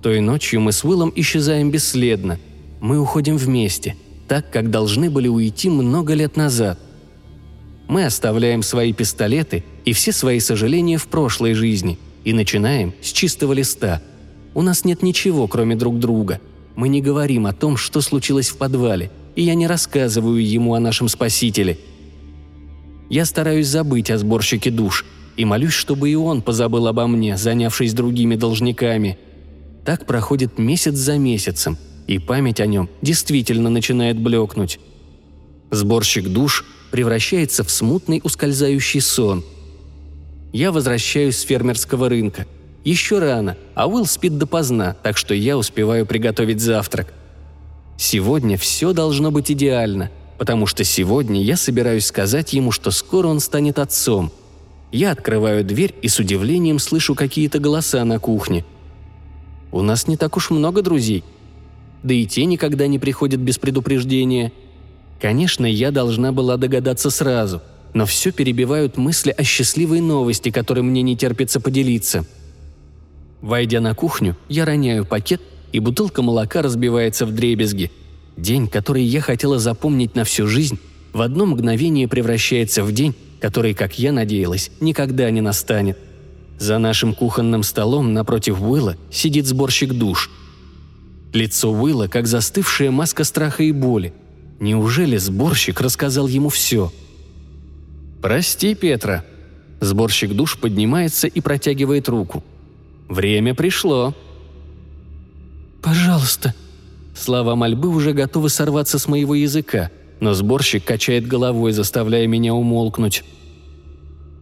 Той 0.01 0.19
ночью 0.19 0.61
мы 0.61 0.71
с 0.71 0.83
Уиллом 0.83 1.11
исчезаем 1.15 1.71
бесследно. 1.71 2.39
Мы 2.79 2.99
уходим 2.99 3.37
вместе– 3.37 3.95
так, 4.27 4.49
как 4.49 4.69
должны 4.69 5.09
были 5.09 5.27
уйти 5.27 5.69
много 5.69 6.13
лет 6.13 6.35
назад. 6.35 6.79
Мы 7.87 8.05
оставляем 8.05 8.63
свои 8.63 8.91
пистолеты 8.91 9.63
и 9.85 9.93
все 9.93 10.11
свои 10.11 10.39
сожаления 10.39 10.97
в 10.97 11.07
прошлой 11.07 11.53
жизни 11.53 11.97
и 12.25 12.33
начинаем 12.33 12.93
с 13.01 13.11
чистого 13.11 13.53
листа. 13.53 14.01
У 14.53 14.61
нас 14.61 14.83
нет 14.83 15.01
ничего, 15.03 15.47
кроме 15.47 15.75
друг 15.75 15.99
друга. 15.99 16.41
Мы 16.75 16.89
не 16.89 17.01
говорим 17.01 17.47
о 17.47 17.53
том, 17.53 17.77
что 17.77 18.01
случилось 18.01 18.49
в 18.49 18.57
подвале, 18.57 19.09
и 19.35 19.43
я 19.43 19.55
не 19.55 19.67
рассказываю 19.67 20.45
ему 20.45 20.73
о 20.73 20.79
нашем 20.79 21.07
спасителе. 21.07 21.77
Я 23.09 23.23
стараюсь 23.23 23.67
забыть 23.67 24.11
о 24.11 24.17
сборщике 24.17 24.69
душ 24.69 25.05
и 25.37 25.45
молюсь, 25.45 25.73
чтобы 25.73 26.09
и 26.09 26.15
он 26.15 26.41
позабыл 26.41 26.87
обо 26.87 27.07
мне, 27.07 27.37
занявшись 27.37 27.93
другими 27.93 28.35
должниками. 28.35 29.17
Так 29.85 30.05
проходит 30.05 30.59
месяц 30.59 30.95
за 30.95 31.17
месяцем– 31.17 31.77
и 32.07 32.19
память 32.19 32.59
о 32.59 32.65
нем 32.65 32.89
действительно 33.01 33.69
начинает 33.69 34.17
блекнуть. 34.17 34.79
Сборщик 35.69 36.29
душ 36.29 36.65
превращается 36.91 37.63
в 37.63 37.69
смутный 37.69 38.21
ускользающий 38.23 39.01
сон. 39.01 39.43
Я 40.53 40.71
возвращаюсь 40.71 41.37
с 41.37 41.41
фермерского 41.41 42.07
рынка. 42.07 42.47
Еще 42.85 43.19
рано, 43.19 43.57
а 43.75 43.87
Уилл 43.87 44.05
спит 44.05 44.37
допоздна, 44.37 44.95
так 45.03 45.17
что 45.17 45.33
я 45.33 45.57
успеваю 45.57 46.05
приготовить 46.05 46.61
завтрак. 46.61 47.13
Сегодня 47.97 48.57
все 48.57 48.93
должно 48.93 49.29
быть 49.29 49.51
идеально, 49.51 50.09
потому 50.37 50.67
что 50.67 50.85
сегодня 50.85 51.43
я 51.43 51.57
собираюсь 51.57 52.05
сказать 52.05 52.53
ему, 52.53 52.71
что 52.71 52.91
скоро 52.91 53.27
он 53.27 53.41
станет 53.41 53.77
отцом. 53.77 54.31
Я 54.93 55.11
открываю 55.11 55.65
дверь 55.65 55.93
и 56.01 56.07
с 56.07 56.17
удивлением 56.17 56.79
слышу 56.79 57.13
какие-то 57.13 57.59
голоса 57.59 58.05
на 58.05 58.19
кухне. 58.19 58.63
У 59.73 59.81
нас 59.81 60.07
не 60.07 60.15
так 60.15 60.37
уж 60.37 60.49
много 60.49 60.81
друзей– 60.81 61.25
да 62.07 62.13
и 62.13 62.25
те 62.25 62.45
никогда 62.45 62.87
не 62.87 62.99
приходят 62.99 63.39
без 63.39 63.57
предупреждения. 63.57 64.53
Конечно, 65.21 65.65
я 65.65 65.91
должна 65.91 66.31
была 66.31 66.57
догадаться 66.57 67.09
сразу, 67.09 67.61
но 67.93 68.05
все 68.05 68.31
перебивают 68.31 68.97
мысли 68.97 69.35
о 69.37 69.43
счастливой 69.43 69.99
новости, 69.99 70.49
которой 70.49 70.81
мне 70.81 71.01
не 71.01 71.17
терпится 71.17 71.59
поделиться. 71.59 72.25
Войдя 73.41 73.81
на 73.81 73.93
кухню, 73.93 74.37
я 74.47 74.65
роняю 74.65 75.05
пакет, 75.05 75.41
и 75.73 75.79
бутылка 75.79 76.21
молока 76.21 76.61
разбивается 76.61 77.25
в 77.25 77.33
дребезги. 77.33 77.91
День, 78.37 78.67
который 78.67 79.03
я 79.03 79.19
хотела 79.19 79.59
запомнить 79.59 80.15
на 80.15 80.23
всю 80.23 80.47
жизнь, 80.47 80.79
в 81.11 81.21
одно 81.21 81.45
мгновение 81.45 82.07
превращается 82.07 82.83
в 82.83 82.91
день, 82.93 83.15
который, 83.41 83.73
как 83.73 83.99
я 83.99 84.11
надеялась, 84.11 84.71
никогда 84.79 85.29
не 85.29 85.41
настанет. 85.41 85.97
За 86.57 86.77
нашим 86.77 87.13
кухонным 87.13 87.63
столом 87.63 88.13
напротив 88.13 88.61
Уилла 88.61 88.95
сидит 89.11 89.45
сборщик 89.45 89.93
душ. 89.93 90.31
Лицо 91.33 91.71
Уилла, 91.71 92.07
как 92.07 92.27
застывшая 92.27 92.91
маска 92.91 93.23
страха 93.23 93.63
и 93.63 93.71
боли. 93.71 94.13
Неужели 94.59 95.17
сборщик 95.17 95.81
рассказал 95.81 96.27
ему 96.27 96.49
все? 96.49 96.91
«Прости, 98.21 98.75
Петра». 98.75 99.23
Сборщик 99.79 100.33
душ 100.33 100.57
поднимается 100.57 101.27
и 101.27 101.39
протягивает 101.39 102.09
руку. 102.09 102.43
«Время 103.07 103.53
пришло». 103.53 104.15
«Пожалуйста». 105.81 106.55
Слова 107.15 107.55
мольбы 107.55 107.89
уже 107.89 108.13
готовы 108.13 108.49
сорваться 108.49 108.99
с 108.99 109.07
моего 109.07 109.35
языка, 109.35 109.91
но 110.19 110.33
сборщик 110.33 110.83
качает 110.83 111.27
головой, 111.27 111.71
заставляя 111.71 112.27
меня 112.27 112.53
умолкнуть. 112.53 113.23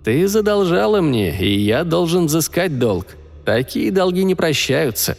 «Ты 0.04 0.28
задолжала 0.28 1.02
мне, 1.02 1.38
и 1.38 1.60
я 1.60 1.84
должен 1.84 2.28
взыскать 2.28 2.80
долг. 2.80 3.08
Такие 3.44 3.92
долги 3.92 4.24
не 4.24 4.36
прощаются». 4.36 5.18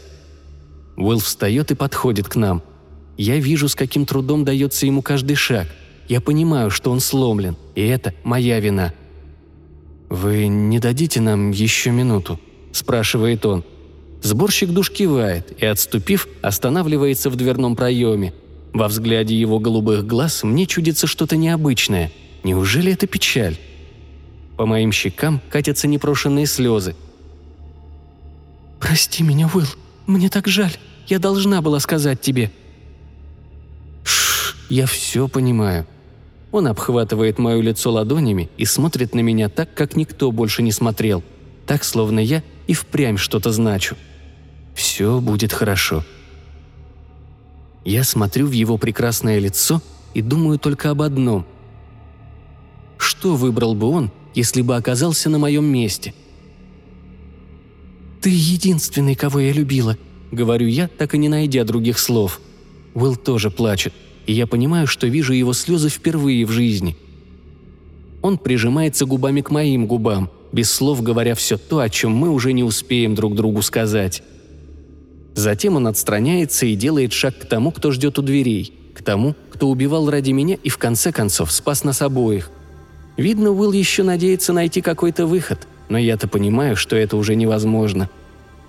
Уилл 0.97 1.19
встает 1.19 1.71
и 1.71 1.75
подходит 1.75 2.29
к 2.29 2.37
нам. 2.37 2.63
Я 3.17 3.39
вижу, 3.39 3.69
с 3.69 3.75
каким 3.75 4.07
трудом 4.07 4.45
дается 4.45 4.87
ему 4.87 5.03
каждый 5.03 5.37
шаг. 5.37 5.69
Я 6.09 6.21
понимаю, 6.21 6.71
что 6.71 6.91
он 6.91 7.01
сломлен, 7.01 7.57
и 7.75 7.83
это 7.87 8.15
моя 8.25 8.61
вина. 8.61 8.93
«Вы 10.09 10.47
не 10.47 10.79
дадите 10.79 11.21
нам 11.21 11.51
еще 11.51 11.91
минуту?»– 11.91 12.39
спрашивает 12.73 13.45
он. 13.45 13.65
Сборщик 14.23 14.71
душ 14.71 14.91
кивает 14.91 15.61
и, 15.61 15.67
отступив, 15.67 16.29
останавливается 16.43 17.29
в 17.29 17.37
дверном 17.37 17.77
проеме. 17.77 18.33
Во 18.73 18.89
взгляде 18.89 19.35
его 19.35 19.59
голубых 19.59 20.07
глаз 20.07 20.43
мне 20.45 20.67
чудится 20.67 21.07
что-то 21.07 21.37
необычное. 21.37 22.13
Неужели 22.45 22.93
это 22.93 23.07
печаль? 23.07 23.57
По 24.57 24.67
моим 24.67 24.93
щекам 24.93 25.41
катятся 25.51 25.89
непрошенные 25.89 26.47
слезы. 26.47 26.95
«Прости 28.81 29.23
меня, 29.23 29.51
Уилл. 29.53 29.67
Мне 30.07 30.29
так 30.29 30.47
жаль. 30.47 30.77
Я 31.07 31.19
должна 31.19 31.63
была 31.63 31.81
сказать 31.81 32.21
тебе». 32.21 32.51
Шш, 34.05 34.57
я 34.69 34.87
все 34.87 35.29
понимаю. 35.29 35.87
Он 36.53 36.69
обхватывает 36.69 37.39
мое 37.39 37.61
лицо 37.61 37.91
ладонями 37.93 38.49
и 38.57 38.65
смотрит 38.65 39.15
на 39.15 39.21
меня 39.21 39.49
так, 39.49 39.75
как 39.75 39.97
никто 39.97 40.31
больше 40.31 40.63
не 40.63 40.73
смотрел. 40.73 41.23
Так, 41.67 41.85
словно 41.85 42.21
я 42.21 42.43
и 42.67 42.73
впрямь 42.73 43.17
что-то 43.17 43.51
значу. 43.53 43.97
Все 44.75 45.21
будет 45.21 45.53
хорошо. 45.53 46.05
Я 47.85 48.05
смотрю 48.05 48.47
в 48.47 48.53
его 48.53 48.79
прекрасное 48.79 49.39
лицо 49.39 49.83
и 50.15 50.23
думаю 50.23 50.59
только 50.59 50.91
об 50.91 51.03
одном. 51.03 51.47
Что 52.97 53.37
выбрал 53.37 53.75
бы 53.75 53.89
он, 53.89 54.11
если 54.35 54.63
бы 54.63 54.77
оказался 54.77 55.31
на 55.31 55.39
моем 55.39 55.65
месте. 55.65 56.15
«Ты 58.27 58.31
единственный, 58.31 59.15
кого 59.15 59.39
я 59.39 59.53
любила»,— 59.53 59.97
говорю 60.33 60.67
я, 60.67 60.89
так 60.89 61.15
и 61.15 61.19
не 61.19 61.29
найдя 61.29 61.63
других 61.63 61.97
слов. 61.97 62.41
Уилл 62.93 63.15
тоже 63.15 63.53
плачет, 63.53 63.93
и 64.27 64.33
я 64.33 64.49
понимаю, 64.49 64.89
что 64.89 65.07
вижу 65.07 65.33
его 65.33 65.53
слезы 65.53 65.91
впервые 65.91 66.45
в 66.45 66.51
жизни. 66.51 66.97
Он 68.23 68.37
прижимается 68.37 69.07
губами 69.07 69.43
к 69.43 69.53
моим 69.53 69.87
губам, 69.87 70.29
без 70.51 70.73
слов 70.73 71.05
говоря 71.05 71.37
все 71.37 71.57
то, 71.57 71.79
о 71.79 71.89
чем 71.89 72.17
мы 72.17 72.31
уже 72.31 72.53
не 72.53 72.65
успеем 72.65 73.15
друг 73.15 73.37
другу 73.37 73.63
сказать. 73.63 74.25
Затем 75.37 75.77
он 75.77 75.87
отстраняется 75.87 76.67
и 76.67 76.75
делает 76.75 77.13
шаг 77.13 77.39
к 77.39 77.47
тому, 77.47 77.71
кто 77.71 77.93
ждет 77.93 78.19
у 78.19 78.23
дверей, 78.23 78.73
к 78.93 79.05
тому, 79.05 79.37
кто 79.53 79.69
убивал 79.69 80.11
ради 80.11 80.33
меня 80.33 80.59
и 80.65 80.69
в 80.69 80.79
конце 80.79 81.13
концов 81.13 81.53
спас 81.53 81.85
нас 81.85 82.03
обоих. 82.03 82.51
Видно, 83.17 83.53
Уилл 83.53 83.71
еще 83.71 84.03
надеется 84.03 84.53
найти 84.53 84.81
какой-то 84.81 85.29
выход, 85.29 85.69
но 85.89 85.99
я-то 85.99 86.29
понимаю, 86.29 86.77
что 86.77 86.97
это 86.97 87.17
уже 87.17 87.35
невозможно. 87.35 88.09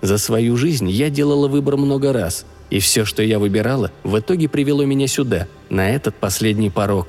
За 0.00 0.18
свою 0.18 0.56
жизнь 0.56 0.88
я 0.88 1.10
делала 1.10 1.48
выбор 1.48 1.76
много 1.76 2.12
раз, 2.12 2.46
и 2.70 2.78
все, 2.78 3.04
что 3.04 3.22
я 3.22 3.38
выбирала, 3.38 3.90
в 4.04 4.18
итоге 4.18 4.48
привело 4.48 4.84
меня 4.84 5.08
сюда, 5.08 5.48
на 5.70 5.90
этот 5.90 6.14
последний 6.14 6.70
порог. 6.70 7.08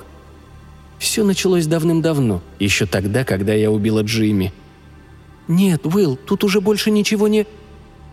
Все 0.98 1.24
началось 1.24 1.66
давным-давно, 1.66 2.42
еще 2.58 2.86
тогда, 2.86 3.24
когда 3.24 3.54
я 3.54 3.70
убила 3.70 4.02
Джимми. 4.02 4.52
«Нет, 5.48 5.86
Уилл, 5.86 6.16
тут 6.16 6.44
уже 6.44 6.60
больше 6.60 6.90
ничего 6.90 7.26
не...» 7.26 7.46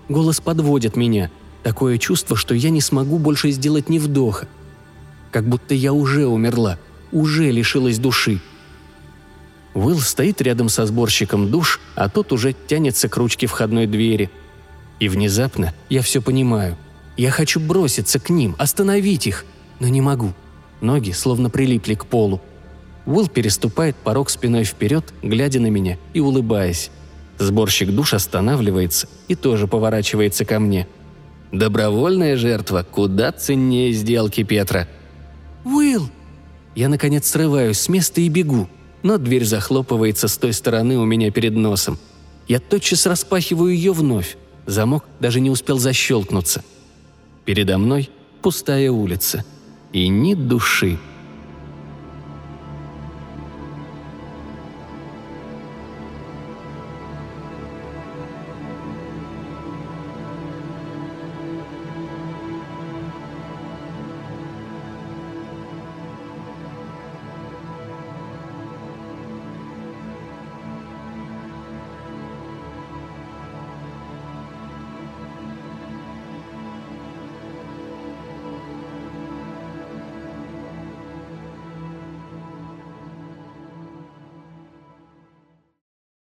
Голос 0.09 0.39
подводит 0.39 0.95
меня. 0.95 1.29
Такое 1.63 1.97
чувство, 1.97 2.37
что 2.37 2.55
я 2.55 2.69
не 2.69 2.79
смогу 2.79 3.19
больше 3.19 3.51
сделать 3.51 3.89
ни 3.89 3.99
вдоха. 3.99 4.47
Как 5.31 5.43
будто 5.43 5.73
я 5.75 5.91
уже 5.91 6.25
умерла, 6.25 6.79
уже 7.11 7.51
лишилась 7.51 7.99
души, 7.99 8.39
Уилл 9.77 9.99
стоит 9.99 10.41
рядом 10.41 10.69
со 10.69 10.87
сборщиком 10.87 11.51
душ, 11.51 11.79
а 11.93 12.09
тот 12.09 12.33
уже 12.33 12.53
тянется 12.53 13.09
к 13.09 13.15
ручке 13.15 13.45
входной 13.45 13.85
двери. 13.85 14.31
И 14.99 15.07
внезапно 15.07 15.71
я 15.87 16.01
все 16.01 16.19
понимаю. 16.19 16.75
Я 17.15 17.29
хочу 17.29 17.59
броситься 17.59 18.19
к 18.19 18.31
ним, 18.31 18.55
остановить 18.57 19.27
их, 19.27 19.45
но 19.79 19.87
не 19.87 20.01
могу. 20.01 20.33
Ноги 20.81 21.11
словно 21.11 21.51
прилипли 21.51 21.93
к 21.93 22.07
полу. 22.07 22.41
Уилл 23.05 23.27
переступает 23.27 23.95
порог 23.97 24.31
спиной 24.31 24.63
вперед, 24.63 25.13
глядя 25.21 25.59
на 25.59 25.67
меня 25.67 25.99
и 26.13 26.21
улыбаясь. 26.21 26.89
Сборщик 27.37 27.91
душ 27.91 28.15
останавливается 28.15 29.07
и 29.27 29.35
тоже 29.35 29.67
поворачивается 29.67 30.43
ко 30.43 30.59
мне. 30.59 30.87
Добровольная 31.51 32.35
жертва 32.35 32.83
куда 32.89 33.31
ценнее 33.31 33.91
сделки 33.91 34.41
Петра. 34.41 34.87
«Уилл!» 35.63 36.09
Я, 36.73 36.89
наконец, 36.89 37.27
срываюсь 37.29 37.79
с 37.79 37.89
места 37.89 38.21
и 38.21 38.29
бегу 38.29 38.67
но 39.03 39.17
дверь 39.17 39.45
захлопывается 39.45 40.27
с 40.27 40.37
той 40.37 40.53
стороны 40.53 40.97
у 40.97 41.05
меня 41.05 41.31
перед 41.31 41.53
носом. 41.53 41.97
Я 42.47 42.59
тотчас 42.59 43.05
распахиваю 43.05 43.73
ее 43.73 43.91
вновь. 43.91 44.37
Замок 44.65 45.05
даже 45.19 45.39
не 45.39 45.49
успел 45.49 45.77
защелкнуться. 45.79 46.63
Передо 47.45 47.77
мной 47.77 48.09
пустая 48.41 48.91
улица. 48.91 49.45
И 49.93 50.07
ни 50.07 50.33
души. 50.33 50.97